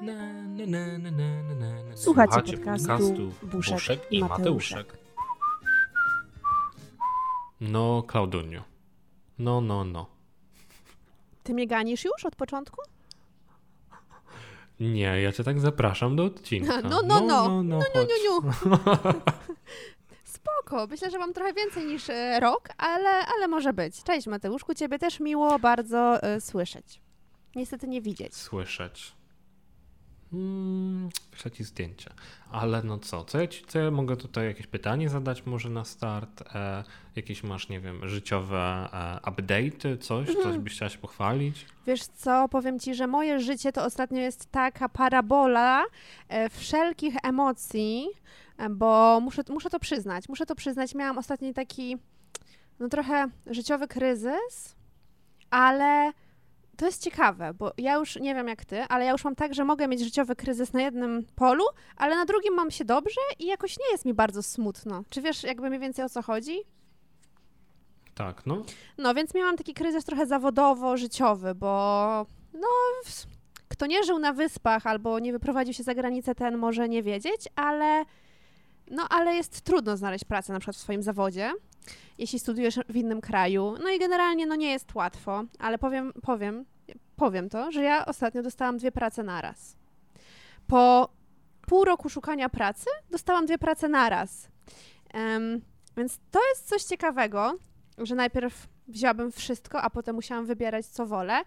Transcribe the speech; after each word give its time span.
Na, 0.00 0.14
na, 0.42 0.66
na, 0.66 0.98
na, 0.98 1.10
na, 1.10 1.42
na, 1.42 1.54
na, 1.54 1.82
na. 1.82 1.96
Słuchacie 1.96 2.52
podcastu 2.52 2.88
podcastu 2.88 3.32
Buszek 3.42 3.74
Buszek 3.74 4.12
i 4.12 4.20
Mateuszek. 4.20 4.76
Mateuszek. 4.78 4.98
No, 7.60 8.02
Klauduniu. 8.02 8.62
No, 9.38 9.60
no, 9.60 9.84
no. 9.84 10.06
Ty 11.42 11.54
mnie 11.54 11.66
ganisz 11.66 12.04
już 12.04 12.24
od 12.24 12.36
początku? 12.36 12.82
Nie, 14.80 15.22
ja 15.22 15.32
cię 15.32 15.44
tak 15.44 15.60
zapraszam 15.60 16.16
do 16.16 16.24
odcinka. 16.24 16.80
No, 16.80 17.00
no, 17.02 17.20
no. 17.20 17.20
no, 17.20 17.62
no, 17.62 17.78
Niu, 17.78 17.84
chodź. 17.92 18.08
niu, 18.08 18.42
niu. 18.42 18.52
Spoko, 20.24 20.86
myślę, 20.86 21.10
że 21.10 21.18
mam 21.18 21.32
trochę 21.32 21.52
więcej 21.52 21.84
niż 21.86 22.10
e, 22.10 22.40
rok, 22.40 22.68
ale, 22.78 23.26
ale 23.26 23.48
może 23.48 23.72
być. 23.72 24.02
Cześć 24.02 24.26
Mateuszku, 24.26 24.74
ciebie 24.74 24.98
też 24.98 25.20
miło 25.20 25.58
bardzo 25.58 26.22
e, 26.22 26.40
słyszeć. 26.40 27.00
Niestety 27.54 27.88
nie 27.88 28.02
widzieć. 28.02 28.34
Słyszeć. 28.36 29.12
Mm, 30.32 31.08
wyślę 31.32 31.50
ci 31.50 31.64
zdjęcie. 31.64 32.10
Ale 32.50 32.82
no 32.82 32.98
co, 32.98 33.24
co 33.24 33.40
ja, 33.40 33.46
ci, 33.46 33.64
co 33.66 33.78
ja 33.78 33.90
mogę 33.90 34.16
tutaj 34.16 34.46
jakieś 34.46 34.66
pytanie 34.66 35.08
zadać 35.08 35.46
może 35.46 35.70
na 35.70 35.84
start? 35.84 36.42
E, 36.54 36.84
jakieś 37.16 37.42
masz, 37.42 37.68
nie 37.68 37.80
wiem, 37.80 38.08
życiowe 38.08 38.88
e, 38.92 39.30
update'y, 39.30 39.98
coś? 39.98 40.28
Mhm. 40.28 40.44
Coś 40.44 40.58
byś 40.58 40.72
chciała 40.72 40.88
się 40.88 40.98
pochwalić? 40.98 41.66
Wiesz 41.86 42.04
co, 42.04 42.48
powiem 42.48 42.78
ci, 42.78 42.94
że 42.94 43.06
moje 43.06 43.40
życie 43.40 43.72
to 43.72 43.84
ostatnio 43.84 44.20
jest 44.20 44.50
taka 44.50 44.88
parabola 44.88 45.84
e, 46.28 46.50
wszelkich 46.50 47.14
emocji, 47.22 48.08
e, 48.58 48.70
bo 48.70 49.20
muszę, 49.20 49.42
muszę 49.48 49.70
to 49.70 49.80
przyznać, 49.80 50.28
muszę 50.28 50.46
to 50.46 50.54
przyznać. 50.54 50.94
Miałam 50.94 51.18
ostatni 51.18 51.54
taki, 51.54 51.96
no 52.80 52.88
trochę 52.88 53.28
życiowy 53.46 53.88
kryzys, 53.88 54.76
ale 55.50 56.12
to 56.82 56.86
jest 56.86 57.02
ciekawe, 57.02 57.54
bo 57.54 57.72
ja 57.78 57.94
już 57.94 58.16
nie 58.16 58.34
wiem 58.34 58.48
jak 58.48 58.64
ty, 58.64 58.82
ale 58.82 59.04
ja 59.04 59.12
już 59.12 59.24
mam 59.24 59.34
tak, 59.34 59.54
że 59.54 59.64
mogę 59.64 59.88
mieć 59.88 60.00
życiowy 60.00 60.36
kryzys 60.36 60.72
na 60.72 60.82
jednym 60.82 61.26
polu, 61.36 61.64
ale 61.96 62.16
na 62.16 62.24
drugim 62.24 62.54
mam 62.54 62.70
się 62.70 62.84
dobrze 62.84 63.20
i 63.38 63.46
jakoś 63.46 63.78
nie 63.78 63.90
jest 63.92 64.04
mi 64.04 64.14
bardzo 64.14 64.42
smutno. 64.42 65.04
Czy 65.10 65.22
wiesz 65.22 65.42
jakby 65.42 65.68
mniej 65.68 65.80
więcej 65.80 66.04
o 66.04 66.08
co 66.08 66.22
chodzi? 66.22 66.60
Tak, 68.14 68.46
no. 68.46 68.62
No, 68.98 69.14
więc 69.14 69.34
miałam 69.34 69.56
taki 69.56 69.74
kryzys 69.74 70.04
trochę 70.04 70.26
zawodowo-życiowy, 70.26 71.54
bo 71.54 72.26
no, 72.54 72.68
kto 73.68 73.86
nie 73.86 74.04
żył 74.04 74.18
na 74.18 74.32
wyspach 74.32 74.86
albo 74.86 75.18
nie 75.18 75.32
wyprowadził 75.32 75.74
się 75.74 75.82
za 75.82 75.94
granicę, 75.94 76.34
ten 76.34 76.58
może 76.58 76.88
nie 76.88 77.02
wiedzieć, 77.02 77.48
ale 77.56 78.04
no, 78.90 79.06
ale 79.10 79.34
jest 79.34 79.60
trudno 79.60 79.96
znaleźć 79.96 80.24
pracę 80.24 80.52
na 80.52 80.58
przykład 80.58 80.76
w 80.76 80.80
swoim 80.80 81.02
zawodzie, 81.02 81.52
jeśli 82.18 82.38
studiujesz 82.38 82.78
w 82.88 82.96
innym 82.96 83.20
kraju. 83.20 83.74
No 83.82 83.90
i 83.90 83.98
generalnie 83.98 84.46
no 84.46 84.54
nie 84.54 84.70
jest 84.70 84.94
łatwo, 84.94 85.44
ale 85.58 85.78
powiem, 85.78 86.12
powiem, 86.22 86.64
powiem 87.22 87.48
to, 87.48 87.72
że 87.72 87.82
ja 87.82 88.06
ostatnio 88.06 88.42
dostałam 88.42 88.76
dwie 88.76 88.92
prace 88.92 89.22
naraz. 89.22 89.76
Po 90.66 91.08
pół 91.66 91.84
roku 91.84 92.08
szukania 92.08 92.48
pracy 92.48 92.86
dostałam 93.10 93.46
dwie 93.46 93.58
prace 93.58 93.88
naraz. 93.88 94.48
Em, 95.14 95.60
więc 95.96 96.20
to 96.30 96.40
jest 96.48 96.68
coś 96.68 96.82
ciekawego, 96.82 97.54
że 97.98 98.14
najpierw 98.14 98.68
wzięłabym 98.88 99.32
wszystko, 99.32 99.82
a 99.82 99.90
potem 99.90 100.14
musiałam 100.14 100.46
wybierać, 100.46 100.86
co 100.86 101.06
wolę. 101.06 101.40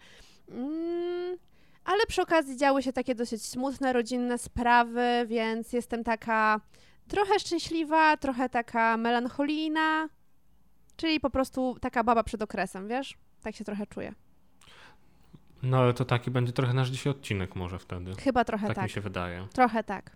Mm, 0.49 1.37
ale 1.85 2.05
przy 2.07 2.21
okazji 2.21 2.57
działy 2.57 2.83
się 2.83 2.93
takie 2.93 3.15
dosyć 3.15 3.45
smutne, 3.45 3.93
rodzinne 3.93 4.37
sprawy, 4.37 5.25
więc 5.27 5.73
jestem 5.73 6.03
taka 6.03 6.61
trochę 7.07 7.39
szczęśliwa, 7.39 8.17
trochę 8.17 8.49
taka 8.49 8.97
melancholijna, 8.97 10.09
czyli 10.95 11.19
po 11.19 11.29
prostu 11.29 11.77
taka 11.81 12.03
baba 12.03 12.23
przed 12.23 12.41
okresem, 12.41 12.87
wiesz? 12.87 13.17
Tak 13.41 13.55
się 13.55 13.63
trochę 13.63 13.87
czuję. 13.87 14.13
No 15.65 15.77
ale 15.77 15.93
to 15.93 16.05
taki 16.05 16.31
będzie 16.31 16.53
trochę 16.53 16.73
nasz 16.73 16.89
dzisiaj 16.89 17.11
odcinek 17.11 17.55
może 17.55 17.79
wtedy. 17.79 18.15
Chyba 18.15 18.45
trochę 18.45 18.67
Tak, 18.67 18.75
tak. 18.75 18.83
mi 18.83 18.89
się 18.89 19.01
wydaje. 19.01 19.47
Trochę 19.53 19.83
tak. 19.83 20.11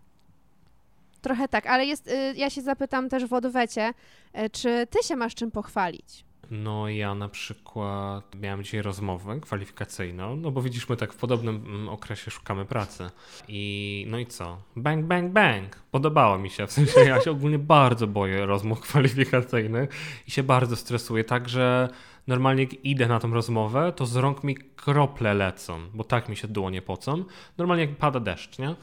Trochę 1.22 1.48
tak, 1.48 1.66
ale 1.66 1.86
jest, 1.86 2.08
y, 2.08 2.34
ja 2.36 2.50
się 2.50 2.62
zapytam 2.62 3.10
też 3.10 3.26
w 3.26 3.34
odwecie, 3.34 3.94
y, 4.40 4.50
czy 4.50 4.88
ty 4.90 5.04
się 5.04 5.16
masz 5.16 5.36
czym 5.36 5.52
pochwalić? 5.52 6.26
No 6.52 6.90
ja 6.90 7.16
na 7.16 7.30
przykład 7.30 8.36
miałem 8.36 8.64
dzisiaj 8.64 8.82
rozmowę 8.82 9.40
kwalifikacyjną, 9.40 10.36
no 10.36 10.52
bo 10.52 10.62
widzisz, 10.62 10.90
my 10.90 10.98
tak 10.98 11.14
w 11.14 11.16
podobnym 11.16 11.56
mm, 11.56 11.90
okresie 11.90 12.32
szukamy 12.32 12.66
pracy. 12.66 13.10
I 13.48 14.06
no 14.10 14.20
i 14.20 14.26
co? 14.26 14.58
Bang, 14.76 15.06
bang, 15.06 15.32
bang! 15.32 15.76
Podobało 15.92 16.38
mi 16.38 16.50
się, 16.50 16.68
w 16.68 16.72
sensie 16.72 17.00
ja 17.00 17.22
się 17.22 17.32
ogólnie 17.32 17.60
bardzo 17.60 18.08
boję 18.08 18.46
rozmów 18.46 18.82
kwalifikacyjnych 18.90 19.90
i 20.28 20.32
się 20.32 20.44
bardzo 20.44 20.76
stresuję, 20.76 21.24
tak 21.24 21.50
że 21.50 21.90
normalnie 22.30 22.64
jak 22.64 22.86
idę 22.86 23.08
na 23.08 23.20
tą 23.20 23.34
rozmowę, 23.34 23.94
to 23.96 24.06
z 24.06 24.16
rąk 24.16 24.44
mi 24.44 24.56
krople 24.56 25.34
lecą, 25.34 25.80
bo 25.94 26.04
tak 26.04 26.30
mi 26.30 26.36
się 26.36 26.48
dłonie 26.48 26.82
pocą. 26.82 27.24
Normalnie 27.58 27.84
jak 27.86 27.96
pada 27.96 28.20
deszcz, 28.20 28.60
nie? 28.60 28.76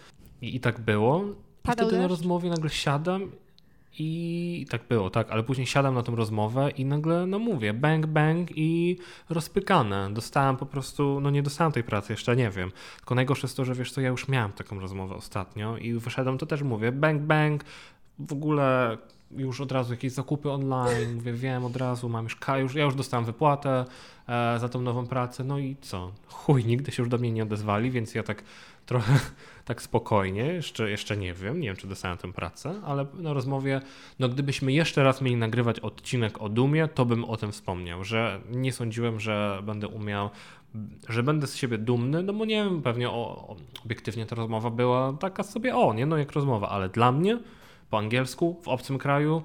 I, 0.42 0.56
i 0.56 0.60
tak 0.60 0.80
było. 0.80 1.24
I 1.24 1.66
Padał 1.66 1.86
wtedy 1.86 2.02
na 2.02 2.08
deszcz? 2.08 2.18
rozmowie 2.20 2.50
nagle 2.50 2.70
siadam 2.70 3.30
i 3.98 4.66
tak 4.70 4.88
było, 4.88 5.10
tak, 5.10 5.30
ale 5.30 5.42
później 5.42 5.66
siadam 5.66 5.94
na 5.94 6.02
tą 6.02 6.16
rozmowę 6.16 6.70
i 6.70 6.84
nagle, 6.84 7.26
no 7.26 7.38
mówię, 7.38 7.74
bang, 7.74 8.06
bang 8.06 8.50
i 8.54 8.98
rozpykane. 9.30 10.10
Dostałem 10.12 10.56
po 10.56 10.66
prostu, 10.66 11.20
no 11.20 11.30
nie 11.30 11.42
dostałem 11.42 11.72
tej 11.72 11.84
pracy, 11.84 12.12
jeszcze 12.12 12.36
nie 12.36 12.50
wiem. 12.50 12.72
Tylko 12.96 13.14
najgorsze 13.14 13.46
jest 13.46 13.56
to, 13.56 13.64
że 13.64 13.74
wiesz 13.74 13.92
co, 13.92 14.00
ja 14.00 14.08
już 14.08 14.28
miałem 14.28 14.52
taką 14.52 14.80
rozmowę 14.80 15.14
ostatnio 15.14 15.76
i 15.76 15.92
wyszedłem, 15.92 16.38
to 16.38 16.46
też 16.46 16.62
mówię, 16.62 16.92
bang, 16.92 17.22
bang, 17.22 17.64
w 18.18 18.32
ogóle 18.32 18.98
już 19.30 19.60
od 19.60 19.72
razu 19.72 19.92
jakieś 19.92 20.12
zakupy 20.12 20.50
online, 20.50 21.14
mówię, 21.14 21.32
wiem 21.32 21.64
od 21.64 21.76
razu, 21.76 22.08
mam 22.08 22.24
już, 22.24 22.38
już 22.58 22.74
ja 22.74 22.84
już 22.84 22.94
dostałem 22.94 23.24
wypłatę 23.26 23.84
e, 24.28 24.58
za 24.58 24.68
tą 24.68 24.80
nową 24.80 25.06
pracę, 25.06 25.44
no 25.44 25.58
i 25.58 25.76
co? 25.80 26.12
Chuj, 26.28 26.64
nigdy 26.64 26.92
się 26.92 27.02
już 27.02 27.10
do 27.10 27.18
mnie 27.18 27.32
nie 27.32 27.42
odezwali, 27.42 27.90
więc 27.90 28.14
ja 28.14 28.22
tak 28.22 28.42
trochę 28.86 29.12
tak 29.64 29.82
spokojnie, 29.82 30.44
jeszcze, 30.44 30.90
jeszcze 30.90 31.16
nie 31.16 31.34
wiem, 31.34 31.60
nie 31.60 31.68
wiem 31.68 31.76
czy 31.76 31.86
dostałem 31.86 32.18
tę 32.18 32.32
pracę, 32.32 32.74
ale 32.84 33.06
na 33.14 33.32
rozmowie, 33.32 33.80
no 34.18 34.28
gdybyśmy 34.28 34.72
jeszcze 34.72 35.04
raz 35.04 35.20
mieli 35.20 35.36
nagrywać 35.36 35.80
odcinek 35.80 36.42
o 36.42 36.48
Dumie, 36.48 36.88
to 36.88 37.04
bym 37.04 37.24
o 37.24 37.36
tym 37.36 37.52
wspomniał, 37.52 38.04
że 38.04 38.40
nie 38.50 38.72
sądziłem, 38.72 39.20
że 39.20 39.62
będę 39.62 39.88
umiał, 39.88 40.30
że 41.08 41.22
będę 41.22 41.46
z 41.46 41.56
siebie 41.56 41.78
dumny, 41.78 42.22
no 42.22 42.32
bo 42.32 42.44
nie 42.44 42.64
wiem, 42.64 42.82
pewnie 42.82 43.10
o, 43.10 43.56
obiektywnie 43.84 44.26
ta 44.26 44.36
rozmowa 44.36 44.70
była 44.70 45.12
taka 45.12 45.42
sobie, 45.42 45.76
o 45.76 45.94
nie, 45.94 46.06
no 46.06 46.16
jak 46.16 46.32
rozmowa, 46.32 46.68
ale 46.68 46.88
dla 46.88 47.12
mnie 47.12 47.38
po 47.90 47.98
angielsku, 47.98 48.56
w 48.62 48.68
obcym 48.68 48.98
kraju, 48.98 49.42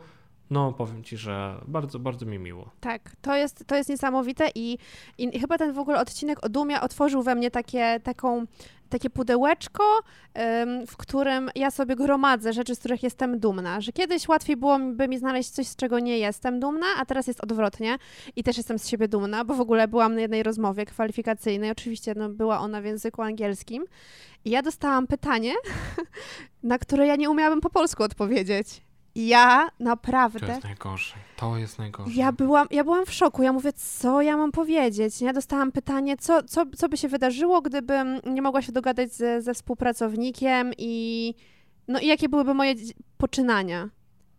no 0.50 0.74
powiem 0.74 1.03
Ci, 1.03 1.18
że 1.18 1.62
bardzo, 1.68 2.00
bardzo 2.00 2.25
mi 2.25 2.40
miło. 2.40 2.69
Tak, 2.79 3.16
to 3.22 3.35
jest, 3.35 3.63
to 3.68 3.75
jest 3.75 3.90
niesamowite 3.90 4.50
i, 4.56 4.78
i 5.18 5.40
chyba 5.40 5.57
ten 5.57 5.74
w 5.74 5.79
ogóle 5.79 6.00
odcinek 6.00 6.46
o 6.46 6.50
dumie 6.50 6.81
otworzył 6.81 7.24
we 7.24 7.35
mnie 7.35 7.52
takie, 7.52 8.00
taką, 8.03 8.46
takie 8.91 9.09
pudełeczko, 9.09 9.84
w 10.88 10.97
którym 10.97 11.50
ja 11.56 11.72
sobie 11.72 11.96
gromadzę 11.96 12.53
rzeczy, 12.53 12.75
z 12.75 12.79
których 12.79 13.03
jestem 13.03 13.40
dumna. 13.40 13.81
Że 13.81 13.91
kiedyś 13.91 14.28
łatwiej 14.28 14.57
byłoby 14.57 15.07
mi 15.07 15.18
znaleźć 15.18 15.50
coś, 15.50 15.68
z 15.68 15.75
czego 15.75 16.00
nie 16.00 16.18
jestem 16.18 16.59
dumna, 16.59 16.85
a 16.97 17.06
teraz 17.06 17.28
jest 17.28 17.41
odwrotnie 17.44 17.97
i 18.35 18.44
też 18.44 18.57
jestem 18.57 18.79
z 18.79 18.88
siebie 18.88 19.07
dumna, 19.07 19.46
bo 19.46 19.53
w 19.53 19.62
ogóle 19.62 19.88
byłam 19.88 20.16
na 20.16 20.22
jednej 20.22 20.44
rozmowie 20.44 20.85
kwalifikacyjnej, 20.85 21.72
oczywiście 21.72 22.13
no, 22.16 22.29
była 22.29 22.59
ona 22.59 22.81
w 22.81 22.85
języku 22.85 23.22
angielskim 23.22 23.85
i 24.46 24.50
ja 24.50 24.62
dostałam 24.62 25.08
pytanie, 25.08 25.53
na 26.63 26.78
które 26.78 27.08
ja 27.08 27.16
nie 27.16 27.29
umiałabym 27.29 27.62
po 27.62 27.69
polsku 27.69 28.03
odpowiedzieć. 28.03 28.81
Ja 29.16 29.69
naprawdę... 29.79 30.39
To 30.39 30.45
jest 30.45 30.63
najgorsze. 30.63 31.16
To 31.38 31.57
jest 31.57 31.79
najgorsze. 31.79 32.13
Ja 32.19 32.31
byłam, 32.31 32.67
ja 32.72 32.83
byłam 32.83 33.05
w 33.05 33.13
szoku. 33.13 33.44
Ja 33.44 33.53
mówię, 33.53 33.73
co 33.73 34.22
ja 34.22 34.38
mam 34.38 34.51
powiedzieć? 34.51 35.22
Ja 35.22 35.33
dostałam 35.33 35.72
pytanie, 35.72 36.17
co, 36.17 36.44
co, 36.44 36.66
co 36.77 36.89
by 36.89 36.97
się 36.97 37.07
wydarzyło, 37.07 37.61
gdybym 37.61 38.19
nie 38.25 38.41
mogła 38.41 38.61
się 38.61 38.72
dogadać 38.72 39.13
ze, 39.13 39.41
ze 39.41 39.53
współpracownikiem 39.53 40.72
i 40.77 41.35
no 41.88 41.99
i 41.99 42.07
jakie 42.07 42.29
byłyby 42.29 42.53
moje 42.53 42.75
poczynania. 43.17 43.89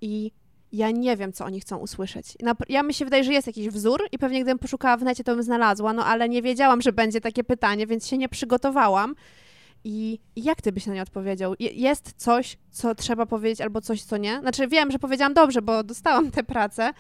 I 0.01 0.33
ja 0.73 0.91
nie 0.91 1.17
wiem, 1.17 1.33
co 1.33 1.45
oni 1.45 1.61
chcą 1.61 1.77
usłyszeć. 1.77 2.37
Ja 2.69 2.83
mi 2.83 2.95
się 2.95 3.05
wydaje, 3.05 3.25
że 3.25 3.33
jest 3.33 3.47
jakiś 3.47 3.69
wzór 3.69 4.03
i 4.13 4.19
pewnie 4.19 4.41
gdybym 4.41 4.59
poszukała 4.59 4.97
w 4.97 5.03
necie, 5.03 5.25
to 5.25 5.35
bym 5.35 5.43
znalazła, 5.43 5.93
no 5.93 6.05
ale 6.05 6.29
nie 6.29 6.43
wiedziałam, 6.43 6.83
że 6.83 6.93
będzie 6.93 7.21
takie 7.21 7.45
pytanie, 7.45 7.87
więc 7.87 8.07
się 8.07 8.19
nie 8.19 8.29
przygotowałam. 8.29 9.15
I 9.85 10.19
jak 10.37 10.63
ty 10.63 10.73
byś 10.73 10.87
na 10.87 10.95
nie 10.95 11.03
odpowiedział? 11.03 11.55
Je- 11.59 11.71
Jest 11.71 12.13
coś, 12.17 12.57
co 12.71 12.95
trzeba 12.95 13.27
powiedzieć, 13.27 13.61
albo 13.61 13.81
coś, 13.81 14.03
co 14.03 14.17
nie? 14.17 14.41
Znaczy, 14.41 14.69
wiem, 14.69 14.91
że 14.91 14.99
powiedziałam 14.99 15.35
dobrze, 15.35 15.63
bo 15.63 15.85
dostałam 15.85 16.31
tę 16.31 16.43
pracę, 16.45 16.93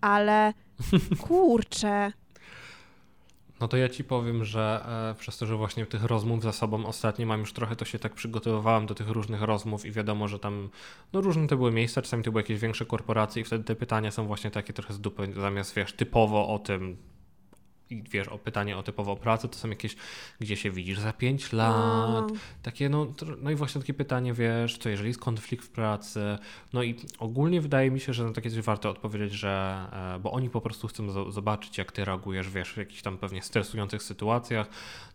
ale 0.00 0.52
kurczę. 1.28 2.12
No 3.60 3.68
to 3.68 3.76
ja 3.76 3.88
ci 3.88 4.04
powiem, 4.04 4.44
że 4.44 4.84
e, 5.10 5.14
przez 5.18 5.38
to, 5.38 5.46
że 5.46 5.56
właśnie 5.56 5.86
tych 5.86 6.04
rozmów 6.04 6.42
za 6.42 6.52
sobą 6.52 6.86
ostatnio 6.86 7.26
mam 7.26 7.40
już 7.40 7.52
trochę, 7.52 7.76
to 7.76 7.84
się 7.84 7.98
tak 7.98 8.14
przygotowywałem 8.14 8.86
do 8.86 8.94
tych 8.94 9.08
różnych 9.08 9.42
rozmów 9.42 9.86
i 9.86 9.92
wiadomo, 9.92 10.28
że 10.28 10.38
tam 10.38 10.68
no 11.12 11.20
różne 11.20 11.46
to 11.46 11.56
były 11.56 11.72
miejsca, 11.72 12.02
czasami 12.02 12.22
to 12.22 12.30
były 12.30 12.42
jakieś 12.42 12.60
większe 12.60 12.86
korporacje 12.86 13.42
i 13.42 13.44
wtedy 13.44 13.64
te 13.64 13.74
pytania 13.76 14.10
są 14.10 14.26
właśnie 14.26 14.50
takie 14.50 14.72
trochę 14.72 14.94
z 14.94 15.00
dupy, 15.00 15.32
zamiast 15.36 15.74
wiesz, 15.74 15.92
typowo 15.92 16.48
o 16.48 16.58
tym, 16.58 16.96
i 17.90 18.02
wiesz, 18.02 18.28
o 18.28 18.38
pytanie 18.38 18.76
o 18.76 18.82
typową 18.82 19.16
pracę, 19.16 19.48
to 19.48 19.58
są 19.58 19.68
jakieś, 19.68 19.96
gdzie 20.40 20.56
się 20.56 20.70
widzisz 20.70 20.98
za 20.98 21.12
5 21.12 21.52
lat, 21.52 22.24
takie, 22.62 22.88
no, 22.88 23.06
no 23.42 23.50
i 23.50 23.54
właśnie 23.54 23.80
takie 23.80 23.94
pytanie, 23.94 24.32
wiesz, 24.32 24.78
to 24.78 24.88
jeżeli 24.88 25.08
jest 25.08 25.20
konflikt 25.20 25.64
w 25.64 25.68
pracy, 25.68 26.38
no 26.72 26.82
i 26.82 26.96
ogólnie 27.18 27.60
wydaje 27.60 27.90
mi 27.90 28.00
się, 28.00 28.12
że 28.12 28.24
na 28.24 28.32
takie 28.32 28.50
coś 28.50 28.60
warto 28.60 28.90
odpowiedzieć, 28.90 29.32
że, 29.32 29.86
e, 30.16 30.18
bo 30.18 30.32
oni 30.32 30.50
po 30.50 30.60
prostu 30.60 30.88
chcą 30.88 31.32
zobaczyć, 31.32 31.78
jak 31.78 31.92
ty 31.92 32.04
reagujesz, 32.04 32.50
wiesz, 32.50 32.72
w 32.72 32.76
jakichś 32.76 33.02
tam 33.02 33.18
pewnie 33.18 33.42
stresujących 33.42 34.02
sytuacjach, 34.02 34.66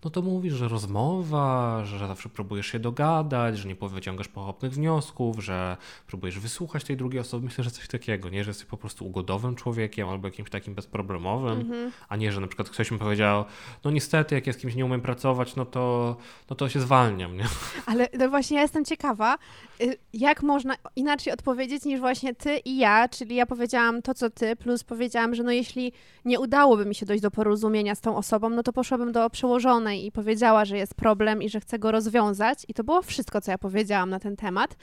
no 0.04 0.10
to 0.10 0.22
mówisz, 0.22 0.54
że 0.54 0.68
rozmowa, 0.68 1.82
że 1.86 2.08
zawsze 2.08 2.30
próbujesz 2.30 2.68
się 2.68 2.80
dogadać, 2.80 3.58
że 3.58 3.68
nie 3.68 3.76
wyciągasz 3.76 4.28
pochopnych 4.28 4.74
wniosków, 4.74 5.44
że 5.44 5.78
próbujesz 6.08 6.40
wysłuchać 6.40 6.84
tej 6.84 6.98
drugiej 6.98 7.22
osoby, 7.22 7.46
myślę, 7.46 7.64
że 7.64 7.72
coś 7.72 7.88
takiego, 7.88 8.30
nie, 8.30 8.44
że 8.44 8.50
jesteś 8.50 8.66
po 8.68 8.78
prostu 8.78 9.08
ugodowym 9.08 9.56
człowiekiem 9.56 10.10
albo 10.10 10.28
jakimś 10.28 10.50
takim 10.50 10.76
bezproblemowym, 10.76 11.64
-hmm. 11.64 11.92
a 12.10 12.16
nie, 12.16 12.32
że 12.32 12.42
na 12.42 12.48
przykład 12.48 12.59
ktoś 12.64 12.92
mi 12.92 13.00
powiedział, 13.00 13.46
no 13.84 13.92
niestety, 13.92 14.36
jak 14.36 14.48
ja 14.48 14.54
z 14.54 14.58
kimś 14.58 14.76
nie 14.76 14.86
umiem 14.86 15.02
pracować, 15.02 15.56
no 15.56 15.66
to, 15.66 16.16
no 16.50 16.56
to 16.56 16.70
się 16.70 16.80
zwalniam, 16.80 17.38
nie? 17.38 17.44
Ale 17.86 18.08
no 18.20 18.30
właśnie 18.30 18.56
ja 18.56 18.62
jestem 18.62 18.86
ciekawa, 18.86 19.38
y, 19.82 19.98
jak 20.14 20.44
można 20.44 20.76
inaczej 20.96 21.34
odpowiedzieć 21.34 21.86
niż 21.86 22.00
właśnie 22.00 22.36
ty 22.36 22.58
i 22.58 22.78
ja, 22.78 23.10
czyli 23.10 23.36
ja 23.36 23.46
powiedziałam 23.46 24.02
to, 24.02 24.14
co 24.14 24.30
ty, 24.30 24.56
plus 24.56 24.84
powiedziałam, 24.84 25.36
że 25.36 25.44
no 25.44 25.52
jeśli 25.52 25.94
nie 26.26 26.40
udałoby 26.40 26.86
mi 26.86 26.96
się 26.96 27.06
dojść 27.06 27.24
do 27.24 27.32
porozumienia 27.32 27.96
z 27.96 28.02
tą 28.02 28.18
osobą, 28.18 28.50
no 28.50 28.64
to 28.64 28.74
poszłabym 28.74 29.12
do 29.12 29.30
przełożonej 29.30 30.06
i 30.06 30.12
powiedziała, 30.12 30.66
że 30.66 30.78
jest 30.78 30.94
problem 30.94 31.42
i 31.44 31.50
że 31.50 31.60
chcę 31.60 31.80
go 31.80 31.92
rozwiązać 31.92 32.66
i 32.68 32.74
to 32.74 32.84
było 32.84 33.02
wszystko, 33.02 33.42
co 33.42 33.52
ja 33.52 33.58
powiedziałam 33.58 34.10
na 34.10 34.20
ten 34.20 34.36
temat, 34.36 34.76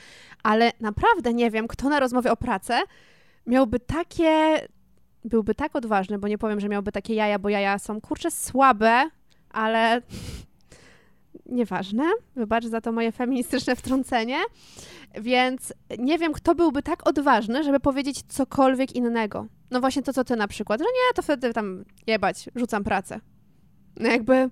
ale 0.43 0.73
naprawdę 0.81 1.35
nie 1.35 1.51
wiem, 1.51 1.69
kto 1.69 1.89
na 1.89 2.01
rozmowie 2.01 2.33
o 2.33 2.37
pracę 2.37 2.83
miałby 3.47 3.81
takie 3.81 4.59
byłby 5.27 5.55
tak 5.55 5.77
odważny, 5.77 6.19
bo 6.19 6.29
nie 6.29 6.39
powiem, 6.39 6.61
że 6.61 6.69
miałby 6.69 6.93
takie 6.93 7.15
jaja, 7.15 7.39
bo 7.39 7.49
jaja 7.49 7.79
są 7.79 8.01
kurczę 8.01 8.31
słabe, 8.31 9.11
ale 9.51 10.03
nieważne. 11.47 12.05
Wybacz 12.37 12.65
za 12.65 12.81
to 12.81 12.93
moje 12.93 13.13
feministyczne 13.13 13.77
wtrącenie. 13.77 14.39
Więc 15.21 15.73
nie 15.99 16.19
wiem, 16.19 16.33
kto 16.33 16.55
byłby 16.55 16.83
tak 16.83 17.09
odważny, 17.09 17.65
żeby 17.65 17.81
powiedzieć 17.81 18.23
cokolwiek 18.23 18.97
innego. 18.97 19.47
No 19.71 19.81
właśnie 19.81 20.03
to, 20.03 20.13
co 20.13 20.25
ty 20.25 20.37
na 20.37 20.49
przykład, 20.49 20.81
że 20.81 20.85
nie, 20.85 21.15
to 21.15 21.23
wtedy 21.23 21.53
tam 21.53 21.85
jebać, 22.07 22.49
rzucam 22.55 22.85
pracę. 22.85 23.21
No 23.97 24.09
jakby... 24.09 24.35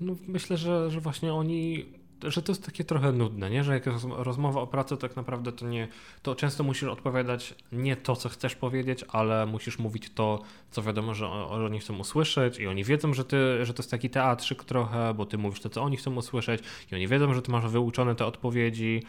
No 0.00 0.16
myślę, 0.28 0.56
że, 0.56 0.90
że 0.90 1.00
właśnie 1.00 1.34
oni 1.34 1.92
że 2.24 2.42
to 2.42 2.52
jest 2.52 2.66
takie 2.66 2.84
trochę 2.84 3.12
nudne, 3.12 3.50
nie? 3.50 3.64
że 3.64 3.74
jak 3.74 3.86
jest 3.86 4.04
rozmowa 4.08 4.60
o 4.60 4.66
pracy, 4.66 4.96
tak 4.96 5.16
naprawdę 5.16 5.52
to 5.52 5.66
nie, 5.66 5.88
to 6.22 6.34
często 6.34 6.64
musisz 6.64 6.88
odpowiadać 6.88 7.54
nie 7.72 7.96
to, 7.96 8.16
co 8.16 8.28
chcesz 8.28 8.54
powiedzieć, 8.54 9.04
ale 9.08 9.46
musisz 9.46 9.78
mówić 9.78 10.10
to, 10.14 10.42
co 10.70 10.82
wiadomo, 10.82 11.14
że, 11.14 11.28
oni 11.28 11.78
chcą 11.78 11.98
usłyszeć 11.98 12.58
i 12.58 12.66
oni 12.66 12.84
wiedzą, 12.84 13.14
że, 13.14 13.24
ty, 13.24 13.66
że 13.66 13.74
to 13.74 13.82
jest 13.82 13.90
taki 13.90 14.10
teatrzyk 14.10 14.64
trochę, 14.64 15.14
bo 15.14 15.26
ty 15.26 15.38
mówisz 15.38 15.60
to, 15.60 15.70
co 15.70 15.82
oni 15.82 15.96
chcą 15.96 16.14
usłyszeć 16.14 16.62
i 16.92 16.94
oni 16.94 17.08
wiedzą, 17.08 17.34
że 17.34 17.42
ty 17.42 17.50
masz 17.50 17.66
wyuczone 17.66 18.14
te 18.14 18.26
odpowiedzi, 18.26 19.02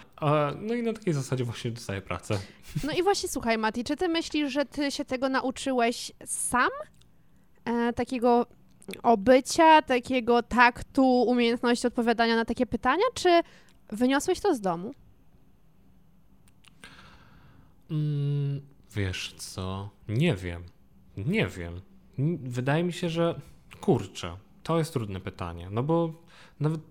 no 0.62 0.74
i 0.74 0.83
na 0.83 0.94
takiej 0.94 1.13
zasadzie 1.13 1.44
właśnie 1.44 1.71
dostaję 1.71 2.01
pracę. 2.01 2.39
No 2.83 2.94
i 2.94 3.04
właśnie 3.04 3.30
słuchaj 3.30 3.57
Mati, 3.57 3.83
czy 3.83 3.95
ty 3.95 4.07
myślisz, 4.07 4.54
że 4.54 4.65
ty 4.65 4.92
się 4.92 5.06
tego 5.06 5.30
nauczyłeś 5.30 6.12
sam? 6.25 6.69
E, 7.65 7.94
takiego 7.94 8.45
obycia, 9.04 9.82
takiego 9.82 10.44
taktu, 10.44 11.22
umiejętności 11.22 11.88
odpowiadania 11.88 12.36
na 12.36 12.46
takie 12.46 12.66
pytania, 12.66 13.04
czy 13.14 13.30
wyniosłeś 13.90 14.40
to 14.40 14.56
z 14.56 14.62
domu? 14.62 14.94
Mm, 17.92 18.62
wiesz 18.96 19.34
co? 19.38 19.90
Nie 20.08 20.36
wiem. 20.36 20.64
Nie 21.18 21.48
wiem. 21.48 21.82
Wydaje 22.44 22.84
mi 22.84 22.94
się, 22.94 23.10
że 23.10 23.42
kurczę, 23.82 24.38
to 24.64 24.78
jest 24.78 24.94
trudne 24.94 25.20
pytanie, 25.20 25.68
no 25.72 25.84
bo 25.84 26.14
nawet 26.60 26.82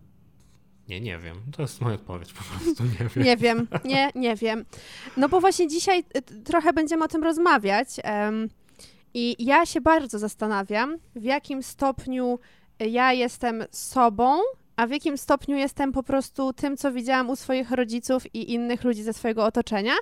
nie, 0.89 1.01
nie 1.01 1.19
wiem. 1.19 1.37
To 1.57 1.63
jest 1.63 1.81
moja 1.81 1.95
odpowiedź 1.95 2.33
po 2.33 2.45
prostu, 2.45 2.85
nie 2.85 3.09
wiem. 3.09 3.25
Nie 3.25 3.37
wiem, 3.37 3.69
nie, 3.85 4.11
nie 4.15 4.37
wiem. 4.37 4.65
No 5.17 5.29
bo 5.29 5.41
właśnie 5.41 5.69
dzisiaj 5.69 6.05
y, 6.17 6.23
trochę 6.23 6.73
będziemy 6.73 7.05
o 7.05 7.09
tym 7.09 7.23
rozmawiać. 7.23 7.89
Um, 8.05 8.49
i 9.15 9.45
ja 9.45 9.67
się 9.67 9.81
bardzo 9.81 10.19
zastanawiam, 10.19 10.99
w 11.17 11.25
jakim 11.25 11.63
stopniu 11.63 12.39
ja 12.81 13.13
jestem 13.13 13.65
sobą, 13.71 14.39
a 14.77 14.87
w 14.87 14.91
jakim 14.91 15.19
stopniu 15.19 15.57
jestem 15.57 15.93
po 15.93 16.03
prostu 16.03 16.53
tym, 16.53 16.77
co 16.77 16.93
widziałam 16.93 17.31
u 17.31 17.37
swoich 17.37 17.71
rodziców 17.71 18.35
i 18.35 18.53
innych 18.53 18.85
ludzi 18.85 19.03
ze 19.03 19.13
swojego 19.13 19.45
otoczenia. 19.45 19.93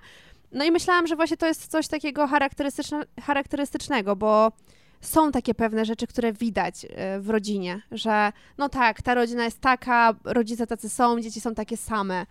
No 0.52 0.64
i 0.64 0.70
myślałam, 0.70 1.06
że 1.06 1.16
właśnie 1.16 1.36
to 1.36 1.46
jest 1.46 1.66
coś 1.66 1.88
takiego 1.88 2.26
charakterystyczne, 2.26 3.02
charakterystycznego, 3.20 4.16
bo 4.16 4.52
są 5.00 5.32
takie 5.32 5.54
pewne 5.54 5.84
rzeczy, 5.84 6.06
które 6.06 6.32
widać 6.32 6.86
e, 6.90 7.20
w 7.20 7.30
rodzinie, 7.30 7.82
że 7.90 8.32
no 8.58 8.68
tak, 8.68 9.02
ta 9.02 9.14
rodzina 9.14 9.44
jest 9.44 9.60
taka, 9.60 10.14
rodzice 10.24 10.66
tacy 10.66 10.88
są, 10.88 11.20
dzieci 11.20 11.40
są 11.40 11.54
takie 11.54 11.76
same, 11.76 12.26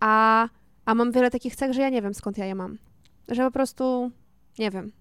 a, 0.00 0.48
a 0.84 0.94
mam 0.94 1.12
wiele 1.12 1.30
takich 1.30 1.56
cech, 1.56 1.72
że 1.72 1.80
ja 1.80 1.88
nie 1.88 2.02
wiem 2.02 2.14
skąd 2.14 2.38
ja 2.38 2.46
je 2.46 2.54
mam. 2.54 2.78
Że 3.28 3.44
po 3.44 3.50
prostu 3.50 4.10
nie 4.58 4.70
wiem. 4.70 4.92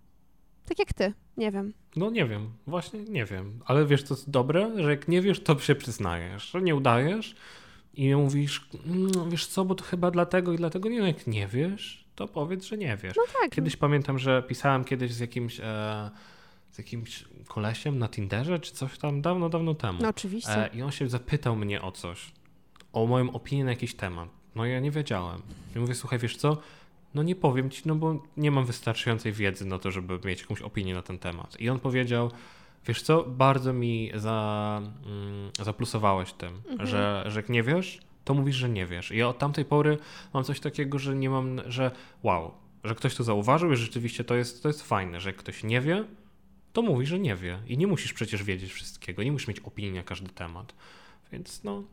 Tak 0.66 0.80
jak 0.80 0.94
ty, 0.94 1.14
nie 1.38 1.52
wiem. 1.52 1.74
No 1.96 2.10
nie 2.10 2.26
wiem, 2.26 2.50
właśnie 2.68 3.00
nie 3.04 3.26
wiem. 3.26 3.60
Ale 3.66 3.86
wiesz, 3.86 4.04
co 4.04 4.14
jest 4.14 4.30
dobre? 4.30 4.84
Że 4.84 4.90
jak 4.90 5.08
nie 5.08 5.22
wiesz, 5.22 5.44
to 5.44 5.60
się 5.60 5.76
przyznajesz, 5.76 6.52
że 6.52 6.62
nie 6.62 6.76
udajesz 6.76 7.36
i 7.94 8.16
mówisz, 8.16 8.70
no, 8.86 9.26
wiesz 9.26 9.48
co, 9.48 9.66
bo 9.66 9.76
to 9.76 9.84
chyba 9.84 10.12
dlatego 10.12 10.54
i 10.54 10.58
dlatego 10.58 10.90
nie, 10.90 11.00
no 11.00 11.08
jak 11.08 11.28
nie 11.28 11.48
wiesz, 11.48 12.06
to 12.16 12.28
powiedz, 12.28 12.66
że 12.66 12.78
nie 12.78 12.98
wiesz. 12.98 13.14
No 13.18 13.24
tak. 13.42 13.52
Kiedyś 13.52 13.76
pamiętam, 13.76 14.20
że 14.20 14.44
pisałem 14.44 14.84
kiedyś 14.84 15.14
z 15.14 15.20
jakimś... 15.20 15.60
E, 15.60 16.12
z 16.72 16.78
jakimś 16.78 17.26
kolesiem 17.48 18.00
na 18.00 18.10
Tinderze, 18.10 18.60
czy 18.60 18.74
coś 18.74 18.98
tam 18.98 19.22
dawno, 19.22 19.50
dawno 19.50 19.74
temu. 19.74 20.00
No 20.02 20.10
oczywiście. 20.10 20.74
E, 20.74 20.76
I 20.78 20.82
on 20.82 20.92
się 20.92 21.10
zapytał 21.10 21.56
mnie 21.56 21.82
o 21.82 21.92
coś, 21.92 22.32
o 22.94 23.06
moją 23.06 23.32
opinię 23.32 23.64
na 23.64 23.70
jakiś 23.70 23.96
temat. 23.96 24.30
No 24.56 24.66
ja 24.66 24.80
nie 24.80 24.92
wiedziałem. 24.92 25.42
I 25.76 25.80
mówię, 25.80 25.96
słuchaj, 25.96 26.20
wiesz 26.20 26.38
co, 26.38 26.58
no 27.16 27.24
nie 27.24 27.36
powiem 27.36 27.70
ci, 27.70 27.82
no 27.86 27.96
bo 27.96 28.24
nie 28.38 28.52
mam 28.52 28.66
wystarczającej 28.66 29.34
wiedzy 29.34 29.66
na 29.66 29.80
to, 29.80 29.92
żeby 29.92 30.20
mieć 30.26 30.42
jakąś 30.42 30.62
opinię 30.62 30.94
na 30.94 31.02
ten 31.02 31.20
temat. 31.20 31.62
I 31.62 31.70
on 31.70 31.80
powiedział, 31.80 32.32
wiesz 32.88 33.02
co, 33.02 33.24
bardzo 33.24 33.74
mi 33.74 34.12
za, 34.16 34.82
mm, 35.06 35.52
zaplusowałeś 35.62 36.34
tym, 36.34 36.62
mhm. 36.70 36.90
że, 36.90 37.24
że 37.28 37.40
jak 37.40 37.50
nie 37.50 37.64
wiesz, 37.64 38.00
to 38.24 38.34
mówisz, 38.34 38.56
że 38.56 38.70
nie 38.70 38.86
wiesz. 38.86 39.12
I 39.12 39.24
od 39.24 39.38
tamtej 39.38 39.66
pory 39.66 39.98
mam 40.34 40.44
coś 40.44 40.60
takiego, 40.60 41.00
że 41.00 41.16
nie 41.16 41.30
mam, 41.30 41.62
że 41.66 41.92
wow, 42.24 42.52
że 42.84 42.96
ktoś 42.96 43.16
to 43.16 43.24
zauważył 43.24 43.72
i 43.72 43.76
rzeczywiście 43.76 44.24
to 44.24 44.36
jest, 44.36 44.64
to 44.64 44.70
jest 44.70 44.84
fajne, 44.84 45.22
że 45.22 45.30
jak 45.30 45.38
ktoś 45.38 45.64
nie 45.64 45.82
wie, 45.82 46.04
to 46.74 46.82
mówi, 46.82 47.06
że 47.06 47.20
nie 47.20 47.36
wie. 47.36 47.60
I 47.68 47.78
nie 47.78 47.88
musisz 47.88 48.14
przecież 48.14 48.44
wiedzieć 48.44 48.74
wszystkiego, 48.74 49.24
nie 49.24 49.32
musisz 49.32 49.48
mieć 49.48 49.60
opinii 49.60 49.94
na 49.94 50.04
każdy 50.04 50.30
temat. 50.30 50.76
Więc 51.32 51.64
no, 51.64 51.84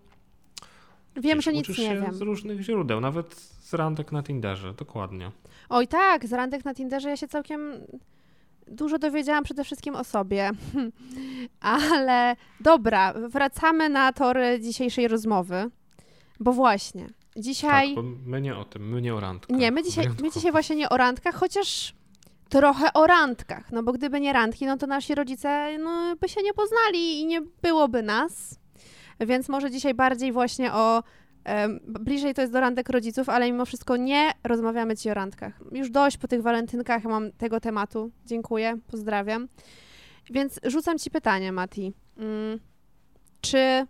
Wiem, 1.17 1.43
że 1.43 1.53
nic 1.53 1.69
nie 1.69 1.75
się 1.75 2.00
wiem. 2.00 2.14
z 2.14 2.20
różnych 2.20 2.61
źródeł, 2.61 3.00
nawet 3.00 3.35
z 3.35 3.75
randek 3.75 4.12
na 4.12 4.23
Tinderze, 4.23 4.75
dokładnie. 4.75 5.31
Oj 5.69 5.88
tak, 5.88 6.26
z 6.26 6.32
randek 6.32 6.64
na 6.64 6.75
Tinderze 6.75 7.09
ja 7.11 7.17
się 7.17 7.29
całkiem 7.29 7.73
dużo 8.67 8.99
dowiedziałam 8.99 9.44
przede 9.44 9.64
wszystkim 9.64 9.97
o 9.97 10.05
sobie. 10.05 10.50
Ale 11.61 12.37
dobra, 12.61 13.14
wracamy 13.29 13.88
na 13.88 14.12
tory 14.12 14.61
dzisiejszej 14.61 15.09
rozmowy, 15.09 15.70
bo 16.41 16.53
właśnie, 16.53 17.07
dzisiaj... 17.37 17.95
Tak, 17.95 18.04
my 18.26 18.40
nie 18.40 18.57
o 18.57 18.64
tym, 18.64 18.88
my 18.88 19.02
nie 19.02 19.14
o 19.14 19.21
randkach. 19.21 19.59
Nie, 19.59 19.71
my 19.71 19.83
dzisiaj, 19.83 20.09
my 20.23 20.31
dzisiaj 20.31 20.52
właśnie 20.52 20.76
nie 20.76 20.88
o 20.88 20.97
randkach, 20.97 21.35
chociaż 21.35 21.95
trochę 22.49 22.92
o 22.92 23.07
randkach, 23.07 23.73
no 23.73 23.83
bo 23.83 23.92
gdyby 23.92 24.21
nie 24.21 24.33
randki, 24.33 24.66
no 24.66 24.76
to 24.76 24.87
nasi 24.87 25.14
rodzice 25.14 25.78
no, 25.78 26.16
by 26.21 26.28
się 26.28 26.42
nie 26.42 26.54
poznali 26.54 27.21
i 27.21 27.26
nie 27.26 27.40
byłoby 27.62 28.02
nas. 28.02 28.62
Więc 29.26 29.49
może 29.49 29.71
dzisiaj 29.71 29.95
bardziej 29.95 30.33
właśnie 30.33 30.73
o. 30.73 31.02
bliżej 31.87 32.35
to 32.35 32.41
jest 32.41 32.52
do 32.52 32.61
randek 32.61 32.88
rodziców, 32.88 33.29
ale 33.29 33.52
mimo 33.52 33.64
wszystko 33.64 33.97
nie 33.97 34.31
rozmawiamy 34.45 34.97
ci 34.97 35.11
o 35.11 35.14
randkach. 35.14 35.61
Już 35.73 35.91
dość 35.91 36.17
po 36.17 36.29
tych 36.29 36.43
walentynkach 36.43 37.05
mam 37.05 37.33
tego 37.33 37.61
tematu. 37.61 38.11
Dziękuję, 38.26 38.79
pozdrawiam. 38.87 39.49
Więc 40.31 40.61
rzucam 40.64 40.99
ci 40.99 41.11
pytanie, 41.11 41.52
Mati. 41.52 41.93
Mm, 42.17 42.59
czy 43.41 43.87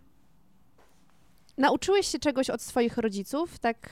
nauczyłeś 1.57 2.07
się 2.07 2.19
czegoś 2.19 2.49
od 2.49 2.61
swoich 2.61 2.97
rodziców 2.97 3.59
tak, 3.59 3.89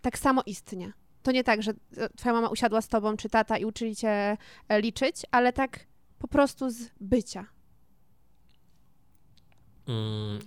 tak 0.00 0.18
samo 0.18 0.42
istnie? 0.46 0.92
To 1.22 1.32
nie 1.32 1.44
tak, 1.44 1.62
że 1.62 1.72
e, 1.96 2.08
twoja 2.08 2.32
mama 2.32 2.48
usiadła 2.48 2.80
z 2.80 2.88
tobą, 2.88 3.16
czy 3.16 3.28
tata 3.28 3.58
i 3.58 3.64
uczyli 3.64 3.96
cię 3.96 4.36
e, 4.68 4.80
liczyć, 4.80 5.16
ale 5.30 5.52
tak 5.52 5.80
po 6.18 6.28
prostu 6.28 6.70
z 6.70 6.90
bycia, 7.00 7.46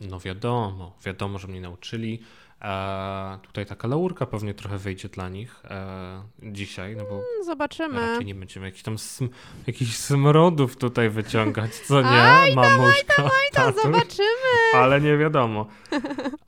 no 0.01 0.19
wiadomo, 0.19 0.97
wiadomo, 1.05 1.39
że 1.39 1.47
mnie 1.47 1.61
nauczyli. 1.61 2.21
E, 2.61 3.39
tutaj 3.41 3.65
taka 3.65 3.87
laurka 3.87 4.25
pewnie 4.25 4.53
trochę 4.53 4.77
wyjdzie 4.77 5.09
dla 5.09 5.29
nich 5.29 5.61
e, 5.65 6.23
dzisiaj, 6.43 6.95
no 6.95 7.03
bo 7.03 7.09
mm, 7.09 7.43
zobaczymy. 7.45 7.99
Raczej 7.99 8.25
nie 8.25 8.35
będziemy 8.35 8.65
jakichś 8.65 8.83
tam 8.83 8.93
sm 8.93 9.29
jakichś 9.67 9.95
smrodów 9.95 10.77
tutaj 10.77 11.09
wyciągać, 11.09 11.75
co 11.75 12.01
nie, 12.01 12.21
aj 12.21 12.55
mamuśka. 12.55 13.13
Tam, 13.15 13.25
aj 13.25 13.51
tam, 13.53 13.73
tam, 13.73 13.83
zobaczymy. 13.83 14.73
Ale 14.73 15.01
nie 15.01 15.17
wiadomo. 15.17 15.67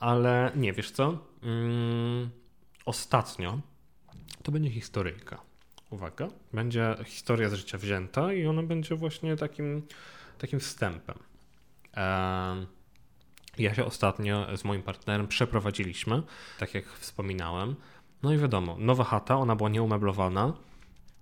Ale 0.00 0.52
nie, 0.56 0.72
wiesz 0.72 0.90
co? 0.90 1.18
Mm, 1.42 2.30
ostatnio 2.84 3.58
to 4.42 4.52
będzie 4.52 4.70
historyjka. 4.70 5.40
uwaga, 5.90 6.28
będzie 6.52 6.96
historia 7.04 7.48
z 7.48 7.54
życia 7.54 7.78
wzięta 7.78 8.32
i 8.32 8.46
ona 8.46 8.62
będzie 8.62 8.94
właśnie 8.94 9.36
takim, 9.36 9.82
takim 10.38 10.60
wstępem. 10.60 11.18
E, 11.96 12.66
ja 13.58 13.74
się 13.74 13.84
ostatnio 13.84 14.56
z 14.56 14.64
moim 14.64 14.82
partnerem 14.82 15.28
przeprowadziliśmy, 15.28 16.22
tak 16.58 16.74
jak 16.74 16.86
wspominałem. 16.86 17.76
No 18.22 18.32
i 18.32 18.38
wiadomo, 18.38 18.76
nowa 18.78 19.04
chata, 19.04 19.36
ona 19.36 19.56
była 19.56 19.68
nieumeblowana, 19.68 20.52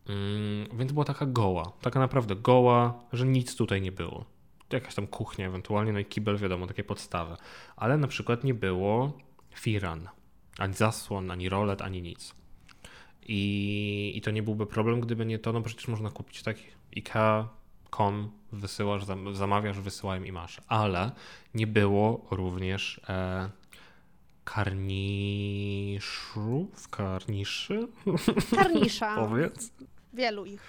mm, 0.09 0.78
więc 0.78 0.93
była 0.93 1.05
taka 1.05 1.26
goła, 1.26 1.73
taka 1.81 2.00
naprawdę 2.00 2.37
goła, 2.37 3.00
że 3.12 3.26
nic 3.26 3.57
tutaj 3.57 3.81
nie 3.81 3.93
było. 3.93 4.25
Jakaś 4.73 4.95
tam 4.95 5.07
kuchnia 5.07 5.47
ewentualnie, 5.47 5.93
no 5.93 5.99
i 5.99 6.05
kibel, 6.05 6.37
wiadomo, 6.37 6.66
takie 6.66 6.85
podstawy. 6.85 7.37
Ale 7.76 7.99
na 7.99 8.07
przykład 8.07 8.45
nie 8.45 8.55
było 8.55 9.12
firan, 9.55 10.09
ani 10.59 10.75
zasłon, 10.75 11.31
ani 11.31 11.49
rolet, 11.49 11.83
ani 11.83 12.02
nic. 12.02 12.35
I, 13.28 14.12
I 14.16 14.21
to 14.21 14.31
nie 14.31 14.43
byłby 14.43 14.66
problem, 14.66 15.00
gdyby 15.00 15.26
nie 15.26 15.38
to, 15.38 15.52
no 15.52 15.62
przecież 15.62 15.88
można 15.88 16.11
kupić 16.11 16.43
tak 16.43 16.57
IKEA.com, 17.87 18.31
wysyłasz, 18.52 19.02
zamawiasz, 19.33 19.81
wysyłają 19.81 20.23
i 20.23 20.33
masz. 20.33 20.61
Ale 20.69 21.11
nie 21.55 21.66
było 21.66 22.26
również 22.31 23.00
e, 23.09 23.50
karniszów, 24.45 25.69
karniszy? 26.90 27.88
Karnisza. 28.57 29.16
Powiedz. 29.28 29.73
Wielu 30.14 30.45
ich. 30.45 30.61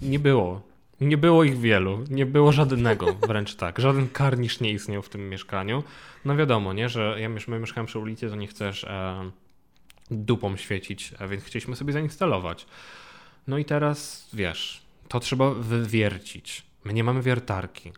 Nie 0.00 0.18
było. 0.18 0.62
Nie 1.00 1.16
było 1.16 1.44
ich 1.44 1.58
wielu, 1.58 2.04
nie 2.10 2.26
było 2.26 2.52
żadnego, 2.52 3.14
wręcz 3.14 3.54
tak. 3.54 3.78
Żaden 3.78 4.08
karnisz 4.08 4.60
nie 4.60 4.72
istniał 4.72 5.02
w 5.02 5.08
tym 5.08 5.28
mieszkaniu. 5.28 5.82
No 6.24 6.36
wiadomo, 6.36 6.72
nie, 6.72 6.88
że 6.88 7.16
ja 7.20 7.28
mieszkałem 7.28 7.86
przy 7.86 7.98
ulicy, 7.98 8.30
to 8.30 8.36
nie 8.36 8.46
chcesz 8.46 8.84
e, 8.84 9.30
dupą 10.10 10.56
świecić, 10.56 11.14
a 11.18 11.26
więc 11.26 11.44
chcieliśmy 11.44 11.76
sobie 11.76 11.92
zainstalować. 11.92 12.66
No 13.46 13.58
i 13.58 13.64
teraz, 13.64 14.28
wiesz, 14.32 14.82
to 15.10 15.20
trzeba 15.20 15.50
wywiercić. 15.50 16.66
My 16.84 16.92
nie 16.92 17.04
mamy 17.04 17.22
wiertarki. 17.22 17.92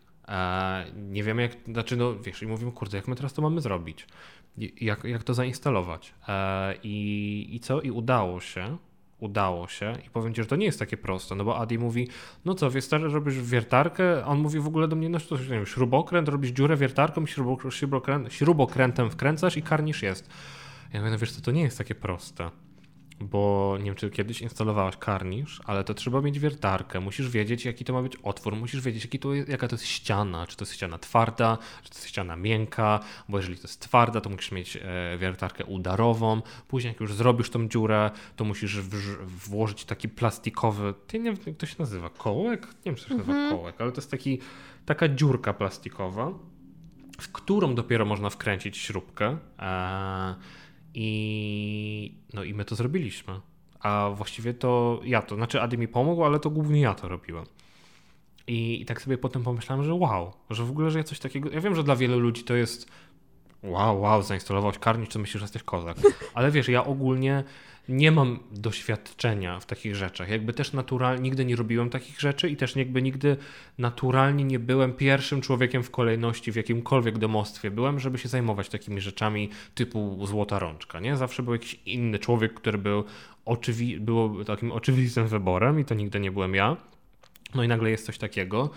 Nie 0.95 1.23
wiemy 1.23 1.41
jak, 1.41 1.51
znaczy 1.67 1.97
no 1.97 2.19
wiesz, 2.19 2.41
i 2.41 2.47
mówimy, 2.47 2.71
kurde, 2.71 2.97
jak 2.97 3.07
my 3.07 3.15
teraz 3.15 3.33
to 3.33 3.41
mamy 3.41 3.61
zrobić? 3.61 4.07
Jak, 4.81 5.03
jak 5.03 5.23
to 5.23 5.33
zainstalować? 5.33 6.13
E, 6.27 6.75
i, 6.83 7.49
I 7.51 7.59
co? 7.59 7.81
I 7.81 7.91
udało 7.91 8.39
się 8.39 8.77
udało 9.19 9.67
się 9.67 9.93
i 10.05 10.09
powiem 10.09 10.33
ci, 10.33 10.41
że 10.41 10.47
to 10.47 10.55
nie 10.55 10.65
jest 10.65 10.79
takie 10.79 10.97
proste, 10.97 11.35
no 11.35 11.43
bo 11.43 11.59
Adi 11.59 11.79
mówi, 11.79 12.07
no 12.45 12.55
co, 12.55 12.71
wiesz, 12.71 12.91
robisz 12.91 13.41
wiertarkę, 13.41 14.25
on 14.25 14.39
mówi 14.39 14.59
w 14.59 14.67
ogóle 14.67 14.87
do 14.87 14.95
mnie, 14.95 15.09
no 15.09 15.19
to 15.19 15.37
nie 15.37 15.43
wiem, 15.43 15.65
śrubokręt, 15.65 16.29
robisz 16.29 16.51
dziurę 16.51 16.77
wiertarką, 16.77 17.25
śrubokręt, 17.69 18.33
śrubokrętem 18.33 19.09
wkręcasz 19.09 19.57
i 19.57 19.61
karnisz 19.61 20.01
jest. 20.01 20.29
Ja 20.93 20.99
mówię, 20.99 21.11
no 21.11 21.17
wiesz 21.17 21.41
to 21.41 21.51
nie 21.51 21.61
jest 21.61 21.77
takie 21.77 21.95
proste 21.95 22.49
bo 23.23 23.75
nie 23.79 23.85
wiem, 23.85 23.95
czy 23.95 24.09
kiedyś 24.09 24.41
instalowałeś 24.41 24.97
karnisz, 24.97 25.61
ale 25.65 25.83
to 25.83 25.93
trzeba 25.93 26.21
mieć 26.21 26.39
wiertarkę, 26.39 26.99
musisz 26.99 27.29
wiedzieć, 27.29 27.65
jaki 27.65 27.85
to 27.85 27.93
ma 27.93 28.01
być 28.01 28.15
otwór, 28.23 28.55
musisz 28.55 28.81
wiedzieć, 28.81 29.03
jaki 29.03 29.19
to 29.19 29.33
jest, 29.33 29.49
jaka 29.49 29.67
to 29.67 29.75
jest 29.75 29.85
ściana, 29.85 30.47
czy 30.47 30.57
to 30.57 30.63
jest 30.63 30.73
ściana 30.73 30.97
twarda, 30.97 31.57
czy 31.83 31.89
to 31.89 31.95
jest 31.95 32.07
ściana 32.07 32.35
miękka, 32.35 32.99
bo 33.29 33.37
jeżeli 33.37 33.57
to 33.57 33.63
jest 33.63 33.79
twarda, 33.79 34.21
to 34.21 34.29
musisz 34.29 34.51
mieć 34.51 34.77
e, 34.77 35.17
wiertarkę 35.17 35.65
udarową, 35.65 36.41
później 36.67 36.91
jak 36.91 36.99
już 36.99 37.13
zrobisz 37.13 37.49
tą 37.49 37.67
dziurę, 37.67 38.11
to 38.35 38.45
musisz 38.45 38.81
włożyć 39.25 39.85
taki 39.85 40.09
plastikowy, 40.09 40.93
nie 41.13 41.19
wiem, 41.19 41.35
jak 41.45 41.57
to 41.57 41.65
się 41.65 41.75
nazywa, 41.79 42.09
kołek? 42.09 42.67
Nie 42.67 42.73
wiem, 42.85 42.95
czy 42.95 43.03
to 43.03 43.09
się 43.09 43.15
nazywa 43.15 43.33
mhm. 43.33 43.57
kołek, 43.57 43.81
ale 43.81 43.91
to 43.91 44.01
jest 44.01 44.11
taki, 44.11 44.39
taka 44.85 45.09
dziurka 45.09 45.53
plastikowa, 45.53 46.31
w 47.21 47.31
którą 47.31 47.75
dopiero 47.75 48.05
można 48.05 48.29
wkręcić 48.29 48.77
śrubkę, 48.77 49.37
e, 49.59 50.35
i, 50.93 52.15
no 52.33 52.43
i 52.43 52.53
my 52.53 52.65
to 52.65 52.75
zrobiliśmy. 52.75 53.39
A 53.79 54.09
właściwie 54.15 54.53
to 54.53 55.01
ja 55.03 55.21
to, 55.21 55.35
znaczy 55.35 55.61
Ady 55.61 55.77
mi 55.77 55.87
pomógł, 55.87 56.23
ale 56.23 56.39
to 56.39 56.49
głównie 56.49 56.81
ja 56.81 56.93
to 56.93 57.07
robiłem. 57.07 57.45
I, 58.47 58.81
I 58.81 58.85
tak 58.85 59.01
sobie 59.01 59.17
potem 59.17 59.43
pomyślałem, 59.43 59.85
że 59.85 59.93
wow, 59.93 60.33
że 60.49 60.63
w 60.63 60.69
ogóle, 60.69 60.91
że 60.91 60.99
ja 60.99 61.03
coś 61.03 61.19
takiego. 61.19 61.49
Ja 61.51 61.61
wiem, 61.61 61.75
że 61.75 61.83
dla 61.83 61.95
wielu 61.95 62.19
ludzi 62.19 62.43
to 62.43 62.55
jest 62.55 62.91
wow, 63.63 64.01
wow, 64.01 64.21
zainstalowałeś 64.21 64.79
karnicz, 64.79 65.13
to 65.13 65.19
myślisz, 65.19 65.39
że 65.39 65.43
jesteś 65.43 65.63
kozak. 65.63 65.97
Ale 66.33 66.51
wiesz, 66.51 66.69
ja 66.69 66.85
ogólnie 66.85 67.43
nie 67.89 68.11
mam 68.11 68.39
doświadczenia 68.51 69.59
w 69.59 69.65
takich 69.65 69.95
rzeczach. 69.95 70.29
Jakby 70.29 70.53
też 70.53 70.73
naturalnie, 70.73 71.23
nigdy 71.23 71.45
nie 71.45 71.55
robiłem 71.55 71.89
takich 71.89 72.19
rzeczy 72.19 72.49
i 72.49 72.57
też 72.57 72.75
jakby 72.75 73.01
nigdy 73.01 73.37
naturalnie 73.77 74.43
nie 74.43 74.59
byłem 74.59 74.93
pierwszym 74.93 75.41
człowiekiem 75.41 75.83
w 75.83 75.91
kolejności 75.91 76.51
w 76.51 76.55
jakimkolwiek 76.55 77.17
domostwie 77.17 77.71
byłem, 77.71 77.99
żeby 77.99 78.17
się 78.17 78.29
zajmować 78.29 78.69
takimi 78.69 79.01
rzeczami 79.01 79.49
typu 79.75 80.25
złota 80.25 80.59
rączka, 80.59 80.99
nie? 80.99 81.17
Zawsze 81.17 81.43
był 81.43 81.53
jakiś 81.53 81.79
inny 81.85 82.19
człowiek, 82.19 82.53
który 82.53 82.77
był, 82.77 83.03
oczywi- 83.45 83.99
był 83.99 84.43
takim 84.43 84.71
oczywistym 84.71 85.27
wyborem 85.27 85.79
i 85.79 85.85
to 85.85 85.95
nigdy 85.95 86.19
nie 86.19 86.31
byłem 86.31 86.55
ja. 86.55 86.77
No 87.55 87.63
i 87.63 87.67
nagle 87.67 87.89
jest 87.89 88.05
coś 88.05 88.17
takiego. 88.17 88.69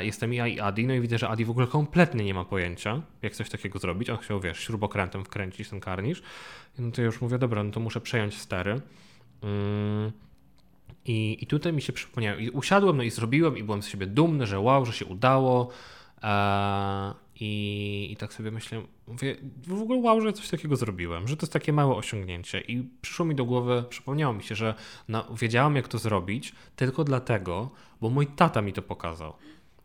Jestem 0.00 0.34
ja 0.34 0.46
i 0.46 0.60
Adi, 0.60 0.86
no 0.86 0.94
i 0.94 1.00
widzę, 1.00 1.18
że 1.18 1.28
Adi 1.28 1.44
w 1.44 1.50
ogóle 1.50 1.66
kompletnie 1.66 2.24
nie 2.24 2.34
ma 2.34 2.44
pojęcia, 2.44 3.02
jak 3.22 3.34
coś 3.34 3.50
takiego 3.50 3.78
zrobić. 3.78 4.10
On 4.10 4.16
chciał, 4.16 4.40
wiesz, 4.40 4.60
śrubokrętem 4.60 5.24
wkręcić 5.24 5.68
ten 5.68 5.80
karnisz. 5.80 6.22
No 6.78 6.90
to 6.90 7.00
ja 7.00 7.06
już 7.06 7.20
mówię, 7.20 7.38
dobra, 7.38 7.62
no 7.62 7.70
to 7.70 7.80
muszę 7.80 8.00
przejąć 8.00 8.38
stery. 8.38 8.80
Mm. 9.42 10.12
I, 11.04 11.38
I 11.40 11.46
tutaj 11.46 11.72
mi 11.72 11.82
się 11.82 11.92
przypomniało, 11.92 12.38
i 12.38 12.50
usiadłem, 12.50 12.96
no 12.96 13.02
i 13.02 13.10
zrobiłem, 13.10 13.58
i 13.58 13.62
byłem 13.62 13.82
z 13.82 13.88
siebie 13.88 14.06
dumny, 14.06 14.46
że 14.46 14.60
wow, 14.60 14.86
że 14.86 14.92
się 14.92 15.06
udało. 15.06 15.70
E, 16.22 17.14
i, 17.40 18.08
I 18.12 18.16
tak 18.16 18.32
sobie 18.32 18.50
myślę, 18.50 18.82
mówię, 19.06 19.36
w 19.66 19.82
ogóle 19.82 20.00
wow, 20.00 20.20
że 20.20 20.32
coś 20.32 20.48
takiego 20.48 20.76
zrobiłem, 20.76 21.28
że 21.28 21.36
to 21.36 21.44
jest 21.44 21.52
takie 21.52 21.72
małe 21.72 21.94
osiągnięcie. 21.94 22.60
I 22.60 22.88
przyszło 23.00 23.26
mi 23.26 23.34
do 23.34 23.44
głowy, 23.44 23.84
przypomniało 23.88 24.34
mi 24.34 24.42
się, 24.42 24.54
że 24.54 24.74
na, 25.08 25.24
wiedziałem, 25.40 25.76
jak 25.76 25.88
to 25.88 25.98
zrobić, 25.98 26.52
tylko 26.76 27.04
dlatego, 27.04 27.70
bo 28.00 28.10
mój 28.10 28.26
tata 28.26 28.62
mi 28.62 28.72
to 28.72 28.82
pokazał. 28.82 29.34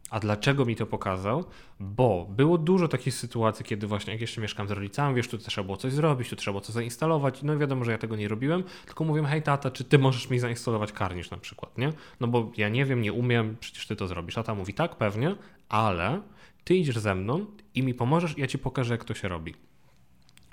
A 0.09 0.19
dlaczego 0.19 0.65
mi 0.65 0.75
to 0.75 0.85
pokazał? 0.85 1.43
Bo 1.79 2.27
było 2.29 2.57
dużo 2.57 2.87
takich 2.87 3.13
sytuacji, 3.13 3.65
kiedy 3.65 3.87
właśnie 3.87 4.13
jak 4.13 4.21
jeszcze 4.21 4.41
mieszkam 4.41 4.67
z 4.67 4.71
rodzicami, 4.71 5.15
wiesz, 5.15 5.27
tu 5.27 5.37
trzeba 5.37 5.65
było 5.65 5.77
coś 5.77 5.93
zrobić, 5.93 6.29
tu 6.29 6.35
trzeba 6.35 6.53
było 6.53 6.61
coś 6.61 6.75
zainstalować. 6.75 7.43
No 7.43 7.53
i 7.53 7.57
wiadomo, 7.57 7.85
że 7.85 7.91
ja 7.91 7.97
tego 7.97 8.15
nie 8.15 8.27
robiłem, 8.27 8.63
tylko 8.85 9.03
mówię, 9.03 9.23
hej 9.23 9.41
tata, 9.41 9.71
czy 9.71 9.83
ty 9.83 9.99
możesz 9.99 10.29
mi 10.29 10.39
zainstalować 10.39 10.91
karnisz 10.91 11.31
na 11.31 11.37
przykład, 11.37 11.77
nie? 11.77 11.93
No 12.19 12.27
bo 12.27 12.51
ja 12.57 12.69
nie 12.69 12.85
wiem, 12.85 13.01
nie 13.01 13.13
umiem, 13.13 13.57
przecież 13.59 13.87
ty 13.87 13.95
to 13.95 14.07
zrobisz. 14.07 14.35
Tata 14.35 14.55
mówi, 14.55 14.73
tak, 14.73 14.95
pewnie, 14.95 15.35
ale 15.69 16.21
ty 16.65 16.75
idziesz 16.75 16.97
ze 16.97 17.15
mną 17.15 17.45
i 17.75 17.83
mi 17.83 17.93
pomożesz 17.93 18.37
ja 18.37 18.47
ci 18.47 18.57
pokażę, 18.57 18.93
jak 18.93 19.03
to 19.03 19.13
się 19.13 19.27
robi. 19.27 19.53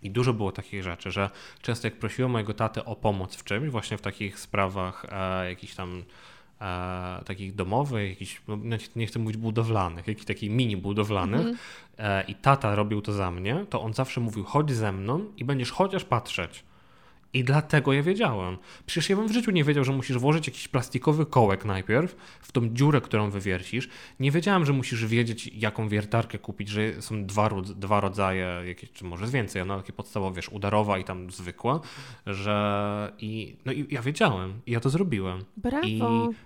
I 0.03 0.11
dużo 0.11 0.33
było 0.33 0.53
takich 0.53 0.83
rzeczy, 0.83 1.11
że 1.11 1.31
często 1.63 1.87
jak 1.87 1.99
prosiłem 1.99 2.31
mojego 2.31 2.55
tatę 2.55 2.85
o 2.85 2.97
pomoc 2.97 3.37
w 3.37 3.45
czymś, 3.45 3.71
właśnie 3.71 3.99
w 3.99 4.01
takich 4.01 4.39
sprawach 4.39 5.07
e, 5.09 5.49
jakichś 5.49 5.75
tam 5.75 6.03
e, 6.61 7.23
takich 7.25 7.55
domowych, 7.55 8.11
jakichś, 8.11 8.41
no, 8.49 8.59
nie 8.97 9.07
chcę 9.07 9.19
mówić 9.19 9.37
budowlanych, 9.37 10.07
jakichś 10.07 10.27
takich 10.27 10.51
mini 10.51 10.77
budowlanych 10.77 11.41
mm 11.41 11.55
-hmm. 11.55 11.59
e, 11.99 12.25
i 12.29 12.35
tata 12.35 12.75
robił 12.75 13.03
to 13.03 13.13
za 13.13 13.31
mnie, 13.31 13.67
to 13.71 13.83
on 13.83 13.93
zawsze 13.93 14.21
mówił 14.21 14.45
chodź 14.45 14.73
ze 14.73 14.93
mną 14.93 15.25
i 15.37 15.45
będziesz 15.45 15.71
chociaż 15.71 16.05
patrzeć. 16.05 16.65
I 17.35 17.45
dlatego 17.45 17.93
ja 17.93 18.03
wiedziałem. 18.03 18.57
Przecież 18.87 19.11
ja 19.11 19.17
bym 19.17 19.29
w 19.29 19.33
życiu 19.33 19.51
nie 19.51 19.65
wiedział, 19.65 19.85
że 19.85 19.93
musisz 19.93 20.19
włożyć 20.19 20.47
jakiś 20.47 20.69
plastikowy 20.69 21.27
kołek 21.27 21.65
najpierw 21.65 22.17
w 22.41 22.53
tą 22.53 22.69
dziurę, 22.69 23.01
którą 23.01 23.31
wywiercisz. 23.31 23.89
Nie 24.21 24.31
wiedziałem, 24.31 24.67
że 24.67 24.73
musisz 24.73 25.07
wiedzieć, 25.07 25.51
jaką 25.55 25.89
wiertarkę 25.89 26.39
kupić, 26.39 26.69
że 26.69 27.03
są 27.03 27.27
dwa, 27.27 27.51
dwa 27.77 28.01
rodzaje, 28.01 28.63
jakieś, 28.67 28.93
czy 28.93 29.05
może 29.05 29.27
więcej, 29.27 29.67
no 29.67 29.77
takie 29.77 29.93
podstawowe, 29.93 30.37
wiesz, 30.37 30.49
udarowa 30.49 30.99
i 30.99 31.05
tam 31.05 31.31
zwykła, 31.31 31.81
że 32.27 33.13
i, 33.19 33.57
no 33.65 33.73
i 33.73 33.87
ja 33.91 34.03
wiedziałem 34.03 34.61
i 34.67 34.73
ja 34.73 34.81
to 34.81 34.91
zrobiłem. 34.91 35.45
Brawo. 35.57 35.87
I 35.87 36.03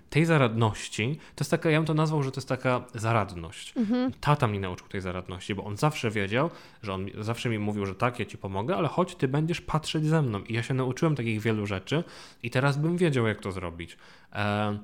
tej 0.09 0.25
zaradności, 0.25 1.19
to 1.35 1.43
jest 1.43 1.51
taka, 1.51 1.69
ja 1.69 1.79
bym 1.79 1.85
to 1.85 1.93
nazwał, 1.93 2.23
że 2.23 2.31
to 2.31 2.37
jest 2.37 2.49
taka 2.49 2.85
zaradność. 2.93 3.73
Mhm. 3.77 4.11
Tata 4.19 4.47
mi 4.47 4.59
nauczył 4.59 4.87
tej 4.87 5.01
zaradności, 5.01 5.55
bo 5.55 5.63
on 5.63 5.77
zawsze 5.77 6.11
wiedział, 6.11 6.49
że 6.83 6.93
on 6.93 7.05
zawsze 7.19 7.49
mi 7.49 7.59
mówił, 7.59 7.85
że 7.85 7.95
tak, 7.95 8.19
ja 8.19 8.25
ci 8.25 8.37
pomogę, 8.37 8.75
ale 8.75 8.87
chodź, 8.87 9.15
ty 9.15 9.27
będziesz 9.27 9.61
patrzeć 9.61 10.05
ze 10.05 10.21
mną. 10.21 10.43
I 10.43 10.53
ja 10.53 10.63
się 10.63 10.76
nauczyłem 10.77 11.15
takich 11.15 11.41
wielu 11.41 11.65
rzeczy 11.65 12.03
i 12.43 12.49
teraz 12.49 12.77
bym 12.77 12.97
wiedział, 12.97 13.27
jak 13.27 13.41
to 13.41 13.51
zrobić. 13.51 13.97
E, 14.33 14.77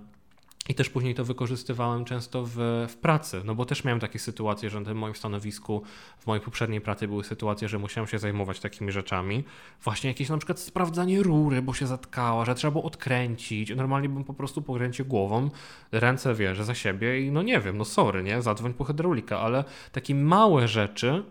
i 0.70 0.76
też 0.76 0.90
później 0.90 1.16
to 1.16 1.26
wykorzystywałem 1.26 2.06
często 2.06 2.44
w, 2.46 2.56
w, 2.90 2.98
pracy, 2.98 3.42
no 3.46 3.56
bo 3.56 3.66
też 3.66 3.84
miałem 3.84 4.00
takie 4.00 4.20
sytuacje, 4.20 4.70
że 4.70 4.82
na 4.82 4.94
moim 4.94 5.16
stanowisku, 5.16 5.84
w 6.20 6.28
mojej 6.28 6.44
poprzedniej 6.44 6.82
pracy 6.82 7.08
były 7.08 7.24
sytuacje, 7.24 7.70
że 7.70 7.80
musiałem 7.80 8.08
się 8.08 8.20
zajmować 8.20 8.60
takimi 8.60 8.92
rzeczami. 8.92 9.44
Właśnie 9.84 10.10
jakieś 10.10 10.30
na 10.30 10.38
przykład 10.38 10.60
sprawdzanie 10.60 11.24
rury, 11.24 11.62
bo 11.62 11.74
się 11.74 11.88
zatkała, 11.88 12.46
że 12.46 12.56
trzeba 12.56 12.72
było 12.72 12.84
odkręcić. 12.84 13.76
Normalnie 13.76 14.10
bym 14.10 14.24
po 14.24 14.34
prostu 14.34 14.62
pokręcił 14.62 15.06
głową, 15.06 15.50
ręce 15.92 16.36
wiesz, 16.36 16.62
za 16.62 16.76
siebie 16.76 17.22
i 17.22 17.32
no 17.32 17.42
nie 17.42 17.60
wiem, 17.60 17.78
no 17.78 17.86
sorry, 17.86 18.24
nie, 18.24 18.42
zadzwoń 18.42 18.74
po 18.74 18.84
hydraulika, 18.84 19.40
ale 19.40 19.64
takie 19.92 20.16
małe 20.16 20.68
rzeczy, 20.68 21.24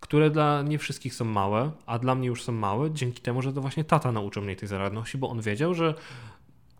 które 0.00 0.30
dla 0.30 0.62
nie 0.62 0.78
wszystkich 0.78 1.14
są 1.14 1.24
małe, 1.24 1.70
a 1.86 1.98
dla 1.98 2.14
mnie 2.14 2.28
już 2.28 2.42
są 2.42 2.52
małe, 2.52 2.90
dzięki 2.90 3.22
temu, 3.22 3.42
że 3.42 3.52
to 3.52 3.60
właśnie 3.60 3.84
tata 3.84 4.12
nauczył 4.12 4.42
mnie 4.42 4.56
tej 4.56 4.68
zaradności, 4.68 5.18
bo 5.18 5.30
on 5.30 5.40
wiedział, 5.40 5.74
że 5.74 5.94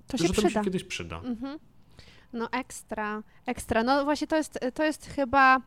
to 0.06 0.18
się, 0.18 0.26
że 0.26 0.34
to 0.34 0.50
się 0.50 0.60
kiedyś 0.64 0.84
przyda. 0.84 1.20
Mhm. 1.24 1.58
No 2.32 2.48
ekstra, 2.50 3.22
ekstra. 3.46 3.82
No 3.82 4.04
właśnie 4.04 4.26
to 4.26 4.36
jest, 4.36 4.58
to 4.74 4.84
jest 4.84 5.06
chyba 5.06 5.60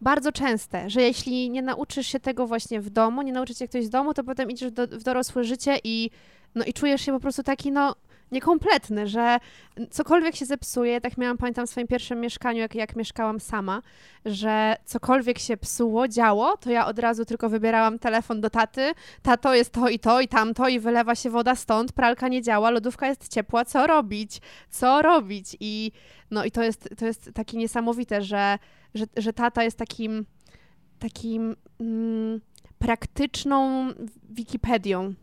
bardzo 0.00 0.32
częste, 0.32 0.90
że 0.90 1.02
jeśli 1.02 1.50
nie 1.50 1.62
nauczysz 1.62 2.06
się 2.06 2.20
tego 2.20 2.46
właśnie 2.46 2.80
w 2.80 2.90
domu, 2.90 3.22
nie 3.22 3.32
nauczysz 3.32 3.58
się 3.58 3.68
ktoś 3.68 3.84
z 3.84 3.90
domu, 3.90 4.14
to 4.14 4.24
potem 4.24 4.50
idziesz 4.50 4.72
do, 4.72 4.86
w 4.86 5.02
dorosłe 5.02 5.44
życie 5.44 5.78
i, 5.84 6.10
no, 6.54 6.64
i 6.64 6.72
czujesz 6.72 7.00
się 7.00 7.12
po 7.12 7.20
prostu 7.20 7.42
taki, 7.42 7.72
no 7.72 7.94
niekompletny, 8.32 9.06
że 9.06 9.38
cokolwiek 9.90 10.36
się 10.36 10.46
zepsuje, 10.46 11.00
tak 11.00 11.18
miałam, 11.18 11.38
pamiętam 11.38 11.66
w 11.66 11.70
swoim 11.70 11.86
pierwszym 11.86 12.20
mieszkaniu, 12.20 12.58
jak, 12.58 12.74
jak 12.74 12.96
mieszkałam 12.96 13.40
sama, 13.40 13.82
że 14.24 14.76
cokolwiek 14.84 15.38
się 15.38 15.56
psuło, 15.56 16.08
działo, 16.08 16.56
to 16.56 16.70
ja 16.70 16.86
od 16.86 16.98
razu 16.98 17.24
tylko 17.24 17.48
wybierałam 17.48 17.98
telefon 17.98 18.40
do 18.40 18.50
taty, 18.50 18.92
tato 19.22 19.54
jest 19.54 19.70
to 19.70 19.88
i 19.88 19.98
to 19.98 20.20
i 20.20 20.28
tamto 20.28 20.68
i 20.68 20.80
wylewa 20.80 21.14
się 21.14 21.30
woda 21.30 21.54
stąd, 21.54 21.92
pralka 21.92 22.28
nie 22.28 22.42
działa, 22.42 22.70
lodówka 22.70 23.08
jest 23.08 23.28
ciepła, 23.28 23.64
co 23.64 23.86
robić? 23.86 24.40
Co 24.70 25.02
robić? 25.02 25.56
I 25.60 25.92
no 26.30 26.44
i 26.44 26.50
to 26.50 26.62
jest, 26.62 26.88
to 26.98 27.06
jest 27.06 27.30
takie 27.34 27.56
niesamowite, 27.56 28.22
że, 28.22 28.58
że, 28.94 29.04
że 29.16 29.32
tata 29.32 29.64
jest 29.64 29.78
takim 29.78 30.26
takim 30.98 31.56
mm, 31.80 32.40
praktyczną 32.78 33.88
Wikipedią, 34.30 35.14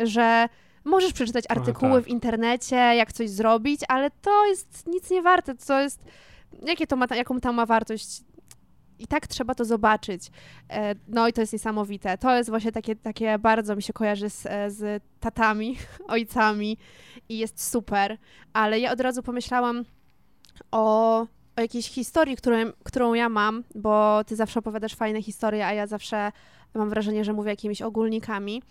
że 0.00 0.48
możesz 0.84 1.12
przeczytać 1.12 1.44
artykuły 1.48 1.94
tak. 1.94 2.04
w 2.04 2.08
internecie, 2.08 2.76
jak 2.76 3.12
coś 3.12 3.30
zrobić, 3.30 3.80
ale 3.88 4.10
to 4.10 4.46
jest 4.46 4.86
nic 4.86 5.10
nie 5.10 5.22
warte. 5.22 5.54
To 5.54 5.80
jest, 5.80 6.04
jakie 6.66 6.86
to 6.86 6.96
ma, 6.96 7.06
jaką 7.16 7.40
to 7.40 7.52
ma 7.52 7.66
wartość? 7.66 8.22
I 8.98 9.06
tak 9.06 9.26
trzeba 9.26 9.54
to 9.54 9.64
zobaczyć. 9.64 10.30
E, 10.70 10.94
no 11.08 11.28
i 11.28 11.32
to 11.32 11.40
jest 11.40 11.52
niesamowite. 11.52 12.18
To 12.18 12.36
jest 12.36 12.50
właśnie 12.50 12.72
takie, 12.72 12.96
takie 12.96 13.38
bardzo 13.38 13.76
mi 13.76 13.82
się 13.82 13.92
kojarzy 13.92 14.30
z, 14.30 14.46
e, 14.46 14.70
z 14.70 15.02
tatami, 15.20 15.78
ojcami 16.08 16.78
i 17.28 17.38
jest 17.38 17.70
super. 17.70 18.18
Ale 18.52 18.80
ja 18.80 18.92
od 18.92 19.00
razu 19.00 19.22
pomyślałam 19.22 19.84
o, 20.70 21.20
o 21.56 21.60
jakiejś 21.60 21.88
historii, 21.88 22.36
którą, 22.36 22.56
którą 22.84 23.14
ja 23.14 23.28
mam, 23.28 23.64
bo 23.74 24.24
ty 24.24 24.36
zawsze 24.36 24.58
opowiadasz 24.58 24.94
fajne 24.94 25.22
historie, 25.22 25.66
a 25.66 25.72
ja 25.72 25.86
zawsze 25.86 26.32
mam 26.74 26.90
wrażenie, 26.90 27.24
że 27.24 27.32
mówię 27.32 27.50
jakimiś 27.50 27.82
ogólnikami. 27.82 28.62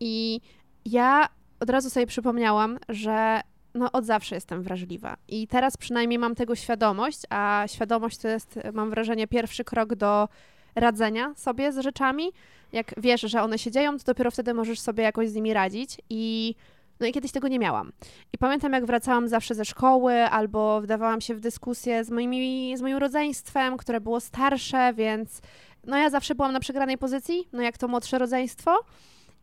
I 0.00 0.40
ja 0.84 1.28
od 1.60 1.70
razu 1.70 1.90
sobie 1.90 2.06
przypomniałam, 2.06 2.78
że 2.88 3.40
no 3.74 3.92
od 3.92 4.04
zawsze 4.04 4.34
jestem 4.34 4.62
wrażliwa. 4.62 5.16
I 5.28 5.48
teraz 5.48 5.76
przynajmniej 5.76 6.18
mam 6.18 6.34
tego 6.34 6.54
świadomość, 6.54 7.20
a 7.30 7.64
świadomość 7.66 8.18
to 8.18 8.28
jest, 8.28 8.58
mam 8.72 8.90
wrażenie, 8.90 9.28
pierwszy 9.28 9.64
krok 9.64 9.94
do 9.94 10.28
radzenia 10.74 11.34
sobie 11.36 11.72
z 11.72 11.78
rzeczami. 11.78 12.32
Jak 12.72 12.94
wiesz, 12.96 13.20
że 13.20 13.42
one 13.42 13.58
się 13.58 13.70
dzieją, 13.70 13.98
to 13.98 14.04
dopiero 14.04 14.30
wtedy 14.30 14.54
możesz 14.54 14.80
sobie 14.80 15.04
jakoś 15.04 15.28
z 15.28 15.34
nimi 15.34 15.54
radzić. 15.54 16.00
I 16.10 16.54
no 17.00 17.06
i 17.06 17.12
kiedyś 17.12 17.32
tego 17.32 17.48
nie 17.48 17.58
miałam. 17.58 17.92
I 18.32 18.38
pamiętam, 18.38 18.72
jak 18.72 18.86
wracałam 18.86 19.28
zawsze 19.28 19.54
ze 19.54 19.64
szkoły, 19.64 20.14
albo 20.14 20.80
wdawałam 20.80 21.20
się 21.20 21.34
w 21.34 21.40
dyskusję 21.40 22.04
z, 22.04 22.10
moimi, 22.10 22.74
z 22.76 22.82
moim 22.82 22.96
rodzeństwem, 22.96 23.76
które 23.76 24.00
było 24.00 24.20
starsze, 24.20 24.92
więc 24.94 25.40
no 25.84 25.96
ja 25.96 26.10
zawsze 26.10 26.34
byłam 26.34 26.52
na 26.52 26.60
przegranej 26.60 26.98
pozycji, 26.98 27.48
no 27.52 27.62
jak 27.62 27.78
to 27.78 27.88
młodsze 27.88 28.18
rodzeństwo. 28.18 28.78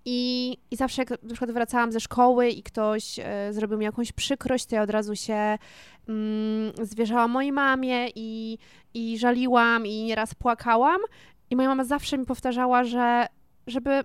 I, 0.06 0.58
I 0.72 0.76
zawsze 0.76 1.02
jak 1.02 1.10
na 1.10 1.30
przykład 1.30 1.52
wracałam 1.52 1.92
ze 1.92 2.00
szkoły 2.00 2.50
i 2.50 2.64
ktoś 2.64 3.20
e, 3.20 3.54
zrobił 3.54 3.78
mi 3.78 3.86
jakąś 3.86 4.12
przykrość, 4.12 4.66
to 4.66 4.76
ja 4.76 4.82
od 4.82 4.90
razu 4.90 5.16
się 5.16 5.58
mm, 6.10 6.74
zwierzałam 6.82 7.32
mojej 7.32 7.52
mamie 7.52 8.08
i, 8.16 8.58
i 8.94 9.18
żaliłam 9.18 9.86
i 9.86 10.04
nieraz 10.04 10.36
płakałam. 10.36 11.02
I 11.50 11.56
moja 11.56 11.70
mama 11.70 11.84
zawsze 11.84 12.18
mi 12.18 12.26
powtarzała, 12.26 12.84
że 12.84 13.28
żeby 13.68 14.04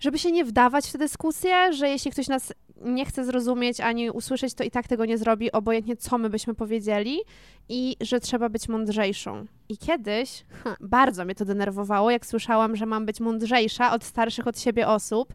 żeby 0.00 0.18
się 0.18 0.32
nie 0.32 0.44
wdawać 0.44 0.88
w 0.88 0.92
tę 0.92 0.98
dyskusję, 0.98 1.72
że 1.72 1.88
jeśli 1.88 2.10
ktoś 2.10 2.28
nas 2.28 2.52
nie 2.80 3.04
chce 3.04 3.24
zrozumieć 3.24 3.80
ani 3.80 4.10
usłyszeć, 4.10 4.54
to 4.54 4.64
i 4.64 4.70
tak 4.70 4.88
tego 4.88 5.04
nie 5.04 5.18
zrobi, 5.18 5.52
obojętnie 5.52 5.96
co 5.96 6.18
my 6.18 6.30
byśmy 6.30 6.54
powiedzieli, 6.54 7.20
i 7.68 7.96
że 8.00 8.20
trzeba 8.20 8.48
być 8.48 8.68
mądrzejszą. 8.68 9.46
I 9.68 9.78
kiedyś 9.78 10.44
ha, 10.64 10.76
bardzo 10.80 11.24
mnie 11.24 11.34
to 11.34 11.44
denerwowało, 11.44 12.10
jak 12.10 12.26
słyszałam, 12.26 12.76
że 12.76 12.86
mam 12.86 13.06
być 13.06 13.20
mądrzejsza 13.20 13.92
od 13.92 14.04
starszych 14.04 14.46
od 14.46 14.60
siebie 14.60 14.88
osób. 14.88 15.34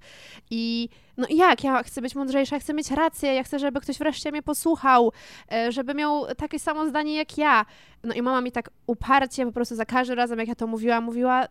I 0.49 0.89
no 1.17 1.27
jak? 1.29 1.63
Ja 1.63 1.83
chcę 1.83 2.01
być 2.01 2.15
mądrzejsza, 2.15 2.59
chcę 2.59 2.73
mieć 2.73 2.91
rację, 2.91 3.33
ja 3.33 3.43
chcę, 3.43 3.59
żeby 3.59 3.81
ktoś 3.81 3.97
wreszcie 3.97 4.31
mnie 4.31 4.43
posłuchał, 4.43 5.11
e, 5.51 5.71
żeby 5.71 5.93
miał 5.93 6.25
takie 6.35 6.59
samo 6.59 6.87
zdanie 6.87 7.15
jak 7.15 7.37
ja. 7.37 7.65
No 8.03 8.13
i 8.13 8.21
mama 8.21 8.41
mi 8.41 8.51
tak 8.51 8.69
uparcie 8.87 9.45
po 9.45 9.51
prostu 9.51 9.75
za 9.75 9.85
każdym 9.85 10.17
razem, 10.17 10.39
jak 10.39 10.47
ja 10.47 10.55
to 10.55 10.67
mówiła, 10.67 11.01
mówiła, 11.01 11.47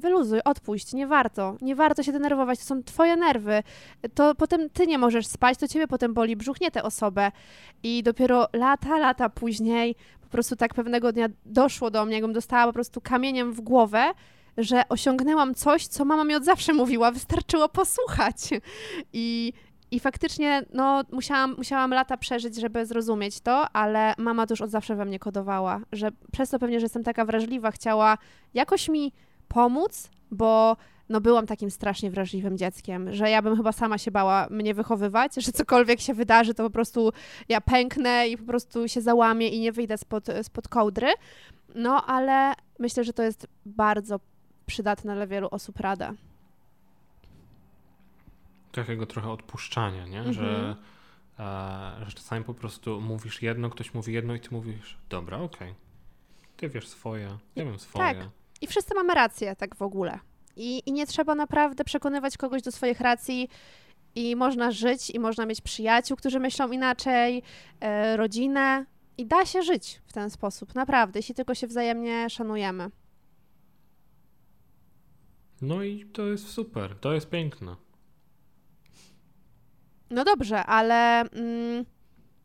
wyluzuj, 0.00 0.40
odpuść, 0.44 0.92
nie 0.92 1.06
warto, 1.06 1.56
nie 1.60 1.76
warto 1.76 2.02
się 2.02 2.12
denerwować, 2.12 2.58
to 2.58 2.64
są 2.64 2.82
twoje 2.82 3.16
nerwy, 3.16 3.62
to 4.14 4.34
potem 4.34 4.70
ty 4.70 4.86
nie 4.86 4.98
możesz 4.98 5.26
spać, 5.26 5.58
to 5.58 5.68
ciebie 5.68 5.88
potem 5.88 6.14
boli 6.14 6.36
brzuch, 6.36 6.60
nie 6.60 6.70
tę 6.70 6.82
osobę. 6.82 7.32
I 7.82 8.02
dopiero 8.02 8.48
lata, 8.52 8.98
lata 8.98 9.28
później 9.28 9.94
po 10.20 10.28
prostu 10.28 10.56
tak 10.56 10.74
pewnego 10.74 11.12
dnia 11.12 11.28
doszło 11.46 11.90
do 11.90 12.04
mnie, 12.04 12.14
jakbym 12.14 12.32
dostała 12.32 12.66
po 12.66 12.72
prostu 12.72 13.00
kamieniem 13.00 13.52
w 13.52 13.60
głowę, 13.60 14.12
że 14.58 14.82
osiągnęłam 14.88 15.54
coś, 15.54 15.86
co 15.86 16.04
mama 16.04 16.24
mi 16.24 16.34
od 16.34 16.44
zawsze 16.44 16.72
mówiła, 16.72 17.10
wystarczyło 17.10 17.68
posłuchać. 17.68 18.36
I, 19.12 19.52
i 19.90 20.00
faktycznie, 20.00 20.62
no, 20.72 21.02
musiałam, 21.12 21.54
musiałam 21.58 21.90
lata 21.90 22.16
przeżyć, 22.16 22.60
żeby 22.60 22.86
zrozumieć 22.86 23.40
to, 23.40 23.68
ale 23.72 24.14
mama 24.18 24.46
to 24.46 24.52
już 24.52 24.60
od 24.60 24.70
zawsze 24.70 24.96
we 24.96 25.04
mnie 25.04 25.18
kodowała, 25.18 25.80
że 25.92 26.10
przez 26.32 26.50
to 26.50 26.58
pewnie, 26.58 26.80
że 26.80 26.84
jestem 26.84 27.04
taka 27.04 27.24
wrażliwa, 27.24 27.70
chciała 27.70 28.18
jakoś 28.54 28.88
mi 28.88 29.12
pomóc, 29.50 30.10
bo 30.30 30.76
no 31.08 31.20
byłam 31.20 31.46
takim 31.46 31.70
strasznie 31.70 32.10
wrażliwym 32.10 32.58
dzieckiem, 32.58 33.12
że 33.12 33.30
ja 33.30 33.42
bym 33.42 33.56
chyba 33.56 33.72
sama 33.72 33.98
się 33.98 34.10
bała 34.10 34.46
mnie 34.50 34.74
wychowywać, 34.74 35.34
że 35.34 35.52
cokolwiek 35.52 36.00
się 36.00 36.14
wydarzy, 36.14 36.54
to 36.54 36.62
po 36.62 36.70
prostu 36.70 37.12
ja 37.48 37.60
pęknę 37.60 38.28
i 38.28 38.36
po 38.36 38.44
prostu 38.44 38.88
się 38.88 39.00
załamię 39.00 39.48
i 39.48 39.60
nie 39.60 39.72
wyjdę 39.72 39.98
spod, 39.98 40.26
spod 40.42 40.68
kołdry. 40.68 41.08
No, 41.74 42.06
ale 42.06 42.54
myślę, 42.78 43.04
że 43.04 43.12
to 43.12 43.22
jest 43.22 43.46
bardzo 43.66 44.20
przydatne 44.66 45.14
dla 45.14 45.26
wielu 45.26 45.48
osób 45.50 45.80
rada. 45.80 46.12
Takiego 48.72 49.06
trochę 49.06 49.30
odpuszczania, 49.30 50.06
nie? 50.06 50.18
Mhm. 50.18 50.34
Że, 50.34 50.76
e, 51.38 52.04
że 52.06 52.12
czasami 52.12 52.44
po 52.44 52.54
prostu 52.54 53.00
mówisz 53.00 53.42
jedno, 53.42 53.70
ktoś 53.70 53.94
mówi 53.94 54.12
jedno 54.12 54.34
i 54.34 54.40
ty 54.40 54.48
mówisz, 54.50 54.98
dobra, 55.08 55.38
okej. 55.38 55.70
Okay. 55.70 55.74
Ty 56.56 56.68
wiesz 56.68 56.88
swoje, 56.88 57.38
ja 57.56 57.64
wiem 57.64 57.78
swoje. 57.78 58.14
Tak. 58.14 58.39
I 58.60 58.66
wszyscy 58.66 58.94
mamy 58.94 59.14
rację, 59.14 59.56
tak 59.56 59.74
w 59.76 59.82
ogóle. 59.82 60.18
I, 60.56 60.82
I 60.86 60.92
nie 60.92 61.06
trzeba 61.06 61.34
naprawdę 61.34 61.84
przekonywać 61.84 62.36
kogoś 62.36 62.62
do 62.62 62.72
swoich 62.72 63.00
racji. 63.00 63.48
I 64.14 64.36
można 64.36 64.70
żyć, 64.70 65.10
i 65.10 65.18
można 65.18 65.46
mieć 65.46 65.60
przyjaciół, 65.60 66.16
którzy 66.16 66.40
myślą 66.40 66.70
inaczej, 66.70 67.42
e, 67.80 68.16
rodzinę. 68.16 68.86
I 69.18 69.26
da 69.26 69.46
się 69.46 69.62
żyć 69.62 70.00
w 70.06 70.12
ten 70.12 70.30
sposób, 70.30 70.74
naprawdę, 70.74 71.18
jeśli 71.18 71.34
tylko 71.34 71.54
się 71.54 71.66
wzajemnie 71.66 72.30
szanujemy. 72.30 72.90
No 75.62 75.82
i 75.82 76.06
to 76.06 76.26
jest 76.26 76.48
super, 76.48 76.96
to 77.00 77.12
jest 77.12 77.30
piękne. 77.30 77.76
No 80.10 80.24
dobrze, 80.24 80.64
ale 80.66 81.20
mm, 81.20 81.84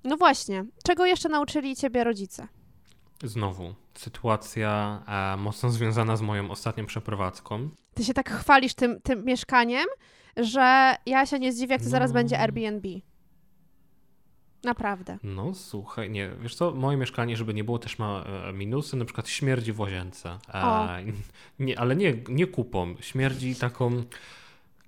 no 0.03 0.17
właśnie, 0.17 0.65
czego 0.83 1.05
jeszcze 1.05 1.29
nauczyli 1.29 1.75
ciebie 1.75 2.03
rodzice? 2.03 2.47
Znowu, 3.23 3.75
sytuacja 3.95 5.01
e, 5.07 5.37
mocno 5.37 5.69
związana 5.69 6.17
z 6.17 6.21
moją 6.21 6.51
ostatnią 6.51 6.85
przeprowadzką. 6.85 7.69
Ty 7.93 8.03
się 8.03 8.13
tak 8.13 8.29
chwalisz 8.29 8.73
tym, 8.73 9.01
tym 9.01 9.25
mieszkaniem, 9.25 9.85
że 10.37 10.95
ja 11.05 11.25
się 11.25 11.39
nie 11.39 11.53
zdziwię, 11.53 11.71
jak 11.73 11.81
to 11.81 11.85
no. 11.85 11.91
zaraz 11.91 12.11
będzie 12.11 12.39
Airbnb. 12.39 12.89
Naprawdę. 14.63 15.17
No 15.23 15.53
słuchaj, 15.53 16.09
nie, 16.09 16.29
wiesz 16.41 16.55
co, 16.55 16.71
moje 16.71 16.97
mieszkanie, 16.97 17.37
żeby 17.37 17.53
nie 17.53 17.63
było, 17.63 17.79
też 17.79 17.99
ma 17.99 18.23
e, 18.23 18.53
minusy, 18.53 18.97
na 18.97 19.05
przykład 19.05 19.29
śmierdzi 19.29 19.73
w 19.73 19.79
łazience. 19.79 20.39
E, 20.53 21.03
nie, 21.59 21.79
ale 21.79 21.95
nie, 21.95 22.13
nie 22.29 22.47
kupą, 22.47 22.95
śmierdzi 22.99 23.55
taką 23.55 24.03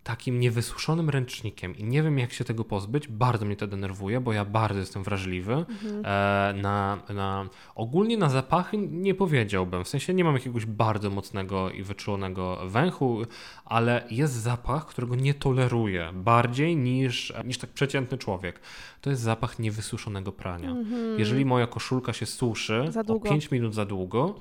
takim 0.07 0.39
niewysuszonym 0.39 1.09
ręcznikiem 1.09 1.77
i 1.77 1.83
nie 1.83 2.03
wiem 2.03 2.19
jak 2.19 2.33
się 2.33 2.43
tego 2.43 2.63
pozbyć. 2.63 3.07
Bardzo 3.07 3.45
mnie 3.45 3.55
to 3.55 3.67
denerwuje, 3.67 4.21
bo 4.21 4.33
ja 4.33 4.45
bardzo 4.45 4.79
jestem 4.79 5.03
wrażliwy 5.03 5.53
mhm. 5.53 6.01
e, 6.05 6.61
na, 6.61 6.99
na 7.09 7.49
ogólnie 7.75 8.17
na 8.17 8.29
zapachy 8.29 8.77
nie 8.77 9.15
powiedziałbym. 9.15 9.83
W 9.83 9.87
sensie 9.87 10.13
nie 10.13 10.23
mam 10.23 10.33
jakiegoś 10.33 10.65
bardzo 10.65 11.09
mocnego 11.09 11.69
i 11.71 11.83
wyczulonego 11.83 12.57
węchu, 12.67 13.21
ale 13.65 14.07
jest 14.11 14.33
zapach, 14.33 14.85
którego 14.85 15.15
nie 15.15 15.33
toleruję 15.33 16.09
bardziej 16.13 16.77
niż, 16.77 17.33
niż 17.45 17.57
tak 17.57 17.69
przeciętny 17.69 18.17
człowiek. 18.17 18.59
To 19.01 19.09
jest 19.09 19.21
zapach 19.21 19.59
niewysuszonego 19.59 20.31
prania. 20.31 20.69
Mhm. 20.69 21.19
Jeżeli 21.19 21.45
moja 21.45 21.67
koszulka 21.67 22.13
się 22.13 22.25
suszy 22.25 22.91
o 23.07 23.19
5 23.19 23.51
minut 23.51 23.73
za 23.73 23.85
długo, 23.85 24.39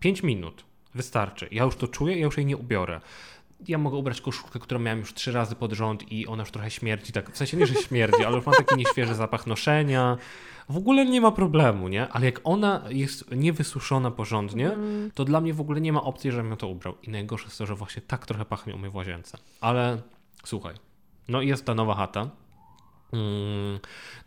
5 0.00 0.22
minut 0.22 0.64
wystarczy. 0.94 1.48
Ja 1.50 1.64
już 1.64 1.76
to 1.76 1.88
czuję, 1.88 2.16
ja 2.16 2.24
już 2.24 2.36
jej 2.36 2.46
nie 2.46 2.56
ubiorę 2.56 3.00
ja 3.68 3.78
mogę 3.78 3.96
ubrać 3.96 4.20
koszulkę, 4.20 4.58
którą 4.58 4.80
miałem 4.80 4.98
już 4.98 5.14
trzy 5.14 5.32
razy 5.32 5.54
pod 5.54 5.72
rząd 5.72 6.12
i 6.12 6.26
ona 6.26 6.42
już 6.42 6.50
trochę 6.50 6.70
śmierdzi, 6.70 7.12
tak, 7.12 7.30
w 7.30 7.36
sensie 7.36 7.56
nie, 7.56 7.66
że 7.66 7.74
śmierdzi, 7.74 8.24
ale 8.24 8.36
już 8.36 8.46
ma 8.46 8.52
taki 8.52 8.76
nieświeży 8.76 9.14
zapach 9.14 9.46
noszenia. 9.46 10.16
W 10.68 10.76
ogóle 10.76 11.06
nie 11.06 11.20
ma 11.20 11.32
problemu, 11.32 11.88
nie? 11.88 12.08
Ale 12.08 12.26
jak 12.26 12.40
ona 12.44 12.82
jest 12.88 13.30
niewysuszona 13.30 14.10
porządnie, 14.10 14.72
mm. 14.72 15.10
to 15.10 15.24
dla 15.24 15.40
mnie 15.40 15.54
w 15.54 15.60
ogóle 15.60 15.80
nie 15.80 15.92
ma 15.92 16.02
opcji, 16.02 16.32
żebym 16.32 16.50
ją 16.50 16.56
to 16.56 16.68
ubrał. 16.68 16.94
I 17.02 17.10
najgorsze 17.10 17.46
jest 17.46 17.58
to, 17.58 17.66
że 17.66 17.74
właśnie 17.74 18.02
tak 18.02 18.26
trochę 18.26 18.44
pachnie 18.44 18.74
u 18.74 18.78
mnie 18.78 18.90
w 18.90 18.94
łazience. 18.94 19.38
Ale 19.60 20.02
słuchaj, 20.44 20.74
no 21.28 21.42
i 21.42 21.48
jest 21.48 21.64
ta 21.64 21.74
nowa 21.74 21.94
chata. 21.94 22.30
Mm. 23.12 23.78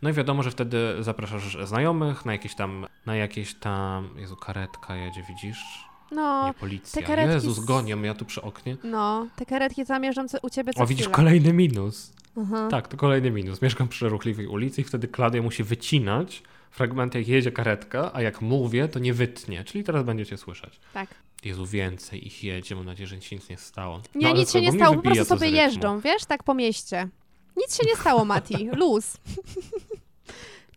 No 0.02 0.10
i 0.10 0.12
wiadomo, 0.12 0.42
że 0.42 0.50
wtedy 0.50 0.78
zapraszasz 1.00 1.58
znajomych 1.64 2.24
na 2.24 2.32
jakieś 2.32 2.54
tam, 2.54 2.86
na 3.06 3.16
jakieś 3.16 3.54
tam, 3.54 4.08
Jezu, 4.16 4.36
karetka 4.36 4.96
jedzie, 4.96 5.22
widzisz? 5.28 5.87
No, 6.10 6.46
nie 6.46 6.54
policja. 6.54 7.02
Te 7.02 7.06
karetki 7.06 7.34
Jezus, 7.34 7.64
gonią 7.64 8.02
ja 8.02 8.14
tu 8.14 8.24
przy 8.24 8.42
oknie. 8.42 8.76
No, 8.84 9.26
te 9.36 9.46
karetki 9.46 9.84
zamierzam 9.84 10.26
u 10.42 10.50
ciebie 10.50 10.72
co 10.74 10.82
O, 10.82 10.86
widzisz, 10.86 11.08
kolejny 11.08 11.52
minus. 11.52 12.12
Aha. 12.36 12.68
Tak, 12.70 12.88
to 12.88 12.96
kolejny 12.96 13.30
minus. 13.30 13.62
Mieszkam 13.62 13.88
przy 13.88 14.08
ruchliwej 14.08 14.46
ulicy 14.46 14.80
i 14.80 14.84
wtedy 14.84 15.08
Klaudia 15.08 15.42
musi 15.42 15.64
wycinać 15.64 16.42
fragmenty, 16.70 17.18
jak 17.18 17.28
jedzie 17.28 17.52
karetka, 17.52 18.10
a 18.14 18.22
jak 18.22 18.40
mówię, 18.40 18.88
to 18.88 18.98
nie 18.98 19.14
wytnie. 19.14 19.64
Czyli 19.64 19.84
teraz 19.84 20.04
będziecie 20.04 20.36
słyszeć. 20.36 20.80
Tak. 20.94 21.08
Jezu, 21.44 21.66
więcej 21.66 22.26
ich 22.26 22.44
jedzie, 22.44 22.74
mam 22.76 22.84
nadzieję, 22.84 23.06
że 23.06 23.16
nic 23.16 23.24
się 23.24 23.36
nic 23.36 23.48
nie 23.48 23.56
stało. 23.56 24.00
Nie, 24.14 24.28
No, 24.28 24.34
nic 24.34 24.52
się 24.52 24.60
nie 24.60 24.72
stało, 24.72 24.96
po 24.96 25.02
prostu 25.02 25.24
sobie 25.24 25.50
jeżdżą, 25.50 26.00
wiesz, 26.00 26.24
tak 26.24 26.42
po 26.42 26.54
mieście. 26.54 27.08
Nic 27.56 27.76
się 27.76 27.86
nie 27.86 27.96
stało, 27.96 28.24
Mati. 28.24 28.68
Luz. 28.76 29.16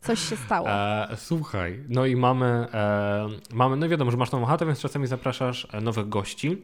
Coś 0.01 0.19
się 0.29 0.35
stało. 0.37 0.69
E, 0.69 1.07
słuchaj, 1.17 1.83
no 1.89 2.05
i 2.05 2.15
mamy, 2.15 2.45
e, 2.73 3.27
mamy, 3.53 3.75
no 3.77 3.89
wiadomo, 3.89 4.11
że 4.11 4.17
masz 4.17 4.31
nową 4.31 4.45
chatę, 4.45 4.65
więc 4.65 4.79
czasami 4.79 5.07
zapraszasz 5.07 5.67
e, 5.73 5.81
nowych 5.81 6.09
gości. 6.09 6.61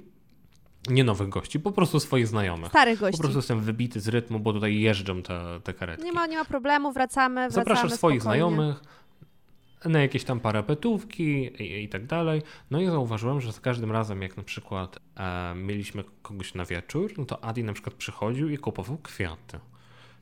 Nie 0.89 1.03
nowych 1.03 1.29
gości, 1.29 1.59
po 1.59 1.71
prostu 1.71 1.99
swoich 1.99 2.27
znajomych. 2.27 2.69
Starych 2.69 2.99
Po 2.99 3.05
gości. 3.05 3.21
prostu 3.21 3.37
jestem 3.37 3.59
wybity 3.59 3.99
z 3.99 4.07
rytmu, 4.07 4.39
bo 4.39 4.53
tutaj 4.53 4.79
jeżdżą 4.79 5.21
te, 5.21 5.59
te 5.63 5.73
karetki. 5.73 6.05
Nie 6.05 6.13
ma, 6.13 6.25
nie 6.25 6.37
ma 6.37 6.45
problemu, 6.45 6.91
wracamy, 6.93 7.51
Zapraszasz 7.51 7.81
wracamy 7.81 7.97
swoich 7.97 8.21
spokojnie. 8.21 8.45
znajomych 8.45 8.81
na 9.85 10.01
jakieś 10.01 10.23
tam 10.23 10.39
parapetówki 10.39 11.23
i, 11.63 11.83
i 11.83 11.89
tak 11.89 12.05
dalej. 12.05 12.41
No 12.71 12.81
i 12.81 12.85
zauważyłem, 12.85 13.41
że 13.41 13.51
za 13.51 13.61
każdym 13.61 13.91
razem, 13.91 14.21
jak 14.21 14.37
na 14.37 14.43
przykład 14.43 14.99
e, 15.17 15.55
mieliśmy 15.55 16.03
kogoś 16.21 16.53
na 16.53 16.65
wieczór, 16.65 17.11
no 17.17 17.25
to 17.25 17.43
Adi 17.43 17.63
na 17.63 17.73
przykład 17.73 17.95
przychodził 17.95 18.49
i 18.49 18.57
kupował 18.57 18.97
kwiaty. 18.97 19.59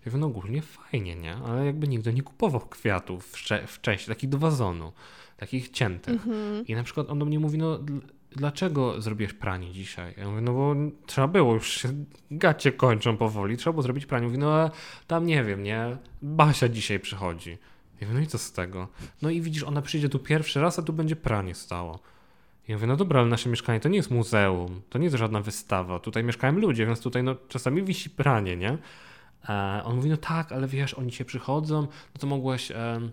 Ja 0.06 0.12
mówię, 0.12 0.18
no 0.22 0.28
ogólnie 0.28 0.62
fajnie, 0.62 1.16
nie? 1.16 1.36
Ale 1.36 1.66
jakby 1.66 1.88
nigdy 1.88 2.14
nie 2.14 2.22
kupował 2.24 2.62
kwiatów 2.62 3.34
wcze- 3.34 3.68
wcześniej, 3.68 4.16
takich 4.16 4.30
do 4.30 4.38
wazonu, 4.38 4.92
takich 5.38 5.70
ciętych. 5.70 6.14
Mhm. 6.28 6.68
I 6.68 6.76
na 6.76 6.84
przykład 6.84 7.10
on 7.10 7.20
do 7.20 7.26
mnie 7.26 7.40
mówi, 7.40 7.58
no 7.58 7.80
dl- 7.80 8.02
dlaczego 8.32 9.02
zrobiłeś 9.02 9.34
pranie 9.34 9.72
dzisiaj? 9.72 10.14
Ja 10.18 10.30
mówię, 10.30 10.42
no 10.42 10.54
bo 10.54 10.76
trzeba 11.06 11.28
było, 11.28 11.54
już 11.54 11.68
się 11.82 11.90
gacie 12.32 12.72
kończą 12.72 13.18
powoli, 13.18 13.58
trzeba 13.58 13.72
było 13.74 13.84
zrobić 13.84 14.06
pranie. 14.06 14.26
Mówi, 14.26 14.38
no 14.38 14.54
ale 14.54 14.72
tam 15.08 15.26
nie 15.26 15.44
wiem, 15.44 15.64
nie? 15.64 15.98
Basia 16.22 16.70
dzisiaj 16.70 17.00
przychodzi. 17.00 17.58
Ja 18.02 18.08
mówię, 18.08 18.20
no 18.20 18.24
i 18.26 18.28
co 18.28 18.38
z 18.38 18.52
tego? 18.52 18.88
No 19.22 19.30
i 19.30 19.42
widzisz, 19.42 19.64
ona 19.64 19.82
przyjdzie 19.82 20.10
tu 20.10 20.20
pierwszy 20.20 20.62
raz, 20.62 20.80
a 20.80 20.82
tu 20.82 20.94
będzie 20.94 21.16
pranie 21.16 21.56
stało. 21.56 22.00
Ja 22.68 22.76
mówię, 22.76 22.88
no 22.88 22.96
dobra, 22.96 23.20
ale 23.20 23.30
nasze 23.30 23.50
mieszkanie 23.50 23.80
to 23.80 23.90
nie 23.90 23.98
jest 23.98 24.12
muzeum, 24.12 24.82
to 24.90 24.98
nie 25.00 25.04
jest 25.06 25.16
żadna 25.18 25.42
wystawa, 25.42 26.00
tutaj 26.00 26.24
mieszkają 26.24 26.54
ludzie, 26.54 26.86
więc 26.86 27.02
tutaj 27.02 27.24
no 27.24 27.36
czasami 27.48 27.84
wisi 27.84 28.10
pranie, 28.10 28.58
nie? 28.58 28.78
E, 29.50 29.82
on 29.84 29.96
mówi, 29.96 30.10
no 30.10 30.18
tak, 30.18 30.52
ale 30.52 30.68
wiesz, 30.68 30.94
oni 30.94 31.12
się 31.12 31.26
przychodzą, 31.26 31.82
no 31.82 32.20
to 32.20 32.28
mogłeś... 32.28 32.72
em, 32.72 33.12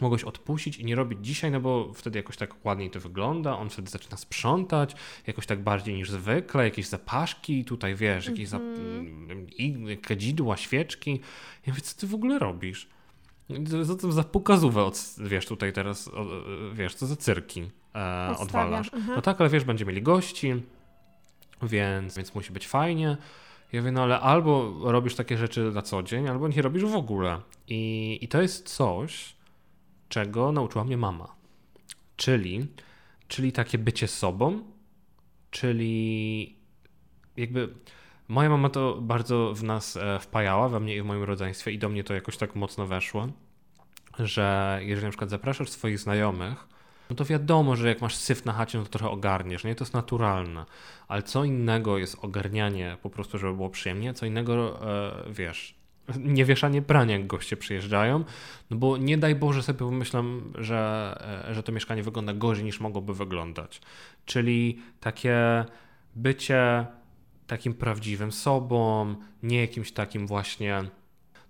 mogłeś 0.00 0.24
odpuścić 0.24 0.76
i 0.76 0.84
nie 0.84 0.94
robić 0.94 1.18
dzisiaj, 1.22 1.50
no 1.50 1.60
bo 1.60 1.92
wtedy 1.94 2.18
jakoś 2.18 2.36
tak 2.36 2.64
ładniej 2.64 2.90
to 2.90 3.00
wygląda, 3.00 3.58
on 3.58 3.70
wtedy 3.70 3.90
zaczyna 3.90 4.16
sprzątać, 4.16 4.96
jakoś 5.26 5.46
tak 5.46 5.62
bardziej 5.62 5.94
niż 5.94 6.10
zwykle, 6.10 6.64
jakieś 6.64 6.86
zapaszki, 6.86 7.64
tutaj 7.64 7.94
wiesz, 7.94 8.26
jakieś. 8.26 8.52
Mhm. 8.52 9.46
i 9.58 9.98
kadzidła, 10.02 10.56
świeczki. 10.56 11.20
Ja 11.66 11.72
mówię, 11.72 11.82
co 11.82 12.00
ty 12.00 12.06
w 12.06 12.14
ogóle 12.14 12.38
robisz? 12.38 12.88
Za 14.08 14.24
pokazówę, 14.24 14.84
od, 14.84 15.14
wiesz, 15.18 15.46
tutaj 15.46 15.72
teraz, 15.72 16.08
o, 16.08 16.26
wiesz, 16.72 16.94
co 16.94 17.06
za 17.06 17.16
cyrki 17.16 17.70
e, 17.94 18.34
odwalasz. 18.38 18.90
No 19.08 19.22
tak, 19.22 19.40
ale 19.40 19.50
wiesz, 19.50 19.64
będzie 19.64 19.84
mieli 19.84 20.02
gości, 20.02 20.54
więc, 21.62 22.16
więc 22.16 22.34
musi 22.34 22.52
być 22.52 22.68
fajnie. 22.68 23.16
Ja 23.72 23.80
mówię, 23.80 23.92
no 23.92 24.02
ale 24.02 24.20
albo 24.20 24.78
robisz 24.82 25.14
takie 25.14 25.38
rzeczy 25.38 25.70
na 25.74 25.82
co 25.82 26.02
dzień, 26.02 26.28
albo 26.28 26.48
nie 26.48 26.62
robisz 26.62 26.84
w 26.84 26.94
ogóle. 26.94 27.40
I, 27.68 28.18
i 28.22 28.28
to 28.28 28.42
jest 28.42 28.68
coś, 28.68 29.36
czego 30.08 30.52
nauczyła 30.52 30.84
mnie 30.84 30.96
mama. 30.96 31.34
Czyli, 32.16 32.66
czyli 33.28 33.52
takie 33.52 33.78
bycie 33.78 34.08
sobą, 34.08 34.62
czyli 35.50 36.56
jakby 37.36 37.74
moja 38.28 38.48
mama 38.48 38.70
to 38.70 38.98
bardzo 39.00 39.54
w 39.54 39.62
nas 39.62 39.96
e, 39.96 40.18
wpajała, 40.18 40.68
we 40.68 40.80
mnie 40.80 40.96
i 40.96 41.02
w 41.02 41.04
moim 41.04 41.22
rodzeństwie 41.22 41.72
i 41.72 41.78
do 41.78 41.88
mnie 41.88 42.04
to 42.04 42.14
jakoś 42.14 42.36
tak 42.36 42.54
mocno 42.54 42.86
weszło, 42.86 43.28
że 44.18 44.78
jeżeli 44.82 45.04
na 45.04 45.10
przykład 45.10 45.30
zapraszasz 45.30 45.70
swoich 45.70 45.98
znajomych, 45.98 46.68
no 47.12 47.16
to 47.16 47.24
wiadomo, 47.24 47.76
że 47.76 47.88
jak 47.88 48.00
masz 48.00 48.16
syf 48.16 48.44
na 48.44 48.52
chacie, 48.52 48.78
no 48.78 48.84
to 48.84 48.90
trochę 48.90 49.10
ogarniesz, 49.10 49.64
nie? 49.64 49.74
To 49.74 49.84
jest 49.84 49.94
naturalne. 49.94 50.64
Ale 51.08 51.22
co 51.22 51.44
innego 51.44 51.98
jest 51.98 52.16
ogarnianie 52.22 52.96
po 53.02 53.10
prostu, 53.10 53.38
żeby 53.38 53.54
było 53.54 53.70
przyjemnie, 53.70 54.14
co 54.14 54.26
innego, 54.26 54.80
e, 54.86 55.32
wiesz, 55.32 55.74
nie 56.36 56.44
wieszanie 56.44 56.82
prania, 56.82 57.16
jak 57.16 57.26
goście 57.26 57.56
przyjeżdżają, 57.56 58.24
no 58.70 58.76
bo 58.76 58.96
nie 58.96 59.18
daj 59.18 59.34
Boże 59.34 59.62
sobie 59.62 59.78
pomyślam, 59.78 60.52
że, 60.58 61.44
e, 61.50 61.54
że 61.54 61.62
to 61.62 61.72
mieszkanie 61.72 62.02
wygląda 62.02 62.32
gorzej 62.32 62.64
niż 62.64 62.80
mogłoby 62.80 63.14
wyglądać. 63.14 63.80
Czyli 64.24 64.82
takie 65.00 65.64
bycie 66.16 66.86
takim 67.46 67.74
prawdziwym 67.74 68.32
sobą, 68.32 69.14
nie 69.42 69.60
jakimś 69.60 69.92
takim 69.92 70.26
właśnie, 70.26 70.82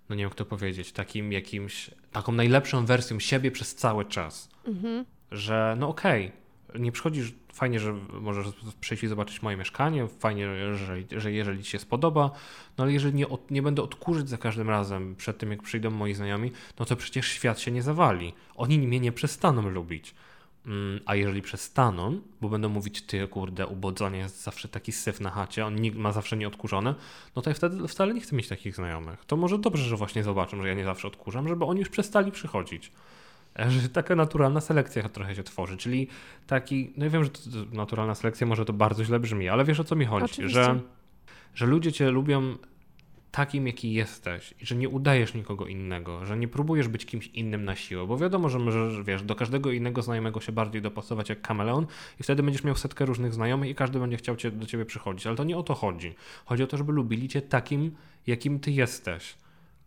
no 0.09 0.15
nie 0.15 0.23
wiem 0.23 0.29
jak 0.29 0.35
to 0.35 0.45
powiedzieć, 0.45 0.91
takim 0.91 1.31
jakimś, 1.31 1.91
taką 2.11 2.31
najlepszą 2.31 2.85
wersją 2.85 3.19
siebie 3.19 3.51
przez 3.51 3.75
cały 3.75 4.05
czas 4.05 4.53
Mhm. 4.65 5.05
Że 5.33 5.75
no 5.79 5.87
okej, 5.89 6.31
nie 6.79 6.91
przychodzisz, 6.91 7.33
fajnie, 7.53 7.79
że 7.79 7.93
możesz 8.21 8.47
przyjść 8.81 9.03
i 9.03 9.07
zobaczyć 9.07 9.41
moje 9.41 9.57
mieszkanie, 9.57 10.07
fajnie, 10.07 10.47
że, 10.75 11.19
że 11.19 11.31
jeżeli 11.31 11.63
ci 11.63 11.71
się 11.71 11.79
spodoba, 11.79 12.31
no 12.77 12.83
ale 12.83 12.93
jeżeli 12.93 13.15
nie, 13.15 13.29
od, 13.29 13.51
nie 13.51 13.61
będę 13.61 13.81
odkurzyć 13.81 14.29
za 14.29 14.37
każdym 14.37 14.69
razem 14.69 15.15
przed 15.15 15.37
tym, 15.37 15.51
jak 15.51 15.63
przyjdą 15.63 15.89
moi 15.89 16.13
znajomi, 16.13 16.51
no 16.79 16.85
to 16.85 16.95
przecież 16.95 17.27
świat 17.27 17.59
się 17.59 17.71
nie 17.71 17.81
zawali. 17.81 18.33
Oni 18.55 18.79
mnie 18.79 18.99
nie 18.99 19.11
przestaną 19.11 19.69
lubić. 19.69 20.15
Mm, 20.65 20.99
A 21.05 21.15
jeżeli 21.15 21.41
przestaną, 21.41 22.21
bo 22.41 22.49
będą 22.49 22.69
mówić, 22.69 23.01
ty 23.01 23.27
kurde, 23.27 23.67
ubodzenie 23.67 24.17
jest 24.17 24.43
zawsze 24.43 24.67
taki 24.67 24.91
syf 24.91 25.19
na 25.19 25.29
chacie, 25.29 25.65
on 25.65 25.75
ma 25.95 26.11
zawsze 26.11 26.37
nieodkurzone, 26.37 26.95
no 27.35 27.41
to 27.41 27.49
ja 27.49 27.53
wtedy 27.53 27.87
wcale 27.87 28.13
nie 28.13 28.21
chcę 28.21 28.35
mieć 28.35 28.47
takich 28.47 28.75
znajomych. 28.75 29.25
To 29.25 29.37
może 29.37 29.57
dobrze, 29.57 29.83
że 29.83 29.97
właśnie 29.97 30.23
zobaczą, 30.23 30.61
że 30.61 30.67
ja 30.67 30.73
nie 30.73 30.85
zawsze 30.85 31.07
odkurzam, 31.07 31.47
żeby 31.47 31.65
oni 31.65 31.79
już 31.79 31.89
przestali 31.89 32.31
przychodzić. 32.31 32.91
Że 33.67 33.89
taka 33.89 34.15
naturalna 34.15 34.61
selekcja 34.61 35.09
trochę 35.09 35.35
się 35.35 35.43
tworzy, 35.43 35.77
czyli 35.77 36.07
taki, 36.47 36.93
no 36.97 37.05
ja 37.05 37.11
wiem, 37.11 37.23
że 37.23 37.29
naturalna 37.71 38.15
selekcja 38.15 38.47
może 38.47 38.65
to 38.65 38.73
bardzo 38.73 39.03
źle 39.03 39.19
brzmi, 39.19 39.49
ale 39.49 39.65
wiesz 39.65 39.79
o 39.79 39.83
co 39.83 39.95
mi 39.95 40.05
chodzi, 40.05 40.25
Oczywiście. 40.25 40.63
że, 40.63 40.79
że 41.55 41.65
ludzie 41.65 41.91
cię 41.91 42.11
lubią 42.11 42.57
takim, 43.33 43.67
jaki 43.67 43.93
jesteś 43.93 44.53
i 44.61 44.65
że 44.65 44.75
nie 44.75 44.89
udajesz 44.89 45.33
nikogo 45.33 45.67
innego, 45.67 46.25
że 46.25 46.37
nie 46.37 46.47
próbujesz 46.47 46.87
być 46.87 47.05
kimś 47.05 47.27
innym 47.27 47.65
na 47.65 47.75
siłę, 47.75 48.07
bo 48.07 48.17
wiadomo, 48.17 48.49
że 48.49 48.59
możesz, 48.59 49.03
wiesz, 49.03 49.23
do 49.23 49.35
każdego 49.35 49.71
innego 49.71 50.01
znajomego 50.01 50.39
się 50.39 50.51
bardziej 50.51 50.81
dopasować 50.81 51.29
jak 51.29 51.41
kameleon 51.41 51.87
i 52.19 52.23
wtedy 52.23 52.43
będziesz 52.43 52.63
miał 52.63 52.75
setkę 52.75 53.05
różnych 53.05 53.33
znajomych 53.33 53.69
i 53.69 53.75
każdy 53.75 53.99
będzie 53.99 54.17
chciał 54.17 54.35
cię, 54.35 54.51
do 54.51 54.65
ciebie 54.65 54.85
przychodzić, 54.85 55.27
ale 55.27 55.35
to 55.35 55.43
nie 55.43 55.57
o 55.57 55.63
to 55.63 55.73
chodzi. 55.73 56.15
Chodzi 56.45 56.63
o 56.63 56.67
to, 56.67 56.77
żeby 56.77 56.91
lubili 56.91 57.29
cię 57.29 57.41
takim, 57.41 57.91
jakim 58.27 58.59
ty 58.59 58.71
jesteś. 58.71 59.35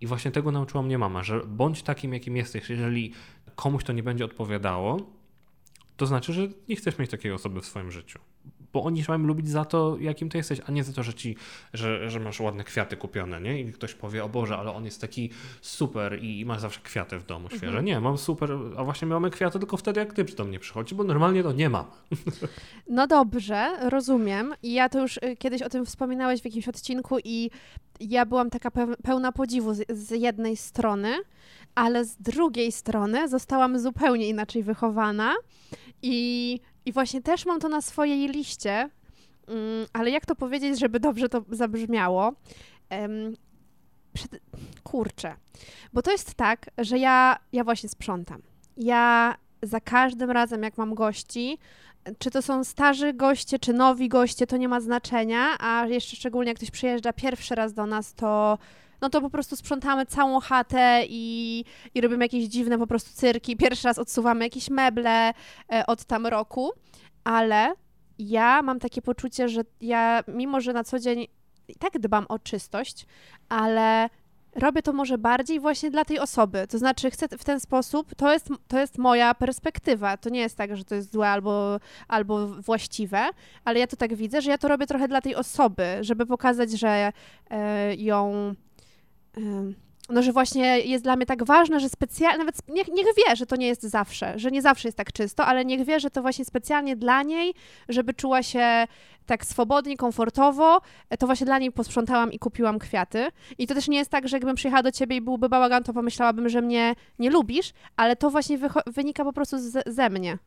I 0.01 0.07
właśnie 0.07 0.31
tego 0.31 0.53
nauczyła 0.53 0.83
mnie 0.83 0.99
mama, 0.99 1.23
że 1.23 1.41
bądź 1.47 1.83
takim, 1.83 2.15
jakim 2.15 2.37
jesteś. 2.37 2.71
Jeżeli 2.71 3.13
komuś 3.57 3.85
to 3.85 3.93
nie 3.93 4.03
będzie 4.03 4.25
odpowiadało, 4.25 5.01
to 5.97 6.07
znaczy, 6.07 6.33
że 6.33 6.49
nie 6.69 6.77
chcesz 6.77 6.99
mieć 6.99 7.11
takiej 7.11 7.33
osoby 7.33 7.61
w 7.61 7.67
swoim 7.67 7.91
życiu. 7.91 8.19
Bo 8.73 8.83
oni 8.85 9.05
się 9.05 9.13
mają 9.13 9.27
lubić 9.27 9.49
za 9.49 9.65
to, 9.65 9.97
jakim 10.01 10.29
ty 10.29 10.39
jesteś, 10.39 10.61
a 10.67 10.73
nie 10.73 10.85
za 10.85 10.93
to, 10.93 11.03
że 11.03 11.15
ci, 11.15 11.37
że, 11.73 12.11
że 12.11 12.21
masz 12.21 12.41
ładne 12.41 12.65
kwiaty 12.65 12.97
kupione, 12.97 13.41
nie? 13.41 13.61
I 13.61 13.73
ktoś 13.73 13.95
powie, 13.95 14.25
o 14.25 14.29
Boże, 14.29 14.57
ale 14.57 14.73
on 14.73 14.85
jest 14.85 15.01
taki 15.01 15.31
super 15.61 16.23
i, 16.23 16.41
i 16.41 16.45
ma 16.45 16.59
zawsze 16.59 16.81
kwiaty 16.81 17.19
w 17.19 17.27
domu 17.27 17.49
świeże. 17.49 17.67
Mhm. 17.67 17.85
Nie, 17.85 18.01
mam 18.01 18.19
super, 18.19 18.51
a 18.77 18.85
właśnie 18.85 19.09
my 19.09 19.15
mamy 19.15 19.31
kwiaty 19.31 19.59
tylko 19.59 19.77
wtedy, 19.77 20.01
jak 20.01 20.13
ty 20.13 20.25
do 20.25 20.45
mnie 20.45 20.59
przychodzi, 20.59 20.95
bo 20.95 21.05
normalnie 21.05 21.43
to 21.43 21.53
nie 21.53 21.71
mam. 21.71 21.85
No 22.89 23.07
dobrze, 23.07 23.91
rozumiem. 23.91 24.55
I 24.63 24.73
ja 24.73 24.89
to 24.89 25.01
już 25.01 25.17
y, 25.17 25.37
kiedyś 25.39 25.63
o 25.63 25.69
tym 25.69 25.87
wspominałeś 25.87 26.43
w 26.43 26.45
jakimś 26.45 26.69
odcinku 26.69 27.17
i 27.25 27.51
ja 28.01 28.27
byłam 28.27 28.51
taka 28.51 28.71
peł- 28.71 28.97
pełna 29.03 29.33
podziwu 29.33 29.75
z, 29.75 29.85
z 29.89 30.11
jednej 30.11 30.57
strony, 30.57 31.15
ale 31.77 32.05
z 32.05 32.17
drugiej 32.17 32.73
strony 32.73 33.29
zostałam 33.29 33.79
zupełnie 33.79 34.29
inaczej 34.29 34.63
wychowana 34.63 35.35
i, 36.03 36.61
i 36.85 36.93
właśnie 36.93 37.23
też 37.23 37.47
mam 37.47 37.61
to 37.61 37.69
na 37.69 37.81
swojej 37.81 38.29
liście, 38.29 38.91
mm, 39.49 39.87
ale 39.93 40.11
jak 40.11 40.27
to 40.27 40.37
powiedzieć, 40.37 40.79
żeby 40.79 41.01
dobrze 41.01 41.29
to 41.29 41.45
zabrzmiało? 41.51 42.33
Em, 42.89 43.37
przed... 44.13 44.31
Kurczę, 44.85 45.37
bo 45.93 46.03
to 46.03 46.13
jest 46.13 46.35
tak, 46.35 46.71
że 46.79 46.99
ja, 46.99 47.39
ja 47.53 47.65
właśnie 47.65 47.89
sprzątam. 47.89 48.43
Ja 48.77 49.35
za 49.63 49.81
każdym 49.81 50.31
razem, 50.31 50.63
jak 50.63 50.79
mam 50.79 50.95
gości, 50.95 51.59
czy 52.19 52.31
to 52.31 52.43
są 52.43 52.65
starzy 52.65 53.13
goście, 53.13 53.59
czy 53.59 53.73
nowi 53.73 54.09
goście, 54.09 54.47
to 54.47 54.57
nie 54.57 54.69
ma 54.69 54.81
znaczenia, 54.81 55.47
a 55.59 55.87
jeszcze 55.87 56.17
szczególnie 56.17 56.49
jak 56.49 56.57
ktoś 56.57 56.71
przyjeżdża 56.71 57.13
pierwszy 57.13 57.55
raz 57.55 57.75
do 57.75 57.87
nas, 57.87 58.15
to 58.15 58.59
no 59.01 59.11
to 59.11 59.21
po 59.21 59.31
prostu 59.31 59.57
sprzątamy 59.57 60.07
całą 60.07 60.41
chatę 60.41 61.03
i, 61.09 61.65
i 61.95 62.01
robimy 62.01 62.25
jakieś 62.25 62.45
dziwne 62.45 62.79
po 62.79 62.87
prostu 62.87 63.11
cyrki. 63.15 63.57
Pierwszy 63.57 63.89
raz 63.89 63.99
odsuwamy 63.99 64.45
jakieś 64.45 64.71
meble 64.71 65.33
e, 65.73 65.87
od 65.87 66.05
tam 66.05 66.27
roku, 66.27 66.73
ale 67.25 67.73
ja 68.19 68.63
mam 68.63 68.79
takie 68.79 69.03
poczucie, 69.03 69.49
że 69.49 69.63
ja, 69.81 70.23
mimo 70.29 70.61
że 70.61 70.73
na 70.73 70.85
co 70.85 70.99
dzień 70.99 71.27
i 71.69 71.75
tak 71.75 71.99
dbam 71.99 72.27
o 72.29 72.39
czystość, 72.39 73.07
ale 73.49 74.09
robię 74.55 74.83
to 74.83 74.93
może 74.93 75.19
bardziej 75.19 75.61
właśnie 75.61 75.91
dla 75.91 76.05
tej 76.05 76.19
osoby. 76.19 76.67
To 76.71 76.79
znaczy, 76.79 77.11
chcę 77.11 77.29
w 77.29 77.45
ten 77.45 77.61
sposób, 77.61 78.15
to 78.15 78.33
jest, 78.33 78.49
to 78.69 78.79
jest 78.79 78.99
moja 78.99 79.35
perspektywa. 79.35 80.17
To 80.17 80.31
nie 80.31 80.41
jest 80.41 80.57
tak, 80.57 80.77
że 80.77 80.85
to 80.85 80.95
jest 80.95 81.13
złe 81.13 81.29
albo, 81.29 81.81
albo 82.09 82.47
właściwe, 82.47 83.29
ale 83.65 83.79
ja 83.79 83.87
to 83.87 83.97
tak 83.97 84.15
widzę, 84.15 84.43
że 84.43 84.51
ja 84.51 84.59
to 84.59 84.69
robię 84.69 84.87
trochę 84.87 85.09
dla 85.09 85.21
tej 85.21 85.35
osoby, 85.35 85.99
żeby 86.01 86.27
pokazać, 86.27 86.71
że 86.71 87.13
e, 87.51 87.95
ją 87.95 88.55
no, 90.09 90.23
że 90.23 90.33
właśnie 90.33 90.81
jest 90.81 91.05
dla 91.05 91.17
mnie 91.17 91.27
tak 91.27 91.45
ważne, 91.45 91.81
że 91.81 91.89
specjalnie, 91.89 92.39
nawet 92.39 92.69
niech, 92.69 92.89
niech 92.89 93.07
wie, 93.07 93.37
że 93.37 93.47
to 93.47 93.57
nie 93.57 93.67
jest 93.67 93.83
zawsze, 93.83 94.39
że 94.39 94.51
nie 94.51 94.63
zawsze 94.63 94.89
jest 94.89 94.99
tak 94.99 95.13
czysto, 95.13 95.47
ale 95.47 95.65
niech 95.65 95.85
wie, 95.85 96.01
że 96.01 96.11
to 96.11 96.23
właśnie 96.23 96.45
specjalnie 96.45 96.97
dla 96.97 97.23
niej, 97.23 97.55
żeby 97.89 98.15
czuła 98.15 98.43
się 98.43 98.87
tak 99.27 99.45
swobodnie, 99.45 99.97
komfortowo, 99.97 100.81
to 101.19 101.27
właśnie 101.27 101.47
dla 101.47 101.59
niej 101.59 101.73
posprzątałam 101.73 102.33
i 102.33 102.39
kupiłam 102.39 102.79
kwiaty. 102.79 103.29
I 103.59 103.67
to 103.67 103.75
też 103.75 103.89
nie 103.89 103.99
jest 103.99 104.11
tak, 104.11 104.29
że 104.29 104.37
jakbym 104.37 104.57
przyjechała 104.57 104.83
do 104.83 104.93
ciebie 104.93 105.17
i 105.17 105.21
byłby 105.21 105.49
bałagan, 105.49 105.85
to 105.85 105.93
pomyślałabym, 105.93 106.49
że 106.49 106.63
mnie 106.63 106.95
nie 107.19 107.31
lubisz, 107.31 107.73
ale 107.97 108.17
to 108.17 108.31
właśnie 108.31 108.59
wynika 108.87 109.25
po 109.25 109.33
prostu 109.33 109.59
z, 109.59 109.95
ze 109.95 110.11
mnie. 110.11 110.39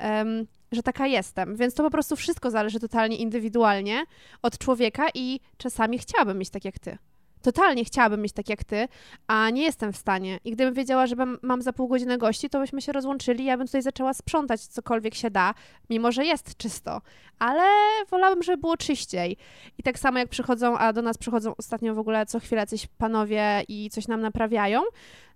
Um, 0.00 0.46
że 0.72 0.82
taka 0.82 1.06
jestem. 1.06 1.56
Więc 1.56 1.74
to 1.74 1.82
po 1.82 1.90
prostu 1.90 2.16
wszystko 2.16 2.50
zależy 2.50 2.80
totalnie 2.80 3.16
indywidualnie 3.16 4.04
od 4.42 4.58
człowieka 4.58 5.06
i 5.14 5.40
czasami 5.56 5.98
chciałabym 5.98 6.38
mieć 6.38 6.50
tak 6.50 6.64
jak 6.64 6.78
ty 6.78 6.98
totalnie 7.42 7.84
chciałabym 7.84 8.22
mieć 8.22 8.32
tak 8.32 8.48
jak 8.48 8.64
ty, 8.64 8.88
a 9.26 9.50
nie 9.50 9.62
jestem 9.62 9.92
w 9.92 9.96
stanie. 9.96 10.38
I 10.44 10.52
gdybym 10.52 10.74
wiedziała, 10.74 11.06
że 11.06 11.16
mam 11.42 11.62
za 11.62 11.72
pół 11.72 11.88
godziny 11.88 12.18
gości, 12.18 12.50
to 12.50 12.60
byśmy 12.60 12.82
się 12.82 12.92
rozłączyli, 12.92 13.44
ja 13.44 13.56
bym 13.56 13.66
tutaj 13.66 13.82
zaczęła 13.82 14.14
sprzątać 14.14 14.60
cokolwiek 14.60 15.14
się 15.14 15.30
da, 15.30 15.54
mimo 15.90 16.12
że 16.12 16.24
jest 16.24 16.56
czysto. 16.56 17.00
Ale 17.38 17.62
wolałabym, 18.10 18.42
żeby 18.42 18.58
było 18.58 18.76
czyściej. 18.76 19.36
I 19.78 19.82
tak 19.82 19.98
samo 19.98 20.18
jak 20.18 20.28
przychodzą, 20.28 20.78
a 20.78 20.92
do 20.92 21.02
nas 21.02 21.18
przychodzą 21.18 21.56
ostatnio 21.56 21.94
w 21.94 21.98
ogóle 21.98 22.26
co 22.26 22.40
chwilę 22.40 22.66
coś 22.66 22.86
panowie 22.86 23.62
i 23.68 23.90
coś 23.90 24.08
nam 24.08 24.20
naprawiają, 24.20 24.82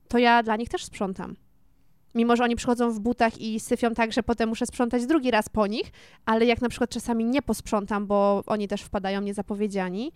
to 0.09 0.19
ja 0.19 0.43
dla 0.43 0.57
nich 0.57 0.69
też 0.69 0.85
sprzątam 0.85 1.37
mimo 2.15 2.37
że 2.37 2.45
oni 2.45 2.57
przychodzą 2.57 2.91
w 2.91 3.01
butach 3.01 3.41
i 3.41 3.61
syfią 3.61 3.95
tak, 3.95 4.13
że 4.13 4.23
potem 4.23 4.49
muszę 4.49 4.67
sprzątać 4.67 5.07
drugi 5.07 5.31
raz 5.31 5.49
po 5.49 5.67
nich, 5.67 5.93
ale 6.27 6.45
jak 6.47 6.61
na 6.61 6.69
przykład 6.69 6.91
czasami 6.91 7.25
nie 7.25 7.43
posprzątam, 7.43 8.07
bo 8.07 8.43
oni 8.47 8.69
też 8.69 8.83
wpadają 8.83 9.21
niezapowiedziani, 9.21 10.13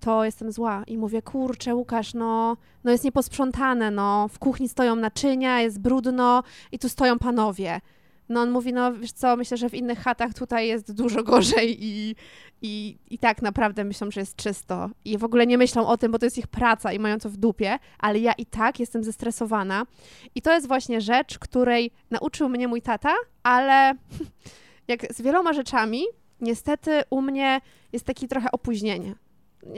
to 0.00 0.24
jestem 0.24 0.52
zła 0.52 0.84
i 0.86 0.98
mówię, 0.98 1.22
kurczę, 1.22 1.74
Łukasz, 1.74 2.14
no, 2.14 2.56
no 2.84 2.90
jest 2.90 3.04
nieposprzątane, 3.04 3.90
no, 3.90 4.28
w 4.28 4.38
kuchni 4.38 4.68
stoją 4.68 4.96
naczynia, 4.96 5.60
jest 5.60 5.80
brudno 5.80 6.42
i 6.72 6.78
tu 6.78 6.88
stoją 6.88 7.18
panowie. 7.18 7.80
No 8.28 8.40
on 8.40 8.50
mówi, 8.50 8.72
no 8.72 8.92
wiesz 8.92 9.12
co, 9.12 9.36
myślę, 9.36 9.56
że 9.56 9.68
w 9.68 9.74
innych 9.74 9.98
chatach 9.98 10.34
tutaj 10.34 10.68
jest 10.68 10.92
dużo 10.92 11.22
gorzej 11.22 11.84
i, 11.84 12.16
i, 12.62 12.98
i 13.10 13.18
tak 13.18 13.42
naprawdę 13.42 13.84
myślą, 13.84 14.10
że 14.10 14.20
jest 14.20 14.36
czysto. 14.36 14.90
I 15.04 15.18
w 15.18 15.24
ogóle 15.24 15.46
nie 15.46 15.58
myślą 15.58 15.86
o 15.86 15.96
tym, 15.96 16.12
bo 16.12 16.18
to 16.18 16.26
jest 16.26 16.38
ich 16.38 16.46
praca 16.46 16.92
i 16.92 16.98
mają 16.98 17.18
to 17.18 17.28
w 17.28 17.36
dupie, 17.36 17.78
ale 17.98 18.18
ja 18.18 18.32
i 18.32 18.46
tak 18.46 18.80
jestem 18.80 19.04
zestresowana. 19.04 19.86
I 20.34 20.42
to 20.42 20.52
jest 20.54 20.68
właśnie 20.68 21.00
rzecz, 21.00 21.38
której 21.38 21.90
nauczył 22.10 22.48
mnie 22.48 22.68
mój 22.68 22.82
tata, 22.82 23.14
ale 23.42 23.94
jak 24.88 25.14
z 25.14 25.22
wieloma 25.22 25.52
rzeczami, 25.52 26.04
niestety 26.40 27.02
u 27.10 27.22
mnie 27.22 27.60
jest 27.92 28.04
takie 28.04 28.28
trochę 28.28 28.50
opóźnienie. 28.50 29.14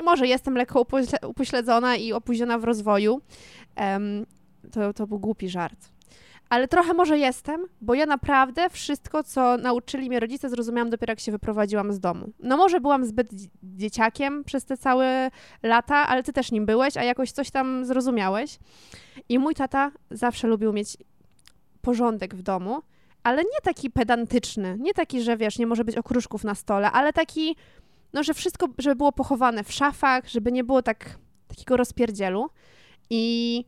Może 0.05 0.27
jestem 0.27 0.57
lekko 0.57 0.87
upośledzona 1.29 1.97
i 1.97 2.13
opóźniona 2.13 2.59
w 2.59 2.65
rozwoju. 2.65 3.21
Um, 3.77 4.27
to, 4.73 4.93
to 4.93 5.07
był 5.07 5.19
głupi 5.19 5.49
żart 5.49 5.94
ale 6.49 6.69
trochę 6.69 6.95
może 6.95 7.19
jestem, 7.19 7.67
bo 7.81 7.95
ja 7.95 8.07
naprawdę 8.07 8.71
wszystko, 8.71 9.23
co 9.23 9.57
nauczyli 9.57 10.09
mnie 10.09 10.21
rodzice, 10.21 10.49
zrozumiałam 10.49 10.91
dopiero 10.91 11.11
jak 11.11 11.21
się 11.21 11.33
wyprowadziłam 11.33 11.93
z 11.93 12.01
domu. 12.01 12.33
No 12.39 12.57
może 12.57 12.81
byłam 12.81 13.05
zbyt 13.05 13.29
dzieciakiem 13.63 14.45
przez 14.45 14.65
te 14.65 14.77
całe 14.77 15.31
lata, 15.63 16.07
ale 16.07 16.23
ty 16.23 16.33
też 16.33 16.53
nim 16.53 16.67
byłeś, 16.67 16.97
a 16.97 17.03
jakoś 17.05 17.33
coś 17.33 17.51
tam 17.51 17.85
zrozumiałeś. 17.85 18.59
I 19.29 19.39
mój 19.39 19.55
tata 19.55 19.93
zawsze 20.11 20.49
lubił 20.49 20.73
mieć 20.73 20.97
porządek 21.83 22.35
w 22.35 22.43
domu, 22.43 22.83
ale 23.23 23.43
nie 23.43 23.61
taki 23.63 23.91
pedantyczny, 23.91 24.77
nie 24.81 24.95
taki, 24.95 25.23
że 25.23 25.37
wiesz, 25.37 25.59
nie 25.59 25.67
może 25.67 25.85
być 25.85 25.97
okruszków 25.97 26.45
na 26.45 26.55
stole, 26.55 26.93
ale 26.93 27.13
taki, 27.13 27.57
no, 28.13 28.23
że 28.23 28.35
wszystko, 28.35 28.69
żeby 28.79 28.97
było 28.97 29.13
pochowane 29.13 29.65
w 29.65 29.73
szafach, 29.73 30.29
żeby 30.29 30.53
nie 30.53 30.65
było 30.65 30.83
tak, 30.83 31.19
takiego 31.49 31.77
rozpierdzielu. 31.77 32.51
I 33.11 33.65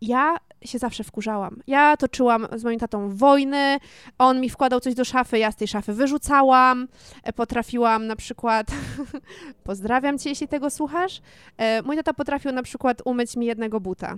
ja 0.00 0.36
się 0.66 0.78
zawsze 0.78 1.04
wkurzałam. 1.04 1.62
Ja 1.66 1.96
toczyłam 1.96 2.46
z 2.56 2.64
moim 2.64 2.78
tatą 2.78 3.16
wojny, 3.16 3.78
on 4.18 4.40
mi 4.40 4.50
wkładał 4.50 4.80
coś 4.80 4.94
do 4.94 5.04
szafy, 5.04 5.38
ja 5.38 5.52
z 5.52 5.56
tej 5.56 5.68
szafy 5.68 5.92
wyrzucałam, 5.92 6.88
e, 7.22 7.32
potrafiłam 7.32 8.06
na 8.06 8.16
przykład, 8.16 8.66
pozdrawiam 9.64 10.18
cię, 10.18 10.30
jeśli 10.30 10.48
tego 10.48 10.70
słuchasz, 10.70 11.20
e, 11.56 11.82
mój 11.82 11.96
tata 11.96 12.14
potrafił 12.14 12.52
na 12.52 12.62
przykład 12.62 13.02
umyć 13.04 13.36
mi 13.36 13.46
jednego 13.46 13.80
buta, 13.80 14.16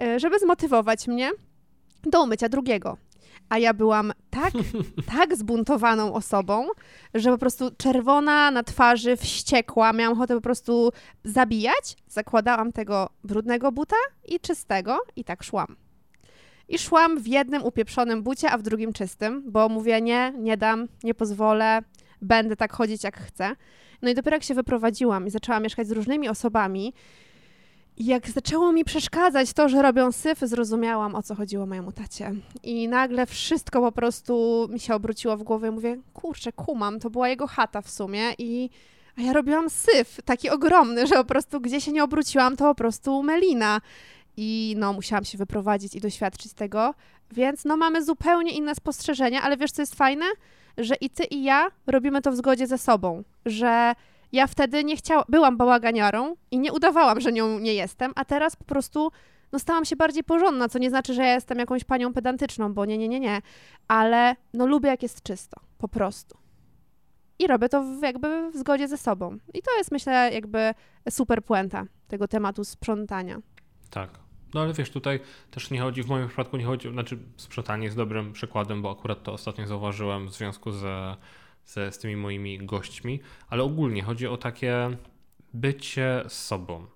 e, 0.00 0.20
żeby 0.20 0.38
zmotywować 0.38 1.08
mnie 1.08 1.30
do 2.02 2.22
umycia 2.22 2.48
drugiego 2.48 2.96
a 3.48 3.58
ja 3.58 3.74
byłam 3.74 4.12
tak, 4.30 4.52
tak 5.18 5.36
zbuntowaną 5.36 6.14
osobą, 6.14 6.66
że 7.14 7.30
po 7.30 7.38
prostu 7.38 7.70
czerwona 7.76 8.50
na 8.50 8.62
twarzy, 8.62 9.16
wściekła, 9.16 9.92
miałam 9.92 10.12
ochotę 10.18 10.34
po 10.34 10.40
prostu 10.40 10.92
zabijać. 11.24 11.96
Zakładałam 12.08 12.72
tego 12.72 13.08
brudnego 13.24 13.72
buta 13.72 13.96
i 14.28 14.40
czystego 14.40 14.98
i 15.16 15.24
tak 15.24 15.42
szłam. 15.42 15.76
I 16.68 16.78
szłam 16.78 17.20
w 17.20 17.26
jednym 17.26 17.64
upieprzonym 17.64 18.22
bucie, 18.22 18.50
a 18.50 18.58
w 18.58 18.62
drugim 18.62 18.92
czystym, 18.92 19.42
bo 19.46 19.68
mówię 19.68 20.00
nie, 20.00 20.32
nie 20.38 20.56
dam, 20.56 20.88
nie 21.02 21.14
pozwolę, 21.14 21.82
będę 22.22 22.56
tak 22.56 22.72
chodzić 22.72 23.04
jak 23.04 23.16
chcę. 23.16 23.56
No 24.02 24.10
i 24.10 24.14
dopiero 24.14 24.36
jak 24.36 24.42
się 24.42 24.54
wyprowadziłam 24.54 25.26
i 25.26 25.30
zaczęłam 25.30 25.62
mieszkać 25.62 25.86
z 25.86 25.92
różnymi 25.92 26.28
osobami, 26.28 26.94
jak 27.98 28.30
zaczęło 28.30 28.72
mi 28.72 28.84
przeszkadzać 28.84 29.52
to, 29.52 29.68
że 29.68 29.82
robią 29.82 30.12
syf, 30.12 30.38
zrozumiałam, 30.38 31.14
o 31.14 31.22
co 31.22 31.34
chodziło 31.34 31.66
mojemu 31.66 31.92
tacie. 31.92 32.32
I 32.62 32.88
nagle 32.88 33.26
wszystko 33.26 33.80
po 33.80 33.92
prostu 33.92 34.66
mi 34.70 34.80
się 34.80 34.94
obróciło 34.94 35.36
w 35.36 35.42
głowie. 35.42 35.70
Mówię, 35.70 35.96
kurczę, 36.12 36.52
kumam, 36.52 37.00
to 37.00 37.10
była 37.10 37.28
jego 37.28 37.46
chata 37.46 37.82
w 37.82 37.90
sumie 37.90 38.32
i... 38.38 38.70
A 39.18 39.22
ja 39.22 39.32
robiłam 39.32 39.70
syf, 39.70 40.18
taki 40.24 40.50
ogromny, 40.50 41.06
że 41.06 41.14
po 41.14 41.24
prostu 41.24 41.60
gdzie 41.60 41.80
się 41.80 41.92
nie 41.92 42.04
obróciłam, 42.04 42.56
to 42.56 42.64
po 42.64 42.74
prostu 42.74 43.22
melina. 43.22 43.80
I 44.36 44.74
no, 44.78 44.92
musiałam 44.92 45.24
się 45.24 45.38
wyprowadzić 45.38 45.94
i 45.94 46.00
doświadczyć 46.00 46.52
tego. 46.52 46.94
Więc 47.32 47.64
no, 47.64 47.76
mamy 47.76 48.04
zupełnie 48.04 48.52
inne 48.52 48.74
spostrzeżenia, 48.74 49.42
ale 49.42 49.56
wiesz, 49.56 49.72
co 49.72 49.82
jest 49.82 49.94
fajne? 49.94 50.24
Że 50.78 50.94
i 50.94 51.10
ty, 51.10 51.24
i 51.24 51.44
ja 51.44 51.68
robimy 51.86 52.22
to 52.22 52.32
w 52.32 52.36
zgodzie 52.36 52.66
ze 52.66 52.78
sobą. 52.78 53.22
Że 53.46 53.94
ja 54.34 54.46
wtedy 54.46 54.84
nie 54.84 54.96
chciałam, 54.96 55.24
byłam 55.28 55.56
bałaganiarą 55.56 56.36
i 56.50 56.58
nie 56.58 56.72
udawałam, 56.72 57.20
że 57.20 57.32
nią 57.32 57.58
nie 57.58 57.74
jestem, 57.74 58.12
a 58.16 58.24
teraz 58.24 58.56
po 58.56 58.64
prostu 58.64 59.10
no 59.52 59.58
stałam 59.58 59.84
się 59.84 59.96
bardziej 59.96 60.24
porządna, 60.24 60.68
co 60.68 60.78
nie 60.78 60.90
znaczy, 60.90 61.14
że 61.14 61.22
ja 61.22 61.34
jestem 61.34 61.58
jakąś 61.58 61.84
panią 61.84 62.12
pedantyczną, 62.12 62.74
bo 62.74 62.84
nie, 62.84 62.98
nie, 62.98 63.08
nie, 63.08 63.20
nie, 63.20 63.42
ale 63.88 64.36
no 64.54 64.66
lubię 64.66 64.88
jak 64.88 65.02
jest 65.02 65.22
czysto, 65.22 65.60
po 65.78 65.88
prostu. 65.88 66.38
I 67.38 67.46
robię 67.46 67.68
to 67.68 67.82
w, 67.82 68.02
jakby 68.02 68.50
w 68.50 68.56
zgodzie 68.56 68.88
ze 68.88 68.96
sobą. 68.96 69.38
I 69.54 69.62
to 69.62 69.76
jest, 69.76 69.92
myślę, 69.92 70.30
jakby 70.32 70.74
super 71.10 71.44
puenta 71.44 71.84
tego 72.08 72.28
tematu 72.28 72.64
sprzątania. 72.64 73.38
Tak. 73.90 74.10
No 74.54 74.60
ale 74.60 74.72
wiesz, 74.72 74.90
tutaj 74.90 75.20
też 75.50 75.70
nie 75.70 75.80
chodzi, 75.80 76.02
w 76.02 76.08
moim 76.08 76.28
przypadku 76.28 76.56
nie 76.56 76.64
chodzi, 76.64 76.92
znaczy 76.92 77.18
sprzątanie 77.36 77.84
jest 77.84 77.96
dobrym 77.96 78.32
przykładem, 78.32 78.82
bo 78.82 78.90
akurat 78.90 79.22
to 79.22 79.32
ostatnio 79.32 79.66
zauważyłem 79.66 80.28
w 80.28 80.34
związku 80.34 80.72
ze 80.72 81.16
ze, 81.66 81.92
z 81.92 81.98
tymi 81.98 82.16
moimi 82.16 82.58
gośćmi, 82.58 83.20
ale 83.48 83.62
ogólnie 83.62 84.02
chodzi 84.02 84.26
o 84.26 84.36
takie 84.36 84.96
bycie 85.54 86.24
sobą, 86.28 86.86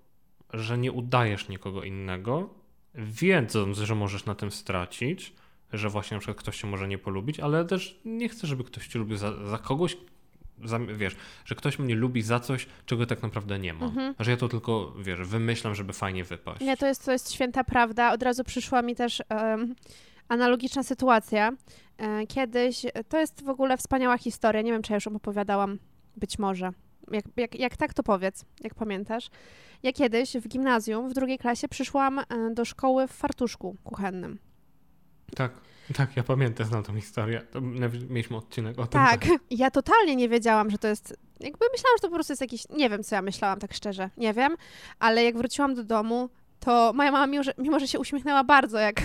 że 0.53 0.77
nie 0.77 0.91
udajesz 0.91 1.49
nikogo 1.49 1.83
innego, 1.83 2.49
wiedząc, 2.95 3.77
że 3.77 3.95
możesz 3.95 4.25
na 4.25 4.35
tym 4.35 4.51
stracić, 4.51 5.33
że 5.73 5.89
właśnie 5.89 6.15
na 6.15 6.19
przykład 6.19 6.37
ktoś 6.37 6.61
cię 6.61 6.67
może 6.67 6.87
nie 6.87 6.97
polubić, 6.97 7.39
ale 7.39 7.65
też 7.65 7.99
nie 8.05 8.29
chcę, 8.29 8.47
żeby 8.47 8.63
ktoś 8.63 8.87
cię 8.87 8.99
lubił 8.99 9.17
za, 9.17 9.45
za 9.45 9.57
kogoś, 9.57 9.97
za, 10.63 10.79
wiesz, 10.79 11.15
że 11.45 11.55
ktoś 11.55 11.79
mnie 11.79 11.95
lubi 11.95 12.21
za 12.21 12.39
coś, 12.39 12.67
czego 12.85 13.05
tak 13.05 13.23
naprawdę 13.23 13.59
nie 13.59 13.73
ma. 13.73 13.85
Mhm. 13.85 14.15
Że 14.19 14.31
ja 14.31 14.37
to 14.37 14.47
tylko, 14.47 14.93
wiesz, 14.99 15.19
wymyślam, 15.19 15.75
żeby 15.75 15.93
fajnie 15.93 16.23
wypaść. 16.23 16.61
Nie, 16.61 16.77
to 16.77 16.87
jest, 16.87 17.05
to 17.05 17.11
jest 17.11 17.33
święta 17.33 17.63
prawda. 17.63 18.13
Od 18.13 18.23
razu 18.23 18.43
przyszła 18.43 18.81
mi 18.81 18.95
też 18.95 19.23
um, 19.29 19.75
analogiczna 20.29 20.83
sytuacja. 20.83 21.51
E, 21.97 22.27
kiedyś, 22.27 22.85
to 23.09 23.19
jest 23.19 23.43
w 23.43 23.49
ogóle 23.49 23.77
wspaniała 23.77 24.17
historia, 24.17 24.61
nie 24.61 24.71
wiem, 24.71 24.81
czy 24.81 24.91
ja 24.93 24.95
już 24.97 25.07
opowiadałam, 25.07 25.79
być 26.17 26.39
może. 26.39 26.71
Jak, 27.11 27.25
jak, 27.37 27.59
jak 27.59 27.77
tak, 27.77 27.93
to 27.93 28.03
powiedz, 28.03 28.45
jak 28.61 28.75
pamiętasz. 28.75 29.29
Ja 29.83 29.93
kiedyś 29.93 30.33
w 30.33 30.47
gimnazjum, 30.47 31.09
w 31.09 31.13
drugiej 31.13 31.37
klasie, 31.37 31.67
przyszłam 31.67 32.19
e, 32.19 32.25
do 32.53 32.65
szkoły 32.65 33.07
w 33.07 33.11
fartuszku 33.11 33.75
kuchennym. 33.83 34.39
Tak, 35.35 35.51
tak, 35.93 36.17
ja 36.17 36.23
pamiętam, 36.23 36.67
znam 36.67 36.83
tą 36.83 36.95
historię. 36.95 37.41
To 37.51 37.61
mieliśmy 38.09 38.37
odcinek 38.37 38.79
o 38.79 38.87
tym. 38.87 39.01
Tak, 39.01 39.25
tak, 39.25 39.39
ja 39.51 39.71
totalnie 39.71 40.15
nie 40.15 40.29
wiedziałam, 40.29 40.69
że 40.69 40.77
to 40.77 40.87
jest. 40.87 41.17
Jakby 41.39 41.65
myślałam, 41.71 41.97
że 41.97 42.01
to 42.01 42.07
po 42.07 42.13
prostu 42.13 42.33
jest 42.33 42.41
jakiś. 42.41 42.63
Nie 42.69 42.89
wiem, 42.89 43.03
co 43.03 43.15
ja 43.15 43.21
myślałam, 43.21 43.59
tak 43.59 43.73
szczerze. 43.73 44.09
Nie 44.17 44.33
wiem, 44.33 44.55
ale 44.99 45.23
jak 45.23 45.37
wróciłam 45.37 45.75
do 45.75 45.83
domu, 45.83 46.29
to 46.59 46.93
moja 46.95 47.11
mama, 47.11 47.27
mimo 47.27 47.43
że, 47.43 47.53
mimo 47.57 47.79
że 47.79 47.87
się 47.87 47.99
uśmiechnęła 47.99 48.43
bardzo, 48.43 48.77
jak 48.79 49.01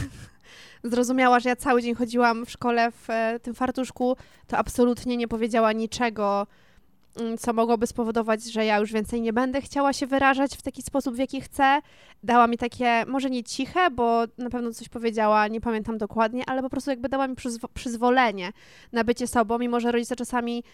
zrozumiała, 0.85 1.41
że 1.41 1.49
ja 1.49 1.57
cały 1.57 1.83
dzień 1.83 1.95
chodziłam 1.95 2.47
w 2.47 2.51
szkole 2.51 2.91
w 2.91 3.11
e, 3.11 3.41
tym 3.41 3.55
fartuszku, 3.55 4.17
to 4.47 4.59
absolutnie 4.59 5.17
nie 5.17 5.29
powiedziała 5.29 5.73
niczego, 5.73 6.47
mm, 7.21 7.39
co 7.39 7.53
mogłoby 7.53 7.87
spowodować, 7.87 8.45
że 8.45 8.65
ja 8.65 8.79
już 8.79 8.93
więcej 8.93 9.21
nie 9.21 9.33
będę 9.33 9.61
chciała 9.61 9.93
się 9.93 10.07
wyrażać 10.07 10.57
w 10.57 10.63
taki 10.63 10.83
sposób, 10.83 11.15
w 11.15 11.19
jaki 11.19 11.41
chcę. 11.41 11.81
Dała 12.23 12.47
mi 12.47 12.59
takie, 12.59 13.05
może 13.07 13.31
nie 13.31 13.45
ciche, 13.45 13.91
bo 13.91 14.25
na 14.39 14.51
pewno 14.51 14.73
coś 14.73 14.89
powiedziała, 14.89 15.49
nie 15.49 15.61
pamiętam 15.61 15.99
dokładnie, 15.99 16.43
ale 16.47 16.63
po 16.63 16.71
prostu 16.71 16.91
jakby 16.91 17.09
dała 17.09 17.29
mi 17.29 17.37
przyzwo 17.37 17.69
przyzwolenie 17.69 18.53
na 18.93 19.05
bycie 19.05 19.27
sobą, 19.27 19.59
mimo 19.59 19.81
że 19.81 19.93
rodzice 19.93 20.17
czasami 20.17 20.65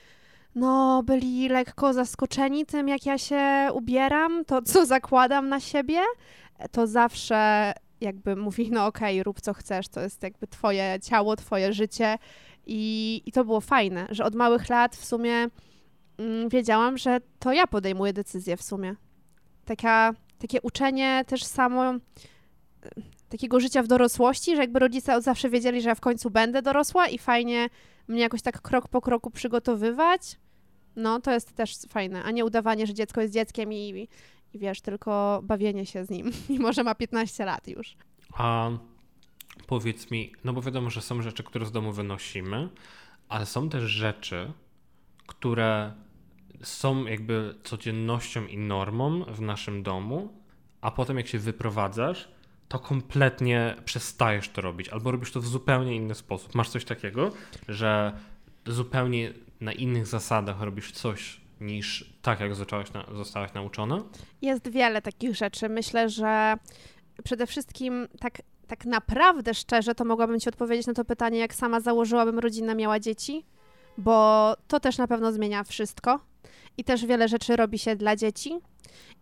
no, 0.55 1.03
byli 1.03 1.49
lekko 1.49 1.93
zaskoczeni 1.93 2.67
tym, 2.67 2.89
jak 2.89 3.07
ja 3.07 3.19
się 3.19 3.69
ubieram, 3.75 4.45
to 4.45 4.63
co 4.63 4.87
zakładam 4.87 5.49
na 5.49 5.61
siebie, 5.61 6.01
to 6.73 6.87
zawsze 6.87 7.73
jakby 8.01 8.37
mówi, 8.37 8.71
no 8.71 8.87
okej, 8.87 9.15
okay, 9.15 9.23
rób 9.23 9.41
co 9.41 9.55
chcesz, 9.55 9.89
to 9.89 10.01
jest 10.01 10.23
jakby 10.23 10.47
twoje 10.47 10.99
ciało, 11.03 11.37
twoje 11.37 11.73
życie 11.73 12.19
i, 12.67 13.23
i 13.27 13.33
to 13.33 13.45
było 13.45 13.61
fajne, 13.61 14.07
że 14.11 14.25
od 14.25 14.35
małych 14.35 14.69
lat 14.69 14.97
w 14.97 15.05
sumie 15.05 15.49
mm, 16.19 16.49
wiedziałam, 16.49 16.99
że 16.99 17.21
to 17.39 17.53
ja 17.53 17.67
podejmuję 17.67 18.13
decyzję 18.13 18.57
w 18.57 18.63
sumie. 18.63 18.95
Taka, 19.65 20.13
takie 20.39 20.61
uczenie 20.61 21.25
też 21.27 21.45
samo 21.45 21.95
takiego 23.29 23.61
życia 23.61 23.83
w 23.83 23.87
dorosłości, 23.87 24.57
że 24.57 24.63
jakby 24.63 24.79
rodzice 24.79 25.15
od 25.17 25.25
zawsze 25.25 25.51
wiedzieli, 25.51 25.83
że 25.83 25.89
ja 25.89 25.95
w 25.95 26.01
końcu 26.01 26.31
będę 26.31 26.63
dorosła 26.63 27.09
i 27.09 27.19
fajnie 27.19 27.69
mnie 28.09 28.21
jakoś 28.21 28.43
tak 28.43 28.63
krok 28.63 28.89
po 28.89 29.01
kroku 29.01 29.31
przygotowywać. 29.31 30.37
No, 30.97 31.21
to 31.21 31.33
jest 31.33 31.53
też 31.53 31.77
fajne, 31.89 32.23
a 32.23 32.31
nie 32.31 32.45
udawanie, 32.45 32.87
że 32.87 32.95
dziecko 32.95 33.21
jest 33.21 33.35
dzieckiem 33.35 33.73
i, 33.73 34.09
i 34.55 34.59
wiesz, 34.59 34.81
tylko 34.81 35.41
bawienie 35.43 35.87
się 35.87 36.05
z 36.05 36.11
nim, 36.11 36.31
mimo 36.51 36.73
że 36.73 36.85
ma 36.85 36.95
15 36.95 37.45
lat 37.45 37.69
już. 37.69 37.97
A 38.33 38.71
powiedz 39.67 40.11
mi, 40.11 40.33
no 40.45 40.53
bo 40.53 40.63
wiadomo, 40.63 40.91
że 40.91 41.03
są 41.03 41.23
rzeczy, 41.23 41.43
które 41.43 41.67
z 41.67 41.73
domu 41.73 41.93
wynosimy, 41.93 42.69
ale 43.29 43.47
są 43.47 43.69
też 43.69 43.85
rzeczy, 43.85 44.53
które 45.27 45.93
są 46.63 47.05
jakby 47.05 47.55
codziennością 47.65 48.47
i 48.47 48.59
normą 48.59 49.25
w 49.25 49.41
naszym 49.41 49.83
domu, 49.83 50.33
a 50.81 50.91
potem 50.91 51.17
jak 51.17 51.29
się 51.29 51.39
wyprowadzasz, 51.39 52.29
to 52.69 52.79
kompletnie 52.79 53.77
przestajesz 53.85 54.49
to 54.49 54.61
robić, 54.61 54.89
albo 54.89 55.11
robisz 55.11 55.33
to 55.33 55.41
w 55.41 55.47
zupełnie 55.47 55.97
inny 55.97 56.15
sposób. 56.15 56.55
Masz 56.55 56.69
coś 56.69 56.85
takiego, 56.85 57.33
że 57.69 58.13
zupełnie 58.67 59.33
na 59.61 59.73
innych 59.73 60.07
zasadach 60.07 60.61
robisz 60.61 60.93
coś 60.93 61.41
niż 61.61 62.15
tak, 62.23 62.41
jak 62.41 62.55
zostałaś, 62.55 62.93
na, 62.93 63.07
zostałaś 63.15 63.55
nauczona? 63.55 64.05
Jest 64.43 64.69
wiele 64.69 65.03
takich 65.03 65.37
rzeczy. 65.37 65.69
Myślę, 65.69 66.09
że 66.09 66.55
przede 67.25 67.47
wszystkim 67.47 68.09
tak, 68.21 68.43
tak 68.67 68.85
naprawdę 68.85 69.55
szczerze 69.55 69.95
to 69.95 70.05
mogłabym 70.05 70.41
Ci 70.41 70.49
odpowiedzieć 70.49 70.87
na 70.87 70.95
to 70.95 71.05
pytanie, 71.05 71.39
jak 71.39 71.55
sama 71.55 71.81
założyłabym 71.81 72.39
rodzinę, 72.39 72.75
miała 72.75 73.01
dzieci, 73.01 73.45
bo 73.99 74.55
to 74.69 74.81
też 74.81 74.99
na 74.99 75.07
pewno 75.07 75.33
zmienia 75.33 75.65
wszystko 75.65 76.21
i 76.79 76.85
też 76.85 77.07
wiele 77.07 77.29
rzeczy 77.29 77.57
robi 77.57 77.79
się 77.79 77.97
dla 77.97 78.17
dzieci. 78.17 78.59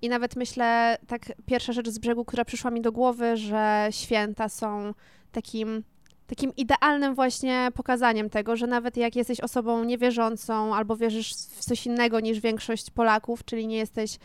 I 0.02 0.08
nawet 0.08 0.36
myślę, 0.36 0.98
tak 1.06 1.32
pierwsza 1.46 1.72
rzecz 1.72 1.88
z 1.88 1.98
brzegu, 1.98 2.24
która 2.24 2.44
przyszła 2.44 2.70
mi 2.70 2.80
do 2.80 2.92
głowy, 2.92 3.36
że 3.36 3.88
święta 3.90 4.48
są 4.48 4.94
takim 5.32 5.84
takim 6.28 6.56
idealnym 6.56 7.14
właśnie 7.14 7.68
pokazaniem 7.74 8.30
tego, 8.30 8.56
że 8.56 8.66
nawet 8.66 8.96
jak 8.96 9.16
jesteś 9.16 9.40
osobą 9.40 9.84
niewierzącą 9.84 10.74
albo 10.74 10.96
wierzysz 10.96 11.32
w 11.32 11.64
coś 11.64 11.86
innego 11.86 12.20
niż 12.20 12.40
większość 12.40 12.90
Polaków, 12.90 13.44
czyli 13.44 13.66
nie 13.66 13.76
jesteś 13.76 14.18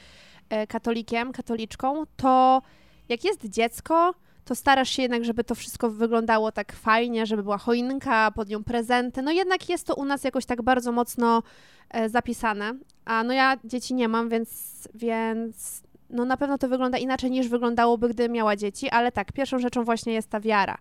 e, 0.49 0.67
katolikiem, 0.67 1.31
katoliczką, 1.31 2.03
to 2.17 2.61
jak 3.09 3.23
jest 3.23 3.45
dziecko, 3.45 4.13
to 4.45 4.55
starasz 4.55 4.89
się 4.89 5.01
jednak, 5.01 5.25
żeby 5.25 5.43
to 5.43 5.55
wszystko 5.55 5.89
wyglądało 5.89 6.51
tak 6.51 6.73
fajnie, 6.73 7.25
żeby 7.25 7.43
była 7.43 7.57
choinka, 7.57 8.31
pod 8.31 8.49
nią 8.49 8.63
prezenty. 8.63 9.21
No 9.21 9.31
jednak 9.31 9.69
jest 9.69 9.87
to 9.87 9.95
u 9.95 10.05
nas 10.05 10.23
jakoś 10.23 10.45
tak 10.45 10.61
bardzo 10.61 10.91
mocno 10.91 11.43
e, 11.89 12.09
zapisane. 12.09 12.73
A 13.05 13.23
no 13.23 13.33
ja 13.33 13.57
dzieci 13.63 13.93
nie 13.93 14.07
mam, 14.07 14.29
więc, 14.29 14.49
więc 14.93 15.83
no 16.13 16.25
na 16.25 16.37
pewno 16.37 16.57
to 16.57 16.67
wygląda 16.67 16.97
inaczej 16.97 17.31
niż 17.31 17.47
wyglądałoby, 17.47 18.09
gdy 18.09 18.29
miała 18.29 18.55
dzieci, 18.55 18.89
ale 18.89 19.11
tak, 19.11 19.31
pierwszą 19.31 19.59
rzeczą 19.59 19.83
właśnie 19.83 20.13
jest 20.13 20.29
ta 20.29 20.39
wiara, 20.39 20.77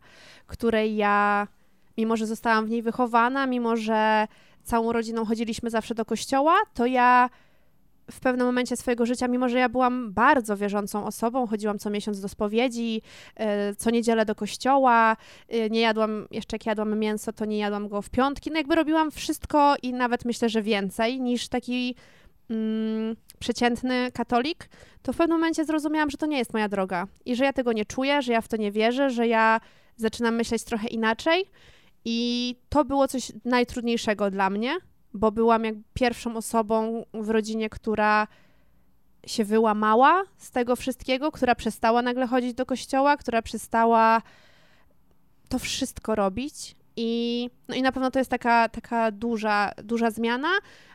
której 0.47 0.97
ja, 0.97 1.47
mimo 1.99 2.17
że 2.17 2.27
zostałam 2.27 2.67
w 2.67 2.71
niej 2.71 2.83
wychowana, 2.83 3.47
mimo 3.47 3.77
że 3.77 4.27
całą 4.63 4.93
rodziną 4.93 5.25
chodziliśmy 5.25 5.71
zawsze 5.71 5.95
do 5.95 6.05
kościoła, 6.05 6.57
to 6.75 6.87
ja 6.87 7.31
w 8.11 8.21
pewnym 8.21 8.47
momencie 8.47 8.77
swojego 8.77 9.07
życia, 9.07 9.29
mimo 9.29 9.49
że 9.49 9.59
ja 9.59 9.69
byłam 9.69 10.13
bardzo 10.13 10.57
wierzącą 10.57 11.05
osobą, 11.07 11.47
chodziłam 11.47 11.79
co 11.79 11.91
miesiąc 11.91 12.21
do 12.21 12.29
spowiedzi, 12.29 13.03
e, 13.37 13.75
co 13.75 13.91
niedzielę 13.91 14.25
do 14.25 14.35
kościoła, 14.35 15.17
e, 15.49 15.71
nie 15.71 15.81
jadłam, 15.81 16.27
jeszcze 16.31 16.55
jak 16.55 16.67
jadłam 16.67 16.99
mięso, 16.99 17.33
to 17.33 17.45
nie 17.45 17.59
jadłam 17.59 17.89
go 17.89 18.03
w 18.03 18.11
piątki, 18.11 18.51
no 18.51 18.57
jakby 18.57 18.75
robiłam 18.75 19.11
wszystko 19.11 19.75
i 19.83 19.93
nawet 19.93 20.25
myślę, 20.25 20.49
że 20.49 20.63
więcej 20.63 21.21
niż 21.21 21.49
taki 21.49 21.95
mm, 22.53 23.17
przeciętny 23.39 24.13
katolik, 24.13 24.69
to 25.03 25.13
w 25.13 25.17
pewnym 25.17 25.39
momencie 25.39 25.65
zrozumiałam, 25.65 26.11
że 26.11 26.17
to 26.17 26.27
nie 26.27 26.39
jest 26.39 26.53
moja 26.53 26.69
droga 26.69 27.07
i 27.25 27.37
że 27.37 27.45
ja 27.45 27.53
tego 27.53 27.73
nie 27.73 27.85
czuję, 27.85 28.23
że 28.23 28.33
ja 28.33 28.41
w 28.41 28.49
to 28.49 28.57
nie 28.57 28.73
wierzę, 28.73 29.11
że 29.11 29.29
ja 29.29 29.61
zaczynam 29.97 30.35
myśleć 30.35 30.65
trochę 30.65 30.89
inaczej. 30.89 31.45
I 32.05 32.57
to 32.69 32.85
było 32.85 33.09
coś 33.09 33.33
najtrudniejszego 33.45 34.31
dla 34.31 34.51
mnie, 34.51 34.77
bo 35.15 35.33
byłam 35.33 35.65
jak 35.65 35.75
pierwszą 35.95 36.37
osobą 36.37 37.05
w 37.15 37.31
rodzinie, 37.31 37.71
która 37.71 38.29
się 39.27 39.45
wyłamała 39.45 40.23
z 40.37 40.51
tego 40.51 40.77
wszystkiego, 40.77 41.33
która 41.33 41.55
przestała 41.55 42.03
nagle 42.03 42.27
chodzić 42.27 42.55
do 42.55 42.67
kościoła, 42.67 43.17
która 43.17 43.43
przestała 43.43 44.23
to 45.49 45.59
wszystko 45.59 46.15
robić. 46.15 46.77
I, 46.97 47.51
no 47.69 47.75
i 47.75 47.83
na 47.83 47.93
pewno 47.93 48.11
to 48.11 48.19
jest 48.19 48.31
taka, 48.31 48.69
taka 48.69 49.11
duża, 49.11 49.71
duża 49.83 50.11
zmiana, 50.11 50.49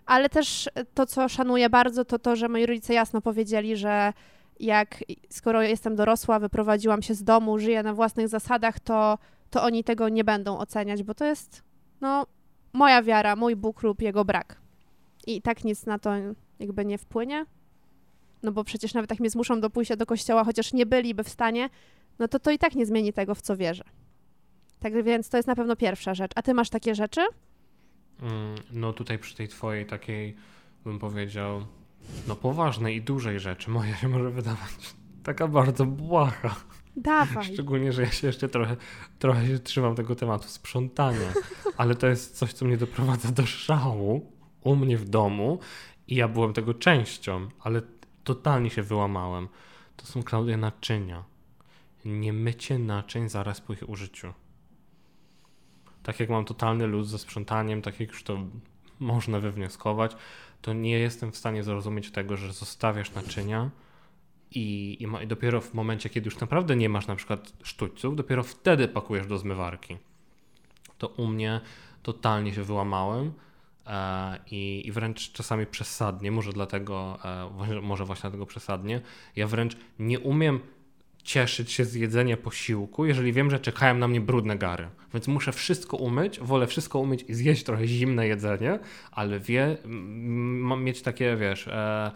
ale 0.06 0.30
też 0.30 0.70
to, 0.94 1.06
co 1.06 1.30
szanuję 1.30 1.70
bardzo, 1.70 2.06
to 2.06 2.20
to, 2.20 2.36
że 2.36 2.50
moi 2.50 2.66
rodzice 2.66 2.94
jasno 2.94 3.22
powiedzieli, 3.22 3.78
że 3.78 4.14
jak 4.60 5.04
skoro 5.30 5.62
jestem 5.62 5.96
dorosła, 5.96 6.40
wyprowadziłam 6.40 7.02
się 7.02 7.14
z 7.14 7.24
domu, 7.24 7.60
żyję 7.60 7.84
na 7.84 7.94
własnych 7.94 8.28
zasadach, 8.28 8.80
to, 8.80 9.18
to 9.50 9.64
oni 9.64 9.84
tego 9.84 10.10
nie 10.10 10.24
będą 10.24 10.58
oceniać, 10.58 11.04
bo 11.04 11.14
to 11.14 11.26
jest 11.26 11.64
no, 12.02 12.26
moja 12.74 13.04
wiara, 13.04 13.36
mój 13.36 13.56
Bóg 13.56 13.84
lub 13.84 14.02
jego 14.02 14.26
brak. 14.26 14.62
I 15.28 15.42
tak 15.42 15.64
nic 15.64 15.86
na 15.86 16.00
to 16.00 16.12
jakby 16.60 16.86
nie 16.86 16.98
wpłynie. 16.98 17.46
No 18.44 18.52
bo 18.52 18.64
przecież 18.64 18.94
nawet 18.94 19.10
jak 19.10 19.20
mnie 19.20 19.30
zmuszą 19.30 19.62
do 19.62 19.70
pójścia 19.70 19.96
do 19.96 20.06
kościoła, 20.06 20.44
chociaż 20.44 20.74
nie 20.74 20.86
byliby 20.86 21.24
w 21.24 21.30
stanie, 21.30 21.70
no 22.20 22.28
to 22.28 22.40
to 22.40 22.52
i 22.52 22.58
tak 22.58 22.76
nie 22.76 22.86
zmieni 22.86 23.14
tego, 23.14 23.36
w 23.36 23.42
co 23.42 23.58
wierzę. 23.58 23.84
Tak 24.80 25.04
więc 25.04 25.30
to 25.30 25.38
jest 25.38 25.48
na 25.48 25.56
pewno 25.56 25.76
pierwsza 25.76 26.14
rzecz. 26.14 26.32
A 26.36 26.42
ty 26.42 26.54
masz 26.54 26.70
takie 26.70 26.96
rzeczy? 26.96 27.22
Mm, 28.22 28.56
no 28.72 28.94
tutaj 28.94 29.20
przy 29.20 29.36
tej 29.36 29.48
twojej 29.48 29.86
takiej, 29.86 30.36
bym 30.84 31.00
powiedział, 31.00 31.66
no 32.28 32.36
poważnej 32.36 32.96
i 32.96 33.02
dużej 33.02 33.40
rzeczy, 33.40 33.70
moja 33.72 33.96
się 33.96 34.08
może 34.08 34.30
wydawać 34.30 34.96
taka 35.24 35.48
bardzo 35.48 35.86
błaha. 35.86 36.56
Dawaj. 36.96 37.54
Szczególnie, 37.54 37.92
że 37.92 38.02
ja 38.02 38.12
się 38.12 38.28
jeszcze 38.28 38.50
trochę, 38.50 38.76
trochę 39.20 39.48
się 39.48 39.60
trzymam 39.60 39.96
tego 39.96 40.16
tematu 40.16 40.48
sprzątania, 40.48 41.34
ale 41.78 41.96
to 41.96 42.08
jest 42.08 42.38
coś, 42.38 42.54
co 42.54 42.66
mnie 42.66 42.78
doprowadza 42.78 43.32
do 43.32 43.46
szału 43.46 44.32
u 44.64 44.76
mnie 44.76 44.98
w 44.98 45.10
domu 45.10 45.60
i 46.08 46.16
ja 46.16 46.28
byłem 46.28 46.54
tego 46.54 46.74
częścią, 46.74 47.50
ale 47.60 47.82
totalnie 48.24 48.70
się 48.70 48.84
wyłamałem. 48.84 49.48
To 49.98 50.06
są, 50.06 50.24
Klaudia, 50.24 50.58
naczynia. 50.58 51.24
Nie 52.06 52.34
mycie 52.34 52.80
naczyń 52.80 53.30
zaraz 53.30 53.62
po 53.62 53.74
ich 53.74 53.90
użyciu 53.90 54.34
tak 56.08 56.20
jak 56.20 56.30
mam 56.30 56.46
totalny 56.46 56.88
luz 56.88 57.08
ze 57.08 57.20
sprzątaniem, 57.20 57.82
tak 57.82 58.00
jak 58.00 58.10
już 58.10 58.24
to 58.24 58.38
można 59.00 59.40
wywnioskować, 59.40 60.16
to 60.62 60.74
nie 60.74 61.00
jestem 61.00 61.32
w 61.32 61.38
stanie 61.38 61.64
zrozumieć 61.64 62.12
tego, 62.12 62.38
że 62.38 62.54
zostawiasz 62.54 63.14
naczynia 63.14 63.70
i, 64.52 64.98
i, 65.00 65.08
ma, 65.08 65.22
i 65.22 65.28
dopiero 65.28 65.62
w 65.62 65.74
momencie, 65.74 66.10
kiedy 66.10 66.26
już 66.26 66.40
naprawdę 66.40 66.76
nie 66.76 66.90
masz 66.90 67.08
na 67.08 67.16
przykład 67.16 67.54
sztućców, 67.64 68.16
dopiero 68.16 68.44
wtedy 68.44 68.88
pakujesz 68.88 69.28
do 69.28 69.38
zmywarki. 69.38 69.98
To 70.98 71.08
u 71.08 71.28
mnie 71.28 71.62
totalnie 72.04 72.54
się 72.54 72.64
wyłamałem. 72.64 73.34
E, 73.86 74.40
I, 74.52 74.88
I, 74.88 74.92
wręcz 74.92 75.32
czasami 75.32 75.66
przesadnie, 75.66 76.32
może 76.32 76.54
dlatego, 76.54 77.20
e, 77.74 77.82
może 77.82 78.06
właśnie 78.06 78.22
dlatego 78.22 78.46
przesadnie, 78.46 79.02
ja 79.36 79.48
wręcz 79.48 79.78
nie 80.00 80.20
umiem 80.20 80.60
cieszyć 81.24 81.72
się 81.72 81.86
z 81.86 81.94
jedzenia 81.94 82.38
posiłku, 82.38 83.06
jeżeli 83.06 83.34
wiem, 83.34 83.52
że 83.52 83.60
czekają 83.60 83.96
na 83.96 84.08
mnie 84.08 84.22
brudne 84.22 84.58
gary. 84.58 84.90
Więc 85.14 85.28
muszę 85.28 85.52
wszystko 85.52 85.98
umyć, 85.98 86.40
wolę 86.40 86.68
wszystko 86.68 87.00
umyć 87.00 87.26
i 87.28 87.34
zjeść 87.34 87.64
trochę 87.64 87.88
zimne 87.88 88.28
jedzenie, 88.28 88.80
ale 89.12 89.40
wie, 89.40 89.78
mam 89.86 90.84
mieć 90.84 91.02
takie, 91.02 91.36
wiesz, 91.36 91.68
e, 91.68 92.12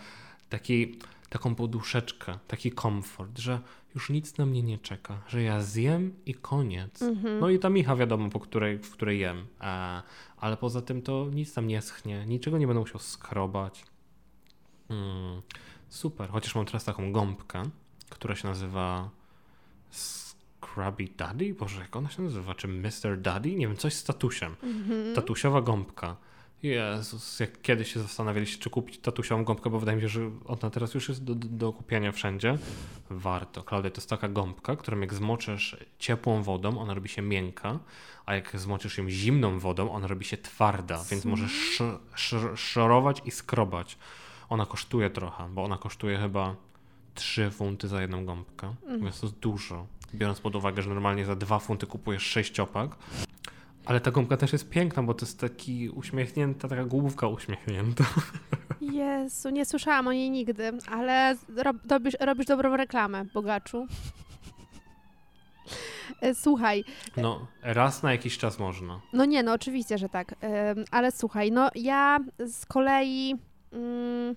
taki, 0.50 1.00
taką 1.30 1.56
poduszeczkę, 1.56 2.40
taki 2.48 2.72
komfort, 2.72 3.40
że 3.40 3.60
już 3.96 4.10
nic 4.10 4.38
na 4.38 4.46
mnie 4.46 4.64
nie 4.64 4.80
czeka, 4.80 5.22
że 5.28 5.44
ja 5.44 5.62
zjem 5.62 6.14
i 6.26 6.34
koniec. 6.34 7.02
Mhm. 7.02 7.40
No 7.40 7.50
i 7.50 7.60
ta 7.60 7.70
micha 7.70 7.96
wiadomo, 7.96 8.30
po 8.30 8.40
której, 8.40 8.78
w 8.78 8.92
której 8.92 9.20
jem. 9.20 9.48
E, 9.62 10.02
ale 10.38 10.58
poza 10.58 10.82
tym 10.82 11.02
to 11.02 11.28
nic 11.34 11.54
tam 11.54 11.68
nie 11.68 11.82
schnie, 11.82 12.26
niczego 12.28 12.58
nie 12.58 12.68
będę 12.68 12.80
musiał 12.80 13.00
skrobać. 13.00 13.86
Hmm, 14.88 15.42
super, 15.90 16.30
chociaż 16.30 16.56
mam 16.56 16.66
teraz 16.66 16.84
taką 16.84 17.12
gąbkę, 17.12 17.64
która 18.12 18.36
się 18.36 18.48
nazywa 18.48 19.10
Scrubby 19.92 21.08
Daddy? 21.18 21.54
Boże, 21.54 21.82
jak 21.82 21.96
ona 21.96 22.10
się 22.10 22.22
nazywa? 22.22 22.56
Czy 22.56 22.68
Mr. 22.68 23.22
Daddy? 23.22 23.56
Nie 23.56 23.68
wiem, 23.68 23.78
coś 23.78 23.94
z 23.94 24.04
tatusiem. 24.04 24.56
Mhm. 24.64 25.16
Tatusiowa 25.16 25.62
gąbka. 25.62 26.16
Jezus, 26.64 27.40
jak 27.40 27.62
kiedyś 27.62 27.94
się 27.94 28.00
zastanawialiście, 28.00 28.58
czy 28.58 28.70
kupić 28.70 28.98
tatusiową 28.98 29.44
gąbkę, 29.44 29.70
bo 29.70 29.80
wydaje 29.80 29.96
mi 29.96 30.02
się, 30.02 30.10
że 30.10 30.32
ona 30.46 30.70
teraz 30.70 30.94
już 30.94 31.10
jest 31.10 31.24
do, 31.24 31.36
do, 31.36 31.48
do 31.48 31.74
kupienia 31.74 32.12
wszędzie. 32.12 32.58
Warto. 33.10 33.64
Klaudia, 33.64 33.92
to 33.92 33.98
jest 33.98 34.10
taka 34.10 34.28
gąbka, 34.28 34.76
którą 34.76 35.00
jak 35.00 35.14
zmoczysz 35.14 35.78
ciepłą 36.00 36.44
wodą, 36.44 36.80
ona 36.80 36.94
robi 36.94 37.10
się 37.10 37.22
miękka, 37.22 37.80
a 38.26 38.36
jak 38.36 38.60
zmoczysz 38.60 38.98
ją 38.98 39.10
zimną 39.10 39.60
wodą, 39.60 39.92
ona 39.92 40.08
robi 40.08 40.26
się 40.26 40.38
twarda, 40.38 41.04
więc 41.12 41.26
możesz 41.26 41.52
sz, 41.52 42.00
sz, 42.16 42.60
szorować 42.60 43.22
i 43.26 43.32
skrobać. 43.32 43.98
Ona 44.50 44.66
kosztuje 44.66 45.10
trochę, 45.10 45.50
bo 45.50 45.64
ona 45.64 45.78
kosztuje 45.78 46.18
chyba 46.18 46.56
3 47.14 47.52
funty 47.52 47.88
za 47.88 48.02
jedną 48.02 48.26
gąbkę, 48.26 48.74
Mm. 48.88 49.02
więc 49.02 49.20
to 49.20 49.26
jest 49.28 49.40
dużo. 49.40 49.88
Biorąc 50.16 50.40
pod 50.40 50.56
uwagę, 50.56 50.82
że 50.82 50.90
normalnie 50.90 51.26
za 51.26 51.36
2 51.36 51.60
funty 51.60 51.88
kupujesz 51.88 52.24
sześciopak, 52.24 52.96
ale 53.86 54.00
ta 54.02 54.12
gąbka 54.12 54.38
też 54.38 54.54
jest 54.54 54.70
piękna, 54.70 55.04
bo 55.04 55.14
to 55.14 55.26
jest 55.26 55.40
taki 55.40 55.90
uśmiechnięta, 55.90 56.68
taka 56.68 56.86
główka 56.86 57.28
uśmiechnięta. 57.28 58.04
Jezu, 58.82 59.50
nie 59.50 59.66
słyszałam 59.66 60.08
o 60.08 60.14
niej 60.14 60.30
nigdy, 60.32 60.72
ale 60.92 61.36
rob, 61.58 61.78
robisz, 61.92 62.14
robisz 62.20 62.46
dobrą 62.46 62.78
reklamę, 62.78 63.26
bogaczu. 63.34 63.88
E, 66.22 66.36
Słuchaj, 66.36 66.84
No, 67.18 67.48
raz 67.62 68.04
na 68.04 68.12
jakiś 68.12 68.38
czas 68.38 68.60
można. 68.60 69.02
no 69.14 69.26
nie, 69.26 69.44
no 69.44 69.54
oczywiście, 69.54 69.98
że 69.98 70.10
tak, 70.10 70.36
ale 70.92 71.12
słuchaj, 71.12 71.52
no 71.52 71.70
ja 71.76 72.20
z 72.48 72.66
kolei, 72.66 73.36
mm, 73.74 74.36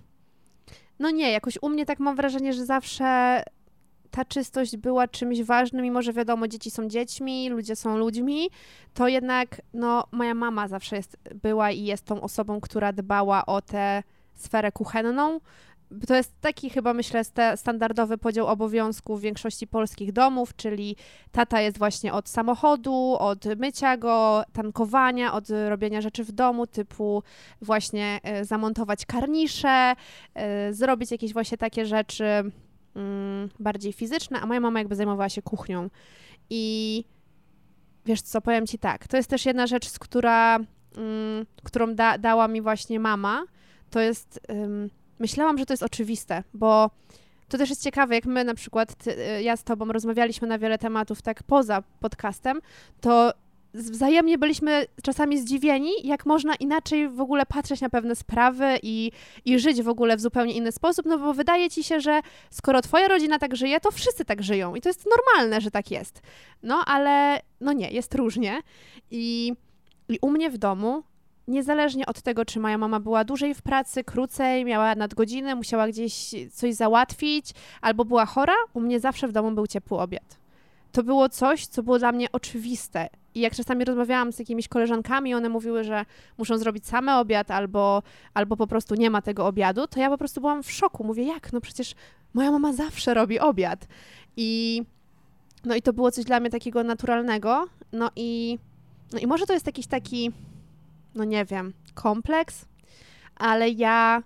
no 1.05 1.11
nie, 1.11 1.33
jakoś 1.33 1.59
u 1.63 1.69
mnie 1.69 1.87
tak 1.87 1.99
mam 1.99 2.17
wrażenie, 2.17 2.53
że 2.53 2.65
zawsze 2.65 3.43
ta 4.11 4.25
czystość 4.25 4.77
była 4.77 5.09
czymś 5.09 5.43
ważnym, 5.43 5.83
mimo 5.83 6.03
że 6.03 6.13
wiadomo, 6.13 6.49
dzieci 6.49 6.71
są 6.71 6.89
dziećmi, 6.89 7.51
ludzie 7.51 7.77
są 7.77 7.97
ludźmi, 7.97 8.51
to 8.95 9.09
jednak, 9.09 9.61
no 9.75 10.05
moja 10.13 10.35
mama 10.35 10.69
zawsze 10.69 10.97
jest, 10.97 11.17
była 11.35 11.71
i 11.71 11.85
jest 11.85 12.05
tą 12.05 12.21
osobą, 12.21 12.61
która 12.61 12.93
dbała 12.93 13.47
o 13.47 13.63
tę 13.63 14.03
sferę 14.35 14.73
kuchenną. 14.73 15.41
To 16.07 16.15
jest 16.15 16.41
taki 16.41 16.71
chyba, 16.71 16.95
myślę, 16.95 17.25
sta- 17.25 17.57
standardowy 17.57 18.19
podział 18.19 18.47
obowiązków 18.47 19.21
w 19.21 19.23
większości 19.23 19.67
polskich 19.67 20.13
domów, 20.13 20.57
czyli 20.57 20.97
tata 21.33 21.61
jest 21.61 21.79
właśnie 21.79 22.13
od 22.13 22.29
samochodu, 22.29 23.17
od 23.19 23.45
mycia 23.45 23.97
go, 23.97 24.45
tankowania, 24.53 25.33
od 25.33 25.45
robienia 25.69 26.01
rzeczy 26.01 26.25
w 26.25 26.33
domu, 26.33 26.67
typu 26.67 27.23
właśnie 27.63 28.21
e, 28.23 28.45
zamontować 28.45 29.07
karnisze, 29.07 29.95
e, 30.35 30.73
zrobić 30.73 31.11
jakieś 31.11 31.33
właśnie 31.33 31.59
takie 31.59 31.87
rzeczy 31.87 32.25
mm, 32.95 33.49
bardziej 33.61 33.93
fizyczne, 33.93 34.41
a 34.41 34.47
moja 34.47 34.61
mama 34.61 34.79
jakby 34.79 34.97
zajmowała 34.97 35.29
się 35.29 35.43
kuchnią. 35.43 35.91
I 36.51 37.05
wiesz 38.07 38.23
co, 38.23 38.41
powiem 38.41 38.67
ci 38.67 38.79
tak, 38.79 39.09
to 39.09 39.17
jest 39.17 39.31
też 39.31 39.47
jedna 39.47 39.67
rzecz, 39.67 39.99
która, 39.99 40.57
mm, 40.97 41.47
którą 41.63 41.95
da, 41.95 42.19
dała 42.19 42.49
mi 42.49 42.63
właśnie 42.63 43.01
mama, 43.01 43.45
to 43.91 44.01
jest, 44.01 44.41
myślałam, 45.19 45.59
że 45.59 45.67
to 45.67 45.73
jest 45.73 45.83
oczywiste, 45.83 46.43
bo 46.55 46.91
to 47.49 47.59
też 47.59 47.71
jest 47.71 47.83
ciekawe, 47.83 48.15
jak 48.15 48.27
my 48.27 48.45
na 48.45 48.55
przykład, 48.55 48.95
ty, 48.95 49.11
y, 49.11 49.43
ja 49.43 49.57
z 49.57 49.65
tobą 49.65 49.93
rozmawialiśmy 49.93 50.49
na 50.49 50.59
wiele 50.59 50.79
tematów 50.79 51.23
tak 51.23 51.43
poza 51.43 51.83
podcastem, 52.01 52.61
to 53.01 53.33
wzajemnie 53.75 54.39
byliśmy 54.39 54.87
czasami 55.03 55.39
zdziwieni, 55.39 55.91
jak 56.05 56.27
można 56.27 56.55
inaczej 56.55 57.09
w 57.09 57.21
ogóle 57.21 57.47
patrzeć 57.47 57.81
na 57.81 57.91
pewne 57.91 58.17
sprawy 58.17 58.79
i, 58.83 59.13
i 59.45 59.59
żyć 59.59 59.83
w 59.83 59.89
ogóle 59.89 60.17
w 60.17 60.21
zupełnie 60.21 60.53
inny 60.53 60.73
sposób, 60.73 61.07
no 61.07 61.19
bo 61.19 61.35
wydaje 61.35 61.71
ci 61.71 61.85
się, 61.85 62.01
że 62.01 62.21
skoro 62.51 62.83
twoja 62.83 63.09
rodzina 63.09 63.39
tak 63.39 63.57
żyje, 63.57 63.81
to 63.81 63.91
wszyscy 63.91 64.25
tak 64.25 64.43
żyją 64.43 64.75
i 64.75 64.81
to 64.81 64.89
jest 64.89 65.07
normalne, 65.17 65.61
że 65.61 65.71
tak 65.71 65.91
jest. 65.91 66.23
No 66.63 66.85
ale 66.87 67.41
no 67.61 67.73
nie, 67.73 67.91
jest 67.91 68.15
różnie 68.15 68.61
i, 69.11 69.53
i 70.09 70.19
u 70.23 70.31
mnie 70.31 70.51
w 70.51 70.59
domu 70.59 71.03
niezależnie 71.49 72.07
od 72.07 72.23
tego, 72.23 72.45
czy 72.45 72.61
moja 72.61 72.79
mama 72.79 73.01
była 73.01 73.25
dłużej 73.25 73.55
w 73.55 73.63
pracy, 73.63 74.05
krócej, 74.05 74.65
miała 74.65 74.95
nadgodziny, 74.95 75.55
musiała 75.55 75.89
gdzieś 75.89 76.35
coś 76.53 76.75
załatwić, 76.75 77.51
albo 77.81 78.05
była 78.05 78.27
chora, 78.27 78.55
u 78.75 78.81
mnie 78.81 79.01
zawsze 79.01 79.29
w 79.29 79.33
domu 79.33 79.51
był 79.51 79.67
ciepły 79.67 79.99
obiad. 79.99 80.39
To 80.93 81.03
było 81.03 81.29
coś, 81.29 81.67
co 81.67 81.83
było 81.83 81.99
dla 81.99 82.13
mnie 82.13 82.33
oczywiste. 82.33 83.09
I 83.35 83.41
jak 83.41 83.55
czasami 83.55 83.85
rozmawiałam 83.85 84.33
z 84.33 84.39
jakimiś 84.39 84.69
koleżankami, 84.69 85.35
one 85.35 85.49
mówiły, 85.49 85.85
że 85.85 86.05
muszą 86.39 86.59
zrobić 86.59 86.87
same 86.87 87.17
obiad, 87.17 87.51
albo, 87.51 88.03
albo 88.35 88.57
po 88.57 88.67
prostu 88.67 88.95
nie 88.95 89.11
ma 89.11 89.23
tego 89.23 89.47
obiadu, 89.47 89.87
to 89.87 90.01
ja 90.01 90.11
po 90.11 90.19
prostu 90.19 90.41
byłam 90.41 90.63
w 90.63 90.73
szoku. 90.73 91.05
Mówię, 91.05 91.25
jak? 91.25 91.53
No 91.53 91.61
przecież 91.61 91.95
moja 92.35 92.51
mama 92.51 92.73
zawsze 92.73 93.15
robi 93.15 93.41
obiad. 93.41 93.87
I, 94.37 94.83
no 95.65 95.75
i 95.75 95.83
to 95.83 95.93
było 95.93 96.11
coś 96.11 96.25
dla 96.25 96.41
mnie 96.41 96.51
takiego 96.51 96.85
naturalnego. 96.85 97.67
No 97.93 98.11
i, 98.17 98.59
no 99.13 99.19
i 99.19 99.27
może 99.27 99.47
to 99.47 99.53
jest 99.53 99.67
jakiś 99.67 99.87
taki 99.87 100.33
no 101.15 101.25
nie 101.25 101.45
wiem, 101.45 101.73
kompleks, 101.95 102.67
ale 103.37 103.69
ja 103.69 104.23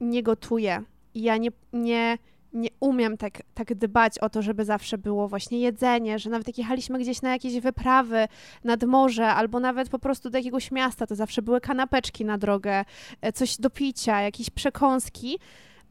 nie 0.00 0.22
gotuję. 0.22 0.82
Ja 1.14 1.36
nie, 1.36 1.50
nie, 1.72 2.18
nie 2.52 2.68
umiem 2.80 3.16
tak, 3.16 3.42
tak 3.54 3.74
dbać 3.74 4.18
o 4.18 4.28
to, 4.28 4.42
żeby 4.42 4.64
zawsze 4.64 4.98
było 4.98 5.28
właśnie 5.28 5.60
jedzenie, 5.60 6.18
że 6.18 6.30
nawet 6.30 6.46
jak 6.46 6.58
jechaliśmy 6.58 6.98
gdzieś 6.98 7.22
na 7.22 7.30
jakieś 7.30 7.60
wyprawy 7.60 8.28
nad 8.64 8.84
morze, 8.84 9.26
albo 9.26 9.60
nawet 9.60 9.88
po 9.88 9.98
prostu 9.98 10.30
do 10.30 10.38
jakiegoś 10.38 10.70
miasta, 10.70 11.06
to 11.06 11.14
zawsze 11.14 11.42
były 11.42 11.60
kanapeczki 11.60 12.24
na 12.24 12.38
drogę, 12.38 12.84
e, 13.20 13.32
coś 13.32 13.56
do 13.56 13.70
picia, 13.70 14.20
jakieś 14.20 14.50
przekąski. 14.50 15.38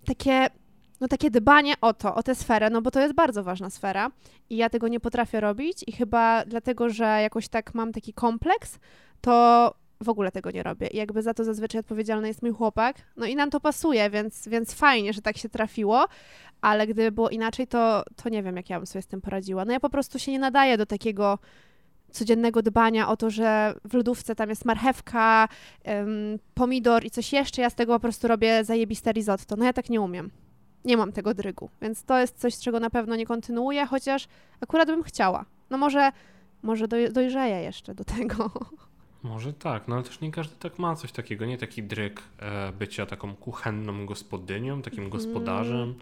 Takie, 0.06 0.48
no 1.02 1.08
takie 1.08 1.32
dbanie 1.32 1.74
o 1.82 1.94
to, 1.94 2.16
o 2.16 2.24
tę 2.24 2.36
sferę, 2.36 2.70
no 2.70 2.82
bo 2.82 2.92
to 2.92 3.00
jest 3.00 3.14
bardzo 3.14 3.44
ważna 3.44 3.70
sfera 3.70 4.12
i 4.50 4.58
ja 4.58 4.70
tego 4.70 4.88
nie 4.88 5.00
potrafię 5.00 5.40
robić 5.40 5.84
i 5.88 5.92
chyba 5.92 6.46
dlatego, 6.46 6.90
że 6.90 7.06
jakoś 7.06 7.48
tak 7.48 7.74
mam 7.76 7.92
taki 7.92 8.14
kompleks, 8.14 8.80
to 9.22 9.74
w 10.02 10.10
ogóle 10.10 10.32
tego 10.32 10.52
nie 10.52 10.64
robię. 10.64 10.88
I 10.88 10.98
jakby 10.98 11.22
za 11.22 11.34
to 11.34 11.44
zazwyczaj 11.44 11.80
odpowiedzialny 11.80 12.28
jest 12.28 12.42
mój 12.42 12.52
chłopak. 12.52 12.96
No 13.18 13.26
i 13.26 13.36
nam 13.36 13.50
to 13.50 13.60
pasuje, 13.60 14.10
więc, 14.10 14.48
więc 14.48 14.74
fajnie, 14.74 15.14
że 15.14 15.22
tak 15.22 15.38
się 15.38 15.50
trafiło, 15.50 16.06
ale 16.62 16.88
gdyby 16.88 17.12
było 17.12 17.30
inaczej, 17.30 17.68
to, 17.68 18.04
to 18.24 18.30
nie 18.30 18.44
wiem, 18.44 18.56
jak 18.56 18.70
ja 18.70 18.78
bym 18.78 18.86
sobie 18.86 19.02
z 19.02 19.08
tym 19.08 19.22
poradziła. 19.22 19.66
No 19.66 19.72
ja 19.74 19.80
po 19.80 19.90
prostu 19.90 20.20
się 20.20 20.32
nie 20.32 20.40
nadaję 20.40 20.78
do 20.78 20.86
takiego 20.86 21.40
codziennego 22.12 22.62
dbania 22.62 23.10
o 23.10 23.18
to, 23.18 23.30
że 23.30 23.76
w 23.86 23.94
lodówce 23.94 24.36
tam 24.36 24.50
jest 24.50 24.66
marchewka, 24.66 25.48
ym, 25.90 26.40
pomidor 26.54 27.06
i 27.06 27.12
coś 27.12 27.34
jeszcze, 27.34 27.62
ja 27.62 27.70
z 27.70 27.76
tego 27.76 27.94
po 27.94 28.00
prostu 28.00 28.28
robię 28.28 28.64
zajebiste 28.64 29.12
risotto. 29.12 29.56
No 29.56 29.66
ja 29.66 29.74
tak 29.74 29.90
nie 29.90 30.02
umiem. 30.02 30.32
Nie 30.86 30.98
mam 30.98 31.12
tego 31.12 31.34
drygu, 31.34 31.70
więc 31.82 32.04
to 32.04 32.20
jest 32.20 32.40
coś, 32.40 32.60
czego 32.60 32.80
na 32.80 32.90
pewno 32.90 33.16
nie 33.16 33.26
kontynuuję, 33.26 33.86
chociaż 33.86 34.28
akurat 34.62 34.88
bym 34.88 35.04
chciała. 35.04 35.46
No 35.70 35.78
może, 35.78 36.12
może 36.62 36.88
doj- 36.88 37.12
dojrzeję 37.12 37.62
jeszcze 37.62 37.96
do 37.96 38.04
tego. 38.04 38.52
Może 39.24 39.54
tak, 39.54 39.88
no 39.88 39.96
ale 39.96 40.04
też 40.04 40.22
nie 40.22 40.32
każdy 40.32 40.56
tak 40.56 40.80
ma 40.80 40.96
coś 40.96 41.12
takiego, 41.12 41.46
nie 41.46 41.58
taki 41.58 41.84
dryk 41.84 42.22
e, 42.40 42.72
bycia 42.72 43.06
taką 43.06 43.36
kuchenną 43.36 44.06
gospodynią, 44.06 44.82
takim 44.82 45.00
Mm. 45.00 45.10
gospodarzem. 45.12 45.96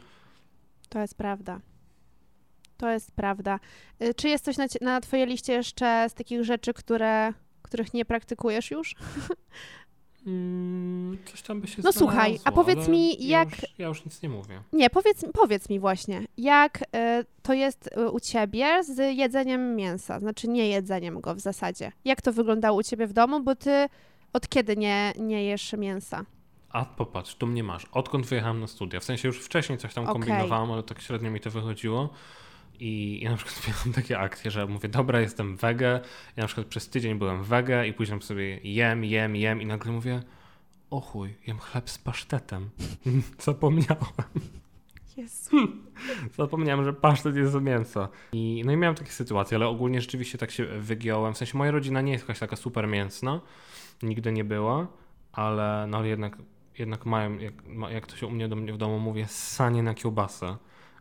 To 0.89 0.99
jest 0.99 1.15
prawda. 1.15 1.59
To 2.77 2.89
jest 2.89 3.11
prawda. 3.11 3.59
Y, 4.01 4.13
Czy 4.13 4.29
jest 4.29 4.45
coś 4.45 4.57
na, 4.57 4.65
na 4.81 5.01
twojej 5.01 5.27
liście 5.27 5.53
jeszcze 5.53 6.05
z 6.09 6.13
takich 6.13 6.43
rzeczy, 6.43 6.73
które, 6.73 7.33
których 7.61 7.93
nie 7.93 8.05
praktykujesz 8.05 8.71
już? 8.71 8.95
Mm, 10.27 11.17
coś 11.25 11.41
tam 11.41 11.61
by 11.61 11.67
się 11.67 11.81
No 11.83 11.91
słuchaj, 11.91 12.39
a 12.43 12.51
powiedz 12.51 12.87
mi, 12.87 13.27
ja 13.27 13.39
jak- 13.39 13.51
Już, 13.61 13.69
ja 13.77 13.87
już 13.87 14.05
nic 14.05 14.21
nie 14.21 14.29
mówię. 14.29 14.61
Nie, 14.73 14.89
powiedz, 14.89 15.25
powiedz 15.33 15.69
mi 15.69 15.79
właśnie, 15.79 16.21
jak 16.37 16.81
y, 16.81 16.85
to 17.41 17.53
jest 17.53 17.89
y, 17.97 18.09
u 18.09 18.19
ciebie 18.19 18.83
z 18.83 19.17
jedzeniem 19.17 19.75
mięsa, 19.75 20.19
znaczy 20.19 20.47
nie 20.47 20.67
jedzeniem 20.69 21.21
go 21.21 21.35
w 21.35 21.39
zasadzie. 21.39 21.91
Jak 22.05 22.21
to 22.21 22.33
wyglądało 22.33 22.77
u 22.79 22.83
ciebie 22.83 23.07
w 23.07 23.13
domu, 23.13 23.43
bo 23.43 23.55
ty 23.55 23.87
od 24.33 24.47
kiedy 24.49 24.77
nie, 24.77 25.13
nie 25.19 25.43
jesz 25.45 25.73
mięsa? 25.73 26.25
A 26.69 26.85
popatrz, 26.85 27.35
tu 27.35 27.47
mnie 27.47 27.63
masz. 27.63 27.85
Odkąd 27.91 28.25
wyjechałem 28.25 28.59
na 28.59 28.67
studia? 28.67 28.99
W 28.99 29.03
sensie 29.03 29.27
już 29.27 29.39
wcześniej 29.39 29.77
coś 29.77 29.93
tam 29.93 30.03
Okej. 30.03 30.13
kombinowałem, 30.13 30.71
ale 30.71 30.83
tak 30.83 31.01
średnio 31.01 31.31
mi 31.31 31.39
to 31.39 31.51
wychodziło. 31.51 32.09
I 32.79 33.19
ja 33.23 33.31
na 33.31 33.37
przykład 33.37 33.61
miałem 33.67 33.93
takie 33.93 34.19
akcje, 34.19 34.51
że 34.51 34.67
mówię, 34.67 34.89
dobra, 34.89 35.21
jestem 35.21 35.57
wege. 35.57 35.99
Ja 36.35 36.43
na 36.43 36.47
przykład 36.47 36.67
przez 36.67 36.89
tydzień 36.89 37.17
byłem 37.17 37.43
wege 37.43 37.87
i 37.87 37.93
później 37.93 38.21
sobie 38.21 38.59
jem, 38.63 39.05
jem, 39.05 39.35
jem 39.35 39.61
i 39.61 39.65
nagle 39.65 39.91
mówię, 39.91 40.23
o 40.89 41.01
chuj, 41.01 41.35
jem 41.47 41.59
chleb 41.59 41.89
z 41.89 41.97
pasztetem. 41.97 42.69
Zapomniałem. 43.39 44.05
Jezu. 45.17 45.67
Zapomniałem, 46.37 46.85
że 46.85 46.93
pasztet 46.93 47.35
jest 47.35 47.51
z 47.51 47.61
mięsa. 47.61 48.09
I, 48.33 48.61
no 48.65 48.71
i 48.71 48.77
miałem 48.77 48.95
takie 48.95 49.11
sytuacje, 49.11 49.57
ale 49.57 49.67
ogólnie 49.67 50.01
rzeczywiście 50.01 50.37
tak 50.37 50.51
się 50.51 50.65
wygiąłem. 50.65 51.33
W 51.33 51.37
sensie 51.37 51.57
moja 51.57 51.71
rodzina 51.71 52.01
nie 52.01 52.11
jest 52.11 52.23
jakaś 52.23 52.39
taka 52.39 52.55
super 52.55 52.87
mięsna. 52.87 53.41
Nigdy 54.03 54.31
nie 54.31 54.43
była, 54.43 54.87
ale 55.31 55.87
no 55.87 56.05
jednak, 56.05 56.37
jednak 56.77 57.05
mają, 57.05 57.37
jak, 57.37 57.53
jak 57.91 58.07
to 58.07 58.15
się 58.15 58.27
u 58.27 58.31
mnie, 58.31 58.47
do 58.47 58.55
mnie 58.55 58.73
w 58.73 58.77
domu 58.77 58.99
mówi, 58.99 59.25
ssanie 59.25 59.83
na 59.83 59.93
kiełbasę. 59.93 60.57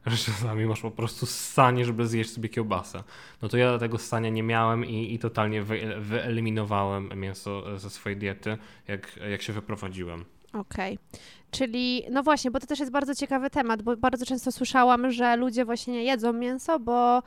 Że 0.09 0.17
czasami 0.17 0.67
masz 0.67 0.81
po 0.81 0.91
prostu 0.91 1.27
ssanie, 1.27 1.85
żeby 1.85 2.07
zjeść 2.07 2.33
sobie 2.33 2.49
kiełbasę. 2.49 3.03
No 3.43 3.49
to 3.49 3.57
ja 3.57 3.79
tego 3.79 3.99
ssania 3.99 4.31
nie 4.31 4.43
miałem 4.43 4.85
i, 4.85 5.15
i 5.15 5.19
totalnie 5.19 5.63
wy, 5.63 5.97
wyeliminowałem 6.01 7.11
mięso 7.17 7.79
ze 7.79 7.91
swojej 7.91 8.19
diety, 8.19 8.59
jak, 8.89 9.17
jak 9.31 9.43
się 9.43 9.53
wyprowadziłem. 9.53 10.25
Okej. 10.53 10.99
Czyli, 11.51 12.03
no 12.11 12.23
właśnie, 12.23 12.51
bo 12.51 12.61
to 12.61 12.67
też 12.67 12.79
jest 12.79 12.93
bardzo 12.93 13.15
ciekawy 13.15 13.51
temat, 13.51 13.83
bo 13.83 13.97
bardzo 13.97 14.27
często 14.27 14.53
słyszałam, 14.53 15.11
że 15.11 15.37
ludzie 15.37 15.65
właśnie 15.65 15.95
nie 15.95 16.05
jedzą 16.05 16.33
mięso, 16.33 16.81
bo 16.81 17.23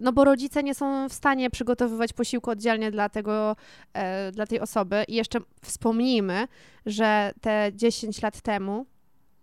no 0.00 0.12
bo 0.12 0.24
rodzice 0.24 0.62
nie 0.62 0.74
są 0.74 1.08
w 1.08 1.12
stanie 1.12 1.50
przygotowywać 1.50 2.12
posiłku 2.12 2.50
oddzielnie 2.50 2.90
dla, 2.90 3.08
tego, 3.08 3.56
e, 3.92 4.32
dla 4.32 4.46
tej 4.46 4.60
osoby. 4.60 5.04
I 5.08 5.14
jeszcze 5.14 5.38
wspomnijmy, 5.62 6.48
że 6.86 7.32
te 7.40 7.70
10 7.74 8.22
lat 8.22 8.40
temu, 8.40 8.86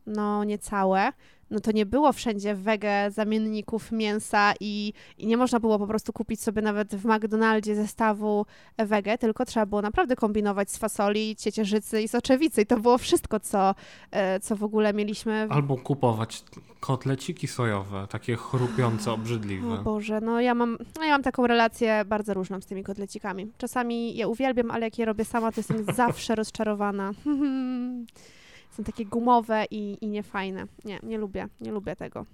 no 0.05 0.43
niecałe, 0.43 1.11
no 1.52 1.60
to 1.60 1.72
nie 1.72 1.86
było 1.86 2.14
wszędzie 2.14 2.56
wege 2.56 3.12
zamienników 3.12 3.91
mięsa 3.91 4.54
i, 4.60 4.93
i 5.18 5.28
nie 5.28 5.38
można 5.38 5.60
było 5.60 5.80
po 5.80 5.88
prostu 5.88 6.14
kupić 6.14 6.41
sobie 6.41 6.62
nawet 6.62 6.95
w 6.95 7.06
McDonaldzie 7.06 7.76
zestawu 7.76 8.45
wege, 8.78 9.18
tylko 9.18 9.45
trzeba 9.45 9.66
było 9.66 9.82
naprawdę 9.82 10.16
kombinować 10.16 10.72
z 10.72 10.78
fasoli, 10.78 11.36
ciecierzycy 11.36 12.02
i 12.02 12.08
soczewicy 12.08 12.62
i 12.62 12.66
to 12.66 12.80
było 12.80 12.98
wszystko, 12.98 13.39
co, 13.39 13.76
e, 14.12 14.39
co 14.39 14.56
w 14.56 14.64
ogóle 14.64 14.93
mieliśmy. 14.93 15.48
Albo 15.50 15.78
kupować 15.78 16.43
kotleciki 16.80 17.48
sojowe, 17.48 18.08
takie 18.10 18.36
chrupiące, 18.36 19.12
obrzydliwe. 19.12 19.74
O 19.80 19.84
Boże, 19.84 20.22
no 20.22 20.41
ja 20.41 20.56
mam, 20.56 20.78
no 20.98 21.04
ja 21.04 21.12
mam 21.12 21.24
taką 21.24 21.48
relację 21.48 22.06
bardzo 22.06 22.34
różną 22.34 22.62
z 22.62 22.66
tymi 22.66 22.84
kotlecikami. 22.84 23.52
Czasami 23.58 24.16
je 24.16 24.28
uwielbiam, 24.28 24.72
ale 24.72 24.86
jak 24.86 25.00
je 25.00 25.06
robię 25.06 25.26
sama, 25.26 25.52
to 25.52 25.60
jestem 25.60 25.86
zawsze 25.95 26.36
rozczarowana. 26.36 27.12
są 28.78 28.84
takie 28.84 29.05
gumowe 29.05 29.65
i, 29.71 29.97
i 30.01 30.07
niefajne. 30.07 30.67
Nie, 30.86 30.99
nie 31.03 31.17
lubię, 31.17 31.47
nie 31.61 31.71
lubię 31.71 31.95
tego. 31.95 32.25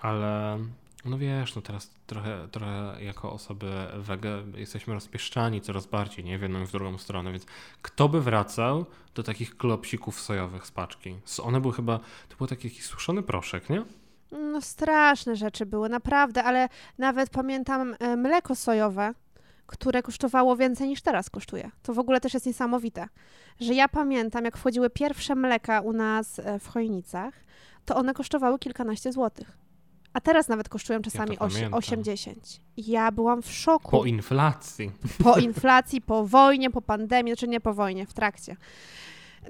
Ale 0.00 0.58
no 1.04 1.18
wiesz, 1.18 1.56
no 1.56 1.62
teraz 1.62 1.90
trochę, 2.06 2.48
trochę 2.50 3.04
jako 3.04 3.32
osoby 3.32 3.70
wege 3.96 4.42
jesteśmy 4.54 4.94
rozpieszczani 4.94 5.60
coraz 5.60 5.86
bardziej, 5.86 6.24
nie? 6.24 6.38
W 6.38 6.42
jedną 6.42 6.62
i 6.62 6.66
w 6.66 6.72
drugą 6.72 6.98
stronę, 6.98 7.32
więc 7.32 7.46
kto 7.82 8.08
by 8.08 8.20
wracał 8.20 8.86
do 9.14 9.22
takich 9.22 9.56
klopsików 9.56 10.20
sojowych 10.20 10.66
z 10.66 10.70
paczki? 10.70 11.16
One 11.42 11.60
były 11.60 11.74
chyba, 11.74 11.98
to 12.28 12.36
był 12.36 12.46
taki 12.46 12.68
jakiś 12.68 12.84
suszony 12.84 13.22
proszek, 13.22 13.70
nie? 13.70 13.84
No 14.32 14.60
straszne 14.60 15.36
rzeczy 15.36 15.66
były, 15.66 15.88
naprawdę, 15.88 16.44
ale 16.44 16.68
nawet 16.98 17.30
pamiętam 17.30 17.94
e, 17.98 18.16
mleko 18.16 18.54
sojowe, 18.54 19.14
które 19.66 20.02
kosztowało 20.02 20.56
więcej 20.56 20.88
niż 20.88 21.02
teraz 21.02 21.30
kosztuje. 21.30 21.70
To 21.82 21.94
w 21.94 21.98
ogóle 21.98 22.20
też 22.20 22.34
jest 22.34 22.46
niesamowite, 22.46 23.08
że 23.60 23.74
ja 23.74 23.88
pamiętam, 23.88 24.44
jak 24.44 24.56
wchodziły 24.56 24.90
pierwsze 24.90 25.34
mleka 25.34 25.80
u 25.80 25.92
nas 25.92 26.38
e, 26.38 26.58
w 26.58 26.68
Chojnicach, 26.68 27.34
to 27.84 27.96
one 27.96 28.14
kosztowały 28.14 28.58
kilkanaście 28.58 29.12
złotych. 29.12 29.58
A 30.12 30.20
teraz 30.20 30.48
nawet 30.48 30.68
kosztują 30.68 31.02
czasami 31.02 31.36
ja 31.40 31.70
8-10. 31.70 32.60
Ja 32.76 33.12
byłam 33.12 33.42
w 33.42 33.52
szoku. 33.52 33.90
Po 33.90 34.04
inflacji. 34.04 34.90
Po 35.24 35.38
inflacji, 35.38 36.00
po 36.00 36.26
wojnie, 36.26 36.70
po 36.70 36.82
pandemii, 36.82 37.32
czy 37.32 37.36
znaczy 37.36 37.48
nie 37.48 37.60
po 37.60 37.74
wojnie, 37.74 38.06
w 38.06 38.14
trakcie. 38.14 38.56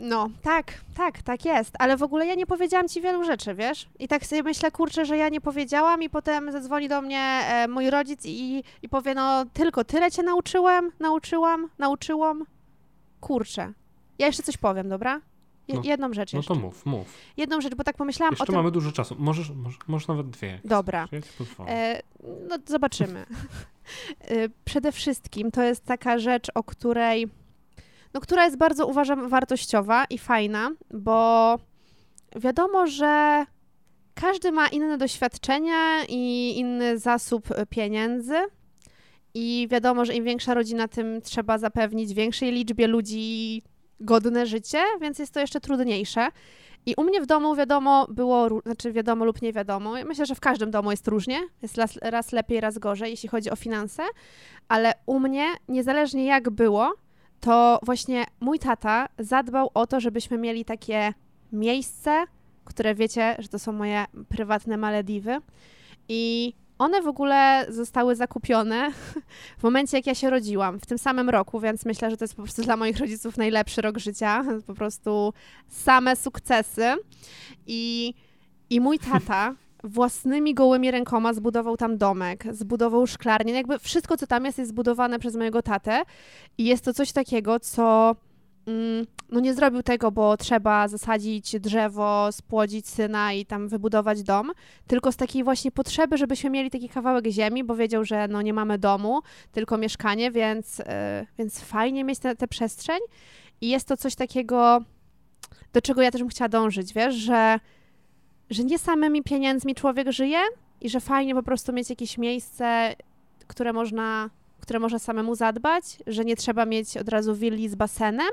No, 0.00 0.30
tak, 0.42 0.80
tak, 0.96 1.22
tak 1.22 1.44
jest. 1.44 1.72
Ale 1.78 1.96
w 1.96 2.02
ogóle 2.02 2.26
ja 2.26 2.34
nie 2.34 2.46
powiedziałam 2.46 2.88
ci 2.88 3.00
wielu 3.00 3.24
rzeczy, 3.24 3.54
wiesz? 3.54 3.88
I 3.98 4.08
tak 4.08 4.26
sobie 4.26 4.42
myślę, 4.42 4.70
kurczę, 4.70 5.04
że 5.04 5.16
ja 5.16 5.28
nie 5.28 5.40
powiedziałam 5.40 6.02
i 6.02 6.10
potem 6.10 6.52
zadzwoni 6.52 6.88
do 6.88 7.02
mnie 7.02 7.20
e, 7.20 7.68
mój 7.68 7.90
rodzic 7.90 8.26
i, 8.26 8.64
i 8.82 8.88
powie, 8.88 9.14
no 9.14 9.44
tylko 9.52 9.84
tyle 9.84 10.10
cię 10.10 10.22
nauczyłem, 10.22 10.90
nauczyłam, 11.00 11.68
nauczyłam. 11.78 12.44
Kurczę. 13.20 13.72
Ja 14.18 14.26
jeszcze 14.26 14.42
coś 14.42 14.56
powiem, 14.56 14.88
dobra? 14.88 15.20
Je, 15.68 15.74
no, 15.74 15.80
jedną 15.84 16.12
rzecz 16.12 16.32
no 16.32 16.38
jeszcze. 16.38 16.54
No 16.54 16.60
to 16.60 16.66
mów, 16.66 16.86
mów. 16.86 17.06
Jedną 17.36 17.60
rzecz, 17.60 17.74
bo 17.74 17.84
tak 17.84 17.96
pomyślałam 17.96 18.32
jeszcze 18.32 18.42
o 18.42 18.46
tym... 18.46 18.54
mamy 18.54 18.70
dużo 18.70 18.92
czasu. 18.92 19.16
Możesz, 19.18 19.50
możesz, 19.50 19.78
możesz 19.86 20.08
nawet 20.08 20.30
dwie. 20.30 20.60
Dobra. 20.64 21.08
E, 21.66 22.02
no 22.48 22.56
zobaczymy. 22.66 23.26
e, 24.20 24.48
przede 24.64 24.92
wszystkim 24.92 25.50
to 25.50 25.62
jest 25.62 25.84
taka 25.84 26.18
rzecz, 26.18 26.50
o 26.54 26.62
której 26.64 27.28
no, 28.14 28.20
która 28.20 28.44
jest 28.44 28.56
bardzo, 28.56 28.86
uważam, 28.86 29.28
wartościowa 29.28 30.04
i 30.04 30.18
fajna, 30.18 30.70
bo 30.90 31.58
wiadomo, 32.36 32.86
że 32.86 33.44
każdy 34.14 34.52
ma 34.52 34.68
inne 34.68 34.98
doświadczenia 34.98 36.04
i 36.08 36.54
inny 36.56 36.98
zasób 36.98 37.48
pieniędzy. 37.70 38.34
I 39.34 39.68
wiadomo, 39.70 40.04
że 40.04 40.14
im 40.14 40.24
większa 40.24 40.54
rodzina, 40.54 40.88
tym 40.88 41.20
trzeba 41.22 41.58
zapewnić 41.58 42.14
większej 42.14 42.52
liczbie 42.52 42.86
ludzi 42.86 43.62
godne 44.00 44.46
życie, 44.46 44.78
więc 45.00 45.18
jest 45.18 45.34
to 45.34 45.40
jeszcze 45.40 45.60
trudniejsze. 45.60 46.28
I 46.86 46.94
u 46.96 47.02
mnie 47.02 47.20
w 47.20 47.26
domu 47.26 47.54
wiadomo 47.54 48.06
było, 48.10 48.48
znaczy 48.62 48.92
wiadomo 48.92 49.24
lub 49.24 49.42
nie 49.42 49.52
wiadomo. 49.52 49.92
Myślę, 50.04 50.26
że 50.26 50.34
w 50.34 50.40
każdym 50.40 50.70
domu 50.70 50.90
jest 50.90 51.08
różnie. 51.08 51.40
Jest 51.62 51.78
raz, 51.78 51.98
raz 52.02 52.32
lepiej, 52.32 52.60
raz 52.60 52.78
gorzej, 52.78 53.10
jeśli 53.10 53.28
chodzi 53.28 53.50
o 53.50 53.56
finanse. 53.56 54.02
Ale 54.68 54.92
u 55.06 55.20
mnie, 55.20 55.46
niezależnie 55.68 56.24
jak 56.26 56.50
było, 56.50 56.92
to 57.44 57.80
właśnie 57.82 58.24
mój 58.40 58.58
tata 58.58 59.08
zadbał 59.18 59.70
o 59.74 59.86
to, 59.86 60.00
żebyśmy 60.00 60.38
mieli 60.38 60.64
takie 60.64 61.12
miejsce, 61.52 62.24
które 62.64 62.94
wiecie, 62.94 63.36
że 63.38 63.48
to 63.48 63.58
są 63.58 63.72
moje 63.72 64.04
prywatne 64.28 64.76
Malediwy. 64.76 65.36
I 66.08 66.52
one 66.78 67.02
w 67.02 67.06
ogóle 67.06 67.66
zostały 67.68 68.16
zakupione 68.16 68.90
w 69.58 69.62
momencie, 69.62 69.96
jak 69.96 70.06
ja 70.06 70.14
się 70.14 70.30
rodziłam, 70.30 70.80
w 70.80 70.86
tym 70.86 70.98
samym 70.98 71.30
roku, 71.30 71.60
więc 71.60 71.84
myślę, 71.84 72.10
że 72.10 72.16
to 72.16 72.24
jest 72.24 72.34
po 72.34 72.42
prostu 72.42 72.62
dla 72.62 72.76
moich 72.76 72.98
rodziców 72.98 73.36
najlepszy 73.36 73.82
rok 73.82 73.98
życia. 73.98 74.44
Po 74.66 74.74
prostu 74.74 75.32
same 75.68 76.16
sukcesy. 76.16 76.94
I, 77.66 78.14
i 78.70 78.80
mój 78.80 78.98
tata 78.98 79.54
własnymi 79.84 80.54
gołymi 80.54 80.90
rękoma 80.90 81.34
zbudował 81.34 81.76
tam 81.76 81.98
domek, 81.98 82.44
zbudował 82.50 83.06
szklarnię. 83.06 83.52
No 83.52 83.56
jakby 83.56 83.78
wszystko, 83.78 84.16
co 84.16 84.26
tam 84.26 84.44
jest, 84.44 84.58
jest 84.58 84.70
zbudowane 84.70 85.18
przez 85.18 85.36
mojego 85.36 85.62
tatę. 85.62 86.02
I 86.58 86.64
jest 86.64 86.84
to 86.84 86.94
coś 86.94 87.12
takiego, 87.12 87.60
co 87.60 88.16
mm, 88.66 89.06
no 89.30 89.40
nie 89.40 89.54
zrobił 89.54 89.82
tego, 89.82 90.10
bo 90.10 90.36
trzeba 90.36 90.88
zasadzić 90.88 91.60
drzewo, 91.60 92.32
spłodzić 92.32 92.88
syna 92.88 93.32
i 93.32 93.46
tam 93.46 93.68
wybudować 93.68 94.22
dom, 94.22 94.52
tylko 94.86 95.12
z 95.12 95.16
takiej 95.16 95.44
właśnie 95.44 95.70
potrzeby, 95.70 96.16
żebyśmy 96.16 96.50
mieli 96.50 96.70
taki 96.70 96.88
kawałek 96.88 97.26
ziemi, 97.26 97.64
bo 97.64 97.76
wiedział, 97.76 98.04
że 98.04 98.28
no 98.28 98.42
nie 98.42 98.52
mamy 98.52 98.78
domu, 98.78 99.20
tylko 99.52 99.78
mieszkanie, 99.78 100.30
więc, 100.30 100.78
yy, 100.78 100.84
więc 101.38 101.60
fajnie 101.60 102.04
mieć 102.04 102.18
tę 102.18 102.48
przestrzeń. 102.48 103.00
I 103.60 103.68
jest 103.68 103.88
to 103.88 103.96
coś 103.96 104.14
takiego, 104.14 104.78
do 105.72 105.82
czego 105.82 106.02
ja 106.02 106.10
też 106.10 106.20
bym 106.20 106.28
chciała 106.28 106.48
dążyć, 106.48 106.94
wiesz, 106.94 107.14
że 107.14 107.58
że 108.50 108.64
nie 108.64 108.78
samymi 108.78 109.22
pieniędzmi 109.22 109.74
człowiek 109.74 110.12
żyje 110.12 110.38
i 110.80 110.88
że 110.88 111.00
fajnie 111.00 111.34
po 111.34 111.42
prostu 111.42 111.72
mieć 111.72 111.90
jakieś 111.90 112.18
miejsce, 112.18 112.96
które 113.46 113.72
można, 113.72 114.30
które 114.60 114.78
można 114.78 114.98
samemu 114.98 115.34
zadbać, 115.34 115.84
że 116.06 116.24
nie 116.24 116.36
trzeba 116.36 116.66
mieć 116.66 116.96
od 116.96 117.08
razu 117.08 117.34
willi 117.34 117.68
z 117.68 117.74
basenem, 117.74 118.30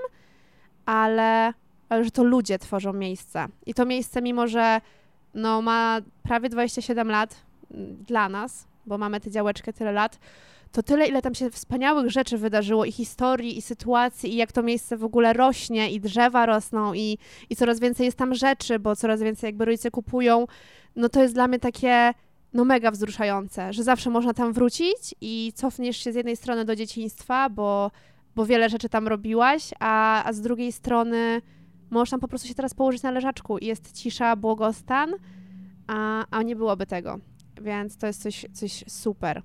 ale, 0.86 1.54
ale 1.90 2.04
że 2.04 2.12
to 2.12 2.24
ludzie 2.24 2.60
tworzą 2.60 2.94
miejsca. 2.94 3.48
I 3.66 3.74
to 3.74 3.86
miejsce, 3.86 4.22
mimo 4.22 4.48
że 4.48 4.82
no, 5.34 5.62
ma 5.62 6.00
prawie 6.24 6.50
27 6.50 7.10
lat 7.10 7.36
mm, 7.72 8.04
dla 8.04 8.30
nas, 8.30 8.68
bo 8.86 8.98
mamy 8.98 9.20
tę 9.20 9.32
działeczkę 9.32 9.74
tyle 9.74 9.92
lat, 9.92 10.20
to 10.72 10.84
tyle, 10.84 11.08
ile 11.08 11.22
tam 11.22 11.36
się 11.36 11.50
wspaniałych 11.50 12.12
rzeczy 12.12 12.38
wydarzyło 12.38 12.86
i 12.86 12.92
historii, 12.92 13.58
i 13.58 13.62
sytuacji, 13.62 14.34
i 14.34 14.36
jak 14.36 14.52
to 14.52 14.64
miejsce 14.64 14.98
w 14.98 15.04
ogóle 15.04 15.34
rośnie, 15.34 15.92
i 15.92 16.00
drzewa 16.00 16.46
rosną, 16.46 16.94
i, 16.94 17.18
i 17.50 17.56
coraz 17.56 17.80
więcej 17.80 18.06
jest 18.06 18.18
tam 18.18 18.36
rzeczy, 18.36 18.80
bo 18.80 18.96
coraz 18.96 19.22
więcej 19.22 19.48
jakby 19.48 19.66
rodzice 19.66 19.92
kupują, 19.92 20.46
no 20.96 21.10
to 21.10 21.22
jest 21.22 21.34
dla 21.34 21.48
mnie 21.48 21.60
takie 21.60 22.14
no 22.54 22.66
mega 22.66 22.92
wzruszające, 22.92 23.74
że 23.74 23.84
zawsze 23.84 24.10
można 24.10 24.34
tam 24.34 24.54
wrócić 24.54 25.16
i 25.22 25.54
cofniesz 25.56 25.98
się 25.98 26.12
z 26.12 26.16
jednej 26.16 26.36
strony 26.36 26.66
do 26.66 26.76
dzieciństwa, 26.76 27.50
bo, 27.50 27.92
bo 28.36 28.46
wiele 28.46 28.70
rzeczy 28.70 28.90
tam 28.90 29.08
robiłaś, 29.08 29.70
a, 29.80 30.24
a 30.24 30.34
z 30.34 30.42
drugiej 30.42 30.72
strony 30.72 31.42
możesz 31.90 32.10
tam 32.10 32.20
po 32.20 32.28
prostu 32.28 32.48
się 32.48 32.56
teraz 32.56 32.74
położyć 32.74 33.04
na 33.04 33.12
leżaczku 33.12 33.58
i 33.58 33.66
jest 33.66 33.92
cisza, 33.94 34.36
błogostan, 34.36 35.14
a, 35.88 36.26
a 36.32 36.44
nie 36.44 36.56
byłoby 36.56 36.86
tego. 36.86 37.20
Więc 37.62 37.98
to 37.98 38.08
jest 38.08 38.22
coś, 38.22 38.46
coś 38.54 38.84
super. 38.88 39.42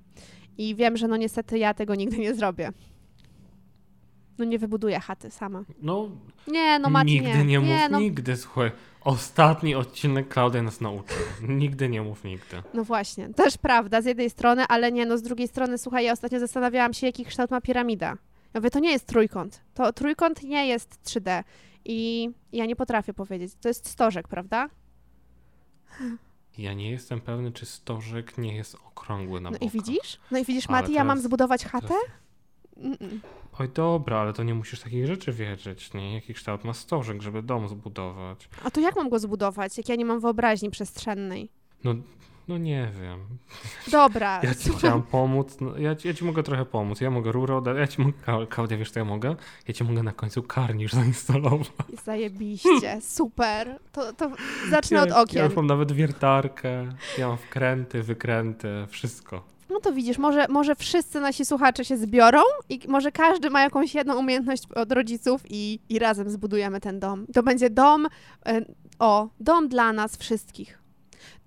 I 0.59 0.75
wiem, 0.75 0.97
że 0.97 1.09
no 1.09 1.17
niestety 1.17 1.59
ja 1.59 1.75
tego 1.75 1.95
nigdy 1.95 2.19
nie 2.19 2.35
zrobię. 2.35 2.73
No 4.39 4.45
nie 4.45 4.59
wybuduję 4.59 5.01
chaty 5.01 5.31
sama. 5.31 5.65
No, 5.83 6.09
nie, 6.47 6.79
no 6.79 6.91
Mati, 6.91 7.07
nigdy 7.07 7.39
nie, 7.39 7.45
nie 7.45 7.61
mów 7.61 7.69
nie, 7.69 7.89
no. 7.89 8.01
nigdy, 8.01 8.37
słuchaj. 8.37 8.71
Ostatni 9.01 9.75
odcinek 9.75 10.29
Klaudia 10.29 10.63
nas 10.63 10.81
nauczył. 10.81 11.17
Nigdy 11.43 11.89
nie 11.89 12.03
mów 12.03 12.25
nigdy. 12.25 12.63
No 12.75 12.85
właśnie, 12.85 13.29
też 13.29 13.59
prawda 13.59 14.03
z 14.03 14.05
jednej 14.05 14.31
strony, 14.31 14.65
ale 14.69 14.93
nie, 14.93 15.07
no 15.07 15.19
z 15.19 15.23
drugiej 15.23 15.49
strony, 15.49 15.79
słuchaj, 15.79 16.05
ja 16.05 16.13
ostatnio 16.13 16.41
zastanawiałam 16.41 16.95
się, 16.95 17.07
jaki 17.07 17.25
kształt 17.25 17.51
ma 17.51 17.61
piramida. 17.61 18.07
Ja 18.55 18.61
mówię, 18.61 18.71
to 18.71 18.79
nie 18.79 18.91
jest 18.91 19.07
trójkąt. 19.07 19.61
To 19.75 19.93
trójkąt 19.93 20.43
nie 20.43 20.67
jest 20.67 21.01
3D. 21.05 21.45
I 21.85 22.31
ja 22.53 22.67
nie 22.67 22.77
potrafię 22.77 23.15
powiedzieć. 23.15 23.53
To 23.61 23.69
jest 23.69 23.89
stożek, 23.89 24.29
prawda? 24.29 24.69
Ja 26.59 26.73
nie 26.75 26.91
jestem 26.91 27.21
pewny, 27.21 27.53
czy 27.53 27.67
stożek 27.67 28.39
nie 28.39 28.57
jest 28.57 28.75
okrągły 28.75 29.41
na 29.41 29.51
No 29.51 29.59
bokach. 29.59 29.75
i 29.75 29.79
widzisz? 29.79 30.19
No 30.31 30.39
i 30.39 30.45
widzisz, 30.45 30.69
Mati, 30.69 30.93
ja 30.93 31.05
mam 31.05 31.21
zbudować 31.21 31.65
chatę? 31.65 31.89
Teraz... 31.89 33.11
Oj, 33.59 33.69
dobra, 33.75 34.19
ale 34.19 34.33
to 34.33 34.43
nie 34.43 34.55
musisz 34.55 34.81
takich 34.81 35.07
rzeczy 35.07 35.33
wiedzieć, 35.33 35.95
nie? 35.95 36.15
Jaki 36.15 36.35
kształt 36.35 36.65
ma 36.65 36.73
stożek, 36.75 37.23
żeby 37.23 37.43
dom 37.43 37.69
zbudować. 37.69 38.49
A 38.65 38.71
to 38.71 38.81
jak 38.81 38.97
mam 38.97 39.09
go 39.09 39.19
zbudować, 39.19 39.79
jak 39.79 39.89
ja 39.89 39.95
nie 39.97 40.05
mam 40.05 40.21
wyobraźni 40.21 40.71
przestrzennej? 40.71 41.49
No, 41.85 41.95
no 42.49 42.59
nie 42.59 42.91
wiem. 43.01 43.21
Dobra. 43.91 44.41
Ja 44.43 44.55
ci 44.55 44.71
chciałam 44.71 45.03
pomóc. 45.03 45.57
No, 45.61 45.79
ja, 45.79 45.95
ci, 45.95 46.09
ja 46.09 46.15
ci 46.15 46.25
mogę 46.25 46.43
trochę 46.43 46.65
pomóc. 46.65 47.01
Ja 47.01 47.11
mogę 47.11 47.33
rurę 47.33 47.57
oddać. 47.57 47.77
Ja 47.77 47.87
ci 47.87 48.01
mogę, 48.01 48.47
Klaudia, 48.47 48.77
wiesz 48.77 48.91
co 48.91 48.99
ja 48.99 49.05
mogę? 49.05 49.37
Ja 49.69 49.75
ci 49.75 49.85
mogę 49.85 50.03
na 50.03 50.13
końcu 50.13 50.43
karnisz 50.43 50.93
zainstalować. 50.93 51.71
Zajebiście, 52.05 53.01
super. 53.17 53.79
To, 53.93 54.13
to 54.13 54.31
zacznę 54.71 54.97
ja, 54.97 55.03
od 55.03 55.13
okien. 55.13 55.39
Ja 55.39 55.45
już 55.45 55.57
mam 55.57 55.67
nawet 55.67 55.93
wiertarkę, 55.93 56.93
ja 57.19 57.29
mam 57.29 57.37
wkręty, 57.37 58.03
wykręty, 58.03 58.69
wszystko. 58.89 59.43
No 59.71 59.81
to 59.81 59.93
widzisz, 59.93 60.19
może, 60.19 60.47
może 60.49 60.75
wszyscy 60.75 61.21
nasi 61.21 61.45
słuchacze 61.45 61.85
się 61.85 61.97
zbiorą 61.97 62.41
i 62.69 62.81
może 62.89 63.13
każdy 63.13 63.51
ma 63.51 63.63
jakąś 63.63 63.95
jedną 63.95 64.19
umiejętność 64.19 64.63
od 64.75 64.93
rodziców 64.93 65.43
i, 65.51 65.81
i 65.89 65.99
razem 65.99 66.31
zbudujemy 66.31 66.81
ten 66.81 67.01
dom. 67.01 67.27
To 67.35 67.43
będzie 67.43 67.71
dom, 67.71 68.07
e, 68.47 68.61
o, 68.99 69.29
dom 69.41 69.69
dla 69.69 69.93
nas 69.93 70.17
wszystkich. 70.17 70.86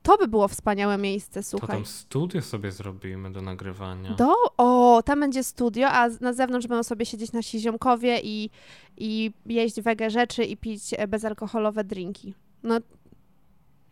To 0.04 0.18
by 0.18 0.28
było 0.28 0.47
wspaniałe 0.47 0.97
miejsce, 0.97 1.39
To 1.39 1.43
słuchaj. 1.47 1.70
tam 1.70 1.86
studio 1.86 2.41
sobie 2.41 2.72
zrobimy 2.72 3.32
do 3.32 3.41
nagrywania. 3.41 4.14
Do, 4.14 4.34
o, 4.58 5.02
tam 5.06 5.20
będzie 5.20 5.43
studio, 5.43 5.88
a 5.88 6.08
na 6.22 6.34
zewnątrz 6.34 6.68
będą 6.68 6.84
sobie 6.84 7.06
siedzieć 7.06 7.32
nasi 7.32 7.60
ziomkowie 7.60 8.20
i, 8.24 8.50
i 8.97 9.32
jeść 9.45 9.82
wege 9.82 10.10
rzeczy 10.10 10.43
i 10.43 10.58
pić 10.58 10.82
e, 10.97 11.08
bezalkoholowe 11.08 11.84
drinki. 11.84 12.34
No, 12.64 12.78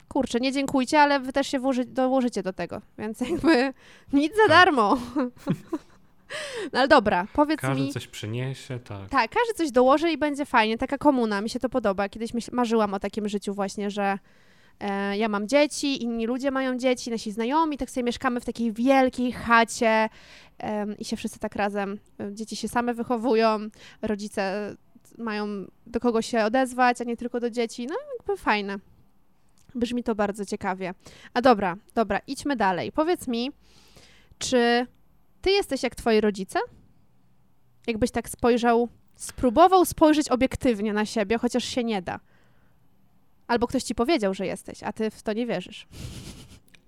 kurczę, 0.07 0.39
nie 0.39 0.51
dziękujcie, 0.51 1.01
ale 1.01 1.19
wy 1.19 1.33
też 1.33 1.47
się 1.47 1.59
włoży, 1.59 1.85
dołożycie 1.85 2.43
do 2.43 2.53
tego, 2.53 2.81
więc 2.97 3.21
jakby 3.31 3.73
nic 4.13 4.35
za 4.35 4.41
Tak. 4.41 4.49
darmo. 4.49 4.97
no 6.73 6.79
ale 6.79 6.87
dobra, 6.87 7.27
powiedz 7.33 7.59
Każdy 7.61 7.83
mi... 7.83 7.93
coś 7.93 8.07
przyniesie, 8.07 8.79
tak. 8.79 9.09
Tak, 9.09 9.31
każdy 9.31 9.53
coś 9.53 9.71
dołoży 9.71 10.11
i 10.11 10.17
będzie 10.17 10.45
fajnie. 10.45 10.77
Taka 10.77 10.97
komuna, 10.97 11.41
mi 11.41 11.49
się 11.49 11.59
to 11.59 11.69
podoba. 11.69 12.09
Kiedyś 12.09 12.33
myśl, 12.33 12.51
marzyłam 12.53 12.93
o 12.93 12.99
takim 12.99 13.29
życiu 13.29 13.53
właśnie, 13.53 13.91
że 13.91 14.17
e, 14.79 15.17
ja 15.17 15.27
mam 15.27 15.47
dzieci, 15.47 16.03
inni 16.03 16.25
ludzie 16.25 16.51
mają 16.51 16.77
dzieci, 16.77 17.11
nasi 17.11 17.31
znajomi, 17.31 17.77
tak 17.77 17.89
sobie 17.89 18.03
mieszkamy 18.03 18.39
w 18.39 18.45
takiej 18.45 18.73
wielkiej 18.73 19.31
chacie 19.31 20.09
i 20.99 21.05
się 21.05 21.17
wszyscy 21.17 21.39
tak 21.39 21.55
razem, 21.55 21.99
e, 22.19 22.33
dzieci 22.33 22.55
się 22.55 22.67
same 22.67 22.93
wychowują, 22.93 23.59
rodzice 24.01 24.75
mają 25.17 25.47
do 25.85 25.99
kogo 25.99 26.21
się 26.21 26.43
odezwać, 26.43 27.01
a 27.01 27.03
nie 27.03 27.17
tylko 27.17 27.39
do 27.39 27.49
dzieci. 27.49 27.87
No 27.87 27.95
jakby 28.17 28.37
fajne. 28.37 28.79
Brzmi 29.75 30.03
to 30.03 30.15
bardzo 30.15 30.45
ciekawie. 30.45 30.93
A 31.33 31.41
dobra, 31.41 31.77
dobra, 31.95 32.19
idźmy 32.27 32.55
dalej. 32.55 32.91
Powiedz 32.91 33.27
mi, 33.27 33.51
czy 34.37 34.87
ty 35.41 35.51
jesteś 35.51 35.83
jak 35.83 35.95
twoi 35.95 36.21
rodzice? 36.21 36.59
Jakbyś 37.87 38.11
tak 38.11 38.29
spojrzał, 38.29 38.89
spróbował 39.15 39.85
spojrzeć 39.85 40.29
obiektywnie 40.29 40.93
na 40.93 41.05
siebie, 41.05 41.37
chociaż 41.37 41.63
się 41.63 41.83
nie 41.83 42.01
da. 42.01 42.19
Albo 43.47 43.67
ktoś 43.67 43.83
ci 43.83 43.95
powiedział, 43.95 44.33
że 44.33 44.45
jesteś, 44.45 44.83
a 44.83 44.93
ty 44.93 45.11
w 45.11 45.23
to 45.23 45.33
nie 45.33 45.45
wierzysz. 45.45 45.87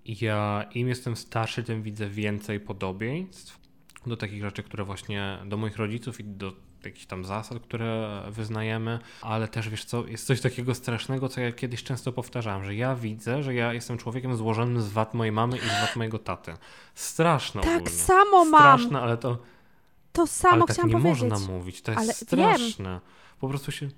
Ja 0.06 0.66
im 0.74 0.88
jestem 0.88 1.16
starszy, 1.16 1.64
tym 1.64 1.84
widzę 1.84 2.10
więcej 2.10 2.60
podobieństw 2.60 3.60
do 4.06 4.18
takich 4.18 4.44
rzeczy, 4.44 4.64
które 4.64 4.84
właśnie 4.84 5.38
do 5.46 5.58
moich 5.58 5.78
rodziców 5.78 6.20
i 6.20 6.24
do 6.24 6.54
jakichś 6.86 7.06
tam 7.06 7.26
zasad, 7.26 7.60
które 7.60 8.22
wyznajemy, 8.30 9.00
ale 9.22 9.48
też 9.48 9.70
wiesz 9.70 9.86
co, 9.86 10.08
jest 10.08 10.26
coś 10.26 10.42
takiego 10.42 10.76
strasznego, 10.76 11.30
co 11.30 11.42
ja 11.42 11.52
kiedyś 11.52 11.84
często 11.84 12.12
powtarzałem, 12.12 12.64
że 12.64 12.76
ja 12.76 12.96
widzę, 12.96 13.44
że 13.44 13.54
ja 13.54 13.74
jestem 13.74 13.98
człowiekiem 13.98 14.36
złożonym 14.36 14.82
z 14.82 14.90
wad 14.90 15.14
mojej 15.14 15.32
mamy 15.32 15.58
i 15.58 15.62
z 15.62 15.82
wad 15.82 15.96
mojego 15.96 16.20
taty. 16.20 16.54
Straszne 16.96 17.62
tak 17.62 17.82
ogólnie. 17.82 17.98
samo 17.98 18.46
mam. 18.46 18.80
Straszne, 18.80 19.02
ale 19.02 19.18
to 19.18 19.38
To 20.12 20.28
samo 20.28 20.54
ale 20.54 20.64
tak 20.64 20.74
chciałam 20.74 20.90
nie 20.90 20.96
powiedzieć. 21.02 21.22
można 21.24 21.54
mówić, 21.54 21.82
to 21.82 21.92
jest 21.92 22.04
Ale 22.04 22.14
straszne. 22.14 23.00
Po 23.40 23.48
prostu 23.50 23.72
się... 23.72 23.90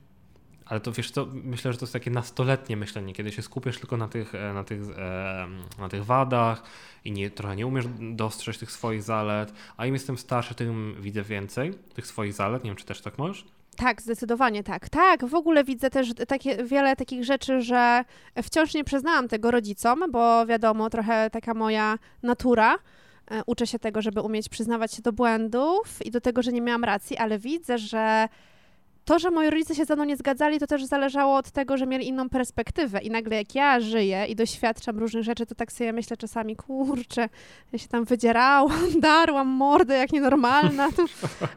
Ale 0.72 0.80
to 0.80 0.91
wiesz 0.91 1.11
co, 1.11 1.28
myślę, 1.34 1.72
że 1.72 1.78
to 1.80 1.86
jest 1.86 1.93
takie 1.93 2.11
nastoletnie 2.11 2.78
myślenie, 2.78 3.13
kiedy 3.13 3.32
się 3.32 3.41
skupiasz 3.41 3.78
tylko 3.78 3.97
na 3.97 4.07
tych, 4.07 4.36
e, 4.36 4.53
na 4.53 4.63
tych, 4.63 4.82
e, 4.97 5.47
na 5.80 5.89
tych 5.89 6.05
wadach 6.05 6.63
i 7.05 7.11
nie, 7.11 7.32
trochę 7.32 7.55
nie 7.55 7.67
umiesz 7.67 7.86
dostrzec 8.11 8.59
tych 8.59 8.72
swoich 8.72 9.03
zalet, 9.03 9.53
a 9.78 9.86
im 9.86 9.93
jestem 9.93 10.17
starszy, 10.17 10.55
tym 10.55 10.95
widzę 10.99 11.24
więcej 11.24 11.74
tych 11.93 12.07
swoich 12.07 12.34
zalet. 12.34 12.63
Nie 12.63 12.69
wiem, 12.69 12.78
czy 12.78 12.86
też 12.86 13.01
tak 13.01 13.17
możesz? 13.17 13.45
Tak, 13.78 14.01
zdecydowanie 14.01 14.63
tak. 14.63 14.89
Tak, 14.89 15.26
w 15.26 15.36
ogóle 15.36 15.63
widzę 15.63 15.89
też 15.89 16.13
takie, 16.28 16.63
wiele 16.63 16.95
takich 16.95 17.24
rzeczy, 17.24 17.61
że 17.61 18.03
wciąż 18.43 18.74
nie 18.74 18.84
przyznałam 18.84 19.28
tego 19.28 19.51
rodzicom, 19.51 20.03
bo 20.11 20.45
wiadomo, 20.45 20.89
trochę 20.89 21.30
taka 21.30 21.53
moja 21.53 21.97
natura. 22.24 22.76
E, 23.32 23.41
Uczę 23.45 23.67
się 23.67 23.80
tego, 23.80 24.01
żeby 24.01 24.22
umieć 24.22 24.49
przyznawać 24.49 24.93
się 24.93 25.01
do 25.01 25.13
błędów 25.13 26.05
i 26.05 26.11
do 26.11 26.22
tego, 26.22 26.41
że 26.41 26.51
nie 26.51 26.61
miałam 26.61 26.84
racji, 26.84 27.17
ale 27.17 27.39
widzę, 27.39 27.78
że 27.78 28.28
to, 29.12 29.20
że 29.20 29.32
moi 29.32 29.49
rodzice 29.49 29.76
się 29.76 29.86
ze 29.86 29.95
mną 29.95 30.03
nie 30.03 30.18
zgadzali, 30.18 30.59
to 30.59 30.68
też 30.68 30.86
zależało 30.86 31.38
od 31.38 31.51
tego, 31.51 31.78
że 31.78 31.88
mieli 31.88 32.07
inną 32.07 32.30
perspektywę. 32.30 33.01
I 33.01 33.09
nagle 33.09 33.36
jak 33.36 33.55
ja 33.55 33.80
żyję 33.80 34.26
i 34.26 34.36
doświadczam 34.36 34.99
różnych 34.99 35.24
rzeczy, 35.24 35.45
to 35.45 35.55
tak 35.55 35.72
sobie 35.72 35.93
myślę 35.93 36.18
czasami, 36.18 36.55
kurczę, 36.55 37.30
ja 37.72 37.80
się 37.80 37.88
tam 37.88 38.05
wydzierałam, 38.05 38.80
darłam 38.99 39.47
mordę 39.47 39.97
jak 39.97 40.12
nienormalna, 40.12 40.89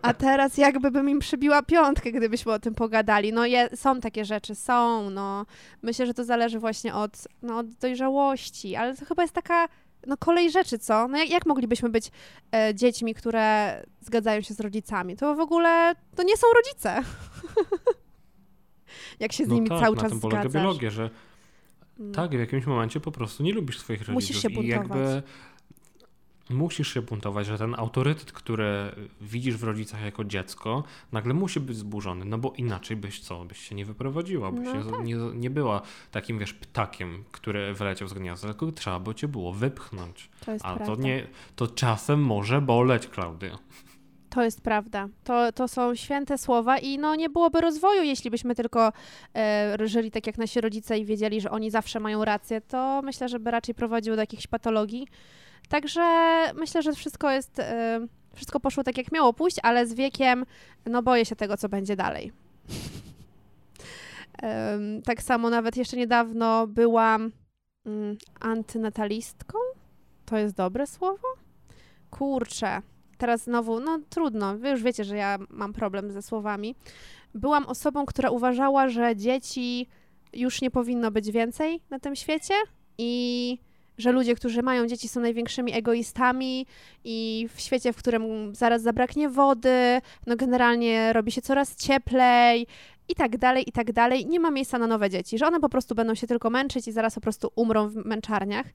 a 0.03 0.15
teraz 0.15 0.59
jakby 0.59 0.91
bym 0.91 1.09
im 1.11 1.19
przybiła 1.19 1.63
piątkę, 1.63 2.13
gdybyśmy 2.13 2.53
o 2.53 2.59
tym 2.59 2.75
pogadali. 2.75 3.33
No 3.33 3.47
je, 3.47 3.69
są 3.77 4.01
takie 4.01 4.25
rzeczy, 4.25 4.55
są, 4.55 5.11
no. 5.11 5.47
Myślę, 5.83 6.07
że 6.07 6.15
to 6.15 6.25
zależy 6.25 6.59
właśnie 6.59 6.95
od, 6.95 7.13
no, 7.43 7.59
od 7.59 7.67
dojrzałości, 7.67 8.77
ale 8.77 8.97
to 8.97 9.05
chyba 9.05 9.23
jest 9.23 9.35
taka, 9.35 9.69
no 10.07 10.17
kolej 10.17 10.51
rzeczy, 10.51 10.79
co? 10.79 11.09
No 11.09 11.19
jak, 11.19 11.31
jak 11.31 11.47
moglibyśmy 11.47 11.89
być 11.89 12.11
e, 12.53 12.75
dziećmi, 12.75 13.15
które 13.15 13.77
zgadzają 14.01 14.41
się 14.41 14.55
z 14.55 14.61
rodzicami? 14.61 15.17
To 15.17 15.35
w 15.35 15.41
ogóle, 15.41 15.95
to 16.17 16.23
nie 16.23 16.37
są 16.37 16.47
rodzice. 16.57 17.03
jak 19.21 19.33
się 19.33 19.45
z 19.45 19.49
no 19.49 19.55
nimi 19.55 19.69
tak, 19.69 19.81
cały 19.81 19.97
na 19.97 20.03
czas 20.03 20.11
tym 20.11 20.21
polega 20.21 20.41
zgadzasz. 20.43 20.63
biologia, 20.63 20.91
że 20.91 21.11
Mm. 22.01 22.13
tak, 22.15 22.31
w 22.31 22.39
jakimś 22.39 22.67
momencie 22.67 23.01
po 23.01 23.13
prostu 23.13 23.43
nie 23.43 23.53
lubisz 23.53 23.79
swoich 23.79 24.01
rodziców. 24.01 24.15
Musisz 24.15 24.43
się 24.43 24.49
I 24.49 24.67
jakby 24.67 24.89
buntować. 24.89 25.25
Musisz 26.51 26.95
się 26.95 27.03
buntować, 27.03 27.47
że 27.47 27.59
ten 27.59 27.75
autorytet, 27.79 28.33
który 28.33 28.67
widzisz 29.21 29.57
w 29.57 29.65
rodzicach 29.65 30.03
jako 30.05 30.25
dziecko, 30.25 30.85
nagle 31.13 31.35
musi 31.35 31.61
być 31.61 31.77
zburzony, 31.77 32.25
no 32.25 32.39
bo 32.39 32.53
inaczej 32.57 32.97
byś 32.97 33.21
co, 33.21 33.45
byś 33.45 33.59
się 33.59 33.75
nie 33.75 33.85
wyprowadziła, 33.85 34.53
byś 34.53 34.69
No 34.69 34.75
nie, 34.75 34.91
tak. 34.91 35.05
nie, 35.05 35.17
nie 35.35 35.51
była 35.51 35.83
takim, 36.11 36.39
wiesz, 36.39 36.55
ptakiem, 36.55 37.25
który 37.33 37.75
wyleciał 37.75 38.09
z 38.09 38.15
gniazda, 38.15 38.49
tylko 38.49 38.73
trzeba 38.73 39.01
by 39.01 39.15
cię 39.15 39.29
było 39.29 39.53
wypchnąć. 39.53 40.31
To 40.45 40.53
jest 40.53 40.65
A 40.65 40.75
prawda. 40.75 40.97
to 40.97 41.03
nie, 41.03 41.27
to 41.57 41.67
czasem 41.67 42.23
może 42.23 42.61
boleć, 42.61 43.07
Klaudia. 43.07 43.59
To 44.31 44.43
jest 44.43 44.61
prawda. 44.61 45.09
To, 45.25 45.53
to 45.53 45.69
są 45.69 45.95
święte 45.95 46.39
słowa 46.39 46.79
i 46.79 46.99
no 46.99 47.15
nie 47.15 47.31
byłoby 47.31 47.61
rozwoju, 47.61 48.03
jeśli 48.03 48.31
byśmy 48.31 48.55
tylko 48.55 48.93
e, 49.37 49.77
żyli 49.85 50.11
tak 50.11 50.27
jak 50.27 50.39
nasi 50.39 50.61
rodzice 50.61 50.99
i 50.99 51.05
wiedzieli, 51.05 51.41
że 51.41 51.51
oni 51.51 51.71
zawsze 51.71 52.01
mają 52.01 52.25
rację, 52.25 52.61
to 52.61 53.03
myślę, 53.05 53.29
że 53.29 53.39
by 53.41 53.51
raczej 53.51 53.75
prowadziło 53.75 54.17
do 54.17 54.23
jakichś 54.23 54.47
patologii. 54.47 55.07
Także 55.69 56.03
myślę, 56.55 56.83
że 56.83 56.93
wszystko 56.93 57.31
jest, 57.31 57.59
e, 57.59 58.01
wszystko 58.35 58.61
poszło 58.61 58.85
tak 58.85 58.99
jak 58.99 59.13
miało 59.13 59.33
pójść, 59.33 59.57
ale 59.63 59.87
z 59.87 59.95
wiekiem, 59.95 60.47
no 60.87 61.03
boję 61.03 61.25
się 61.25 61.37
tego, 61.37 61.57
co 61.57 61.69
będzie 61.69 61.97
dalej. 61.97 62.33
Tak 65.05 65.23
samo 65.23 65.51
nawet 65.51 65.77
jeszcze 65.77 65.97
niedawno 65.97 66.67
byłam 66.67 67.33
mm, 67.87 68.17
antynatalistką. 68.41 69.59
To 70.27 70.37
jest 70.37 70.55
dobre 70.55 70.87
słowo? 70.87 71.29
Kurczę, 72.11 72.83
teraz 73.19 73.45
znowu, 73.45 73.81
no 73.81 73.99
trudno, 74.11 74.59
wy 74.59 74.71
już 74.71 74.83
wiecie, 74.83 75.05
że 75.05 75.17
ja 75.17 75.39
mam 75.51 75.73
problem 75.73 76.13
ze 76.13 76.23
słowami. 76.23 76.75
Byłam 77.35 77.67
osobą, 77.67 78.07
która 78.07 78.31
uważała, 78.31 78.89
że 78.89 79.17
dzieci 79.17 79.89
już 80.33 80.61
nie 80.61 80.71
powinno 80.71 81.11
być 81.11 81.31
więcej 81.31 81.81
na 81.91 81.99
tym 81.99 82.17
świecie 82.17 82.55
i 82.99 83.59
że 83.99 84.13
ludzie, 84.13 84.35
którzy 84.35 84.63
mają 84.63 84.87
dzieci, 84.87 85.09
są 85.09 85.21
największymi 85.21 85.75
egoistami 85.75 86.67
i 87.05 87.49
w 87.55 87.61
świecie, 87.61 87.93
w 87.93 87.97
którym 87.97 88.55
zaraz 88.55 88.83
zabraknie 88.83 89.29
wody, 89.29 90.01
no 90.27 90.37
generalnie 90.37 91.13
robi 91.13 91.33
się 91.33 91.43
coraz 91.43 91.77
cieplej 91.77 92.67
i 93.09 93.15
tak 93.15 93.39
dalej, 93.39 93.69
i 93.69 93.73
tak 93.73 93.93
dalej. 93.93 94.27
Nie 94.27 94.41
ma 94.41 94.51
miejsca 94.51 94.79
na 94.79 94.87
nowe 94.87 95.11
dzieci, 95.11 95.39
że 95.39 95.47
one 95.47 95.61
po 95.61 95.69
prostu 95.69 95.95
będą 95.95 96.15
się 96.15 96.27
tylko 96.27 96.51
męczyć 96.51 96.89
i 96.89 96.93
zaraz 96.93 97.15
po 97.15 97.21
prostu 97.21 97.51
umrą 97.57 97.89
w 97.89 97.95
męczarniach. 97.97 98.67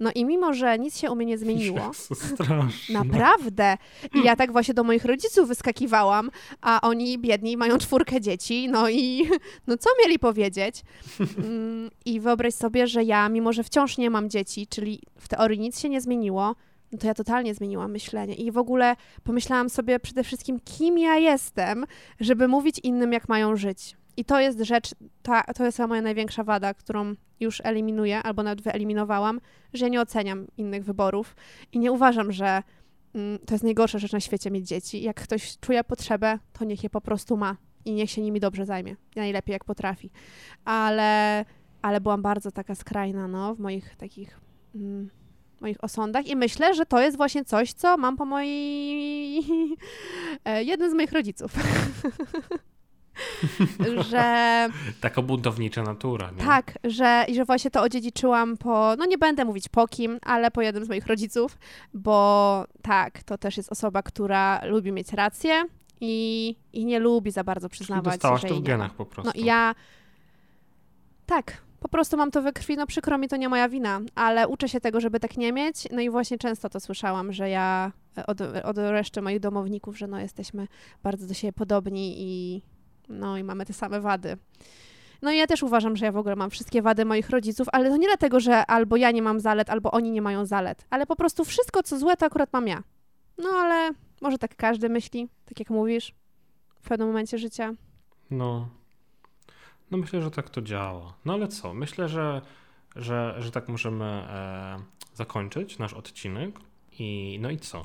No 0.00 0.10
i 0.14 0.24
mimo, 0.24 0.52
że 0.52 0.78
nic 0.78 0.98
się 0.98 1.10
u 1.10 1.16
mnie 1.16 1.26
nie 1.26 1.38
zmieniło, 1.38 1.78
Jezu, 1.78 2.14
straszne. 2.14 2.94
Naprawdę. 2.94 3.76
I 4.14 4.22
ja 4.24 4.36
tak 4.36 4.52
właśnie 4.52 4.74
do 4.74 4.84
moich 4.84 5.04
rodziców 5.04 5.48
wyskakiwałam, 5.48 6.30
a 6.60 6.80
oni 6.80 7.18
biedni 7.18 7.56
mają 7.56 7.78
czwórkę 7.78 8.20
dzieci, 8.20 8.68
no 8.68 8.88
i 8.88 9.28
no 9.66 9.76
co 9.76 9.90
mieli 10.02 10.18
powiedzieć? 10.18 10.82
Mm, 11.38 11.90
I 12.04 12.20
wyobraź 12.20 12.54
sobie, 12.54 12.86
że 12.86 13.04
ja, 13.04 13.28
mimo 13.28 13.52
że 13.52 13.64
wciąż 13.64 13.98
nie 13.98 14.10
mam 14.10 14.30
dzieci, 14.30 14.66
czyli 14.66 15.02
w 15.18 15.28
teorii 15.28 15.60
nic 15.60 15.80
się 15.80 15.88
nie 15.88 16.00
zmieniło, 16.00 16.54
no 16.92 16.98
to 16.98 17.06
ja 17.06 17.14
totalnie 17.14 17.54
zmieniłam 17.54 17.92
myślenie. 17.92 18.34
I 18.34 18.52
w 18.52 18.58
ogóle 18.58 18.96
pomyślałam 19.24 19.70
sobie 19.70 20.00
przede 20.00 20.24
wszystkim, 20.24 20.60
kim 20.64 20.98
ja 20.98 21.16
jestem, 21.16 21.84
żeby 22.20 22.48
mówić 22.48 22.78
innym, 22.78 23.12
jak 23.12 23.28
mają 23.28 23.56
żyć. 23.56 23.96
I 24.16 24.24
to 24.24 24.40
jest 24.40 24.60
rzecz, 24.60 24.94
ta, 25.22 25.42
to 25.42 25.64
jest 25.64 25.78
moja 25.78 26.02
największa 26.02 26.44
wada, 26.44 26.74
którą 26.74 27.14
już 27.40 27.60
eliminuję, 27.64 28.22
albo 28.22 28.42
nawet 28.42 28.62
wyeliminowałam, 28.62 29.40
że 29.74 29.84
ja 29.84 29.88
nie 29.88 30.00
oceniam 30.00 30.46
innych 30.56 30.84
wyborów 30.84 31.36
i 31.72 31.78
nie 31.78 31.92
uważam, 31.92 32.32
że 32.32 32.62
mm, 33.14 33.38
to 33.38 33.54
jest 33.54 33.64
najgorsza 33.64 33.98
rzecz 33.98 34.12
na 34.12 34.20
świecie 34.20 34.50
mieć 34.50 34.68
dzieci. 34.68 35.02
Jak 35.02 35.20
ktoś 35.20 35.58
czuje 35.58 35.84
potrzebę, 35.84 36.38
to 36.52 36.64
niech 36.64 36.84
je 36.84 36.90
po 36.90 37.00
prostu 37.00 37.36
ma 37.36 37.56
i 37.84 37.92
niech 37.92 38.10
się 38.10 38.22
nimi 38.22 38.40
dobrze 38.40 38.66
zajmie. 38.66 38.96
Najlepiej 39.16 39.52
jak 39.52 39.64
potrafi. 39.64 40.10
Ale, 40.64 41.44
ale 41.82 42.00
byłam 42.00 42.22
bardzo 42.22 42.50
taka 42.50 42.74
skrajna, 42.74 43.28
no, 43.28 43.54
w 43.54 43.58
moich 43.58 43.96
takich 43.96 44.40
mm, 44.74 45.10
moich 45.60 45.84
osądach 45.84 46.26
i 46.26 46.36
myślę, 46.36 46.74
że 46.74 46.86
to 46.86 47.00
jest 47.00 47.16
właśnie 47.16 47.44
coś, 47.44 47.72
co 47.72 47.96
mam 47.96 48.16
po 48.16 48.24
mojej... 48.24 49.44
jeden 50.70 50.90
z 50.90 50.94
moich 50.94 51.12
rodziców. 51.12 51.52
że 54.10 54.68
Taka 55.00 55.22
buntownicza 55.22 55.82
natura, 55.82 56.30
nie? 56.30 56.44
tak, 56.44 56.78
że, 56.84 57.24
i 57.28 57.34
że 57.34 57.44
właśnie 57.44 57.70
to 57.70 57.82
odziedziczyłam 57.82 58.56
po, 58.56 58.94
no 58.98 59.06
nie 59.06 59.18
będę 59.18 59.44
mówić 59.44 59.68
po 59.68 59.88
kim, 59.88 60.18
ale 60.22 60.50
po 60.50 60.62
jednym 60.62 60.84
z 60.84 60.88
moich 60.88 61.06
rodziców, 61.06 61.58
bo 61.94 62.64
tak, 62.82 63.22
to 63.22 63.38
też 63.38 63.56
jest 63.56 63.72
osoba, 63.72 64.02
która 64.02 64.64
lubi 64.64 64.92
mieć 64.92 65.12
rację 65.12 65.64
i, 66.00 66.56
i 66.72 66.84
nie 66.84 66.98
lubi 66.98 67.30
za 67.30 67.44
bardzo 67.44 67.68
Czyli 67.68 67.78
przyznawać, 67.78 68.14
dostałaś 68.14 68.40
że 68.40 68.48
to 68.48 68.54
jej 68.54 68.62
w 68.62 68.66
genach 68.66 68.94
po 68.94 69.06
prostu. 69.06 69.32
No 69.36 69.44
ja. 69.44 69.74
Tak, 71.26 71.62
po 71.80 71.88
prostu 71.88 72.16
mam 72.16 72.30
to 72.30 72.42
we 72.42 72.52
krwi. 72.52 72.76
No 72.76 72.86
przykro 72.86 73.18
mi, 73.18 73.28
to 73.28 73.36
nie 73.36 73.48
moja 73.48 73.68
wina, 73.68 74.00
ale 74.14 74.48
uczę 74.48 74.68
się 74.68 74.80
tego, 74.80 75.00
żeby 75.00 75.20
tak 75.20 75.36
nie 75.36 75.52
mieć. 75.52 75.88
No 75.92 76.00
i 76.00 76.10
właśnie 76.10 76.38
często 76.38 76.68
to 76.68 76.80
słyszałam, 76.80 77.32
że 77.32 77.50
ja 77.50 77.92
e, 78.18 78.26
od, 78.26 78.40
od 78.40 78.78
reszty 78.78 79.22
moich 79.22 79.40
domowników, 79.40 79.98
że 79.98 80.06
no 80.06 80.20
jesteśmy 80.20 80.68
bardzo 81.02 81.26
do 81.26 81.34
siebie 81.34 81.52
podobni 81.52 82.14
i 82.18 82.62
no 83.08 83.38
i 83.38 83.44
mamy 83.44 83.66
te 83.66 83.72
same 83.72 84.00
wady. 84.00 84.36
No 85.22 85.32
i 85.32 85.36
ja 85.36 85.46
też 85.46 85.62
uważam, 85.62 85.96
że 85.96 86.06
ja 86.06 86.12
w 86.12 86.16
ogóle 86.16 86.36
mam 86.36 86.50
wszystkie 86.50 86.82
wady 86.82 87.04
moich 87.04 87.30
rodziców, 87.30 87.68
ale 87.72 87.90
to 87.90 87.96
nie 87.96 88.06
dlatego, 88.06 88.40
że 88.40 88.66
albo 88.66 88.96
ja 88.96 89.10
nie 89.10 89.22
mam 89.22 89.40
zalet, 89.40 89.70
albo 89.70 89.90
oni 89.90 90.10
nie 90.10 90.22
mają 90.22 90.46
zalet, 90.46 90.86
ale 90.90 91.06
po 91.06 91.16
prostu 91.16 91.44
wszystko, 91.44 91.82
co 91.82 91.98
złe, 91.98 92.16
to 92.16 92.26
akurat 92.26 92.52
mam 92.52 92.68
ja. 92.68 92.82
No 93.38 93.48
ale 93.48 93.90
może 94.20 94.38
tak 94.38 94.56
każdy 94.56 94.88
myśli, 94.88 95.28
tak 95.44 95.58
jak 95.58 95.70
mówisz, 95.70 96.14
w 96.80 96.88
pewnym 96.88 97.08
momencie 97.08 97.38
życia. 97.38 97.72
No. 98.30 98.68
No 99.90 99.98
myślę, 99.98 100.22
że 100.22 100.30
tak 100.30 100.50
to 100.50 100.62
działa. 100.62 101.14
No 101.24 101.32
ale 101.32 101.48
co? 101.48 101.74
Myślę, 101.74 102.08
że, 102.08 102.42
że, 102.96 103.34
że 103.38 103.50
tak 103.50 103.68
możemy 103.68 104.04
e, 104.04 104.78
zakończyć 105.14 105.78
nasz 105.78 105.94
odcinek. 105.94 106.60
I 106.98 107.38
no 107.40 107.50
i 107.50 107.58
co? 107.58 107.84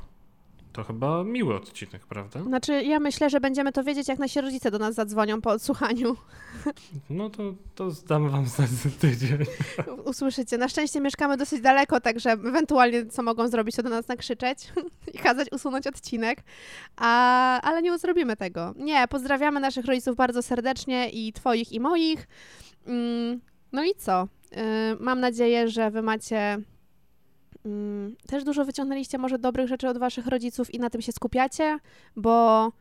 To 0.74 0.84
chyba 0.84 1.24
miły 1.24 1.56
odcinek, 1.56 2.06
prawda? 2.06 2.44
Znaczy, 2.44 2.84
ja 2.84 3.00
myślę, 3.00 3.30
że 3.30 3.40
będziemy 3.40 3.72
to 3.72 3.84
wiedzieć, 3.84 4.08
jak 4.08 4.20
nasi 4.20 4.42
rodzice 4.42 4.72
do 4.72 4.80
nas 4.80 4.96
zadzwonią 4.96 5.42
po 5.42 5.50
odsłuchaniu. 5.52 6.16
No 7.10 7.30
to, 7.30 7.44
to 7.76 7.92
zdamy 7.92 8.30
wam 8.30 8.46
znać 8.46 8.70
za 8.70 8.90
tydzień. 8.90 9.38
Usłyszycie. 10.06 10.58
Na 10.58 10.68
szczęście 10.70 11.02
mieszkamy 11.02 11.38
dosyć 11.38 11.62
daleko, 11.62 12.02
także 12.02 12.32
ewentualnie 12.32 13.06
co 13.06 13.24
mogą 13.24 13.48
zrobić, 13.48 13.76
to 13.76 13.84
do 13.84 13.90
nas 13.90 14.08
nakrzyczeć 14.08 14.58
i 15.14 15.18
kazać 15.18 15.48
usunąć 15.52 15.88
odcinek. 15.88 16.40
A, 16.96 17.62
ale 17.62 17.82
nie 17.82 17.98
zrobimy 17.98 18.36
tego. 18.36 18.74
Nie, 18.78 19.08
pozdrawiamy 19.08 19.60
naszych 19.60 19.86
rodziców 19.86 20.16
bardzo 20.16 20.42
serdecznie 20.42 21.10
i 21.10 21.34
twoich, 21.34 21.72
i 21.72 21.80
moich. 21.80 22.28
Mm, 22.86 23.42
No 23.72 23.84
i 23.84 23.96
co? 23.98 24.28
Yy, 24.52 24.58
Mam 25.00 25.20
nadzieję, 25.20 25.70
że 25.70 25.92
wy 25.92 26.02
macie 26.02 26.58
mm, 27.66 28.16
też 28.28 28.44
dużo 28.44 28.66
wyciągnęliście 28.66 29.18
może 29.18 29.40
dobrych 29.40 29.68
rzeczy 29.68 29.90
od 29.90 29.98
waszych 29.98 30.28
rodziców 30.28 30.74
i 30.74 30.80
na 30.80 30.90
tym 30.90 31.02
się 31.02 31.12
skupiacie, 31.12 31.80
bo 32.16 32.72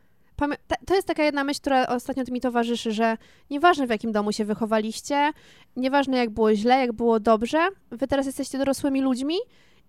to 0.86 0.94
jest 0.94 1.06
taka 1.06 1.22
jedna 1.22 1.44
myśl, 1.44 1.60
która 1.60 1.86
ostatnio 1.86 2.24
mi 2.30 2.40
towarzyszy, 2.40 2.92
że 2.92 3.16
nieważne 3.50 3.86
w 3.86 3.90
jakim 3.90 4.12
domu 4.12 4.32
się 4.32 4.44
wychowaliście, 4.44 5.30
nieważne 5.76 6.16
jak 6.18 6.30
było 6.30 6.54
źle, 6.54 6.80
jak 6.80 6.92
było 6.92 7.20
dobrze, 7.20 7.68
wy 7.90 8.08
teraz 8.08 8.26
jesteście 8.26 8.58
dorosłymi 8.58 9.00
ludźmi 9.00 9.36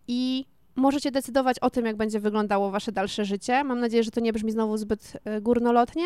i 0.08 0.46
możecie 0.76 1.12
decydować 1.12 1.60
o 1.60 1.70
tym, 1.70 1.86
jak 1.86 1.96
będzie 1.96 2.20
wyglądało 2.20 2.72
wasze 2.72 2.92
dalsze 2.92 3.26
życie. 3.26 3.64
Mam 3.64 3.80
nadzieję, 3.80 4.04
że 4.04 4.12
to 4.12 4.20
nie 4.20 4.34
brzmi 4.34 4.52
znowu 4.52 4.78
zbyt 4.78 5.14
e, 5.26 5.42
górnolotnie, 5.42 6.04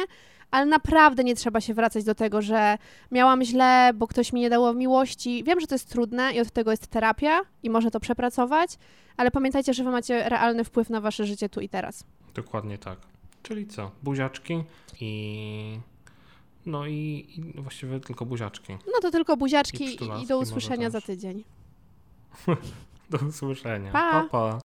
ale 0.52 0.66
naprawdę 0.66 1.24
nie 1.24 1.36
trzeba 1.36 1.62
się 1.62 1.74
wracać 1.74 2.04
do 2.04 2.16
tego, 2.16 2.42
że 2.42 2.78
miałam 3.12 3.44
źle, 3.44 3.92
bo 3.96 4.08
ktoś 4.08 4.34
mi 4.34 4.42
nie 4.42 4.50
dało 4.50 4.74
miłości. 4.74 5.44
Wiem, 5.44 5.60
że 5.60 5.68
to 5.68 5.76
jest 5.76 5.90
trudne 5.90 6.34
i 6.34 6.40
od 6.40 6.52
tego 6.52 6.72
jest 6.72 6.88
terapia 6.88 7.42
i 7.64 7.70
można 7.70 7.92
to 7.92 8.00
przepracować, 8.00 8.78
ale 9.18 9.32
pamiętajcie, 9.32 9.74
że 9.74 9.84
wy 9.84 9.92
macie 9.92 10.30
realny 10.30 10.64
wpływ 10.64 10.90
na 10.90 11.02
wasze 11.02 11.26
życie 11.26 11.50
tu 11.50 11.62
i 11.62 11.70
teraz. 11.70 12.04
Dokładnie 12.34 12.78
tak. 12.78 13.00
Czyli 13.44 13.68
co? 13.68 13.92
Buziaczki 14.04 14.64
i... 15.02 15.80
No 16.66 16.88
i, 16.88 17.28
i 17.56 17.62
właściwie 17.62 18.00
tylko 18.00 18.26
buziaczki. 18.26 18.74
No 18.74 19.00
to 19.02 19.12
tylko 19.12 19.38
buziaczki 19.38 19.86
I 19.86 19.94
i, 19.94 20.08
do 20.08 20.16
może 20.16 20.38
usłyszenia 20.38 20.90
za 20.90 21.02
tydzień. 21.02 21.44
Do 23.10 23.18
usłyszenia. 23.18 23.92
Pa. 23.92 24.12
pa. 24.12 24.28
pa. 24.32 24.56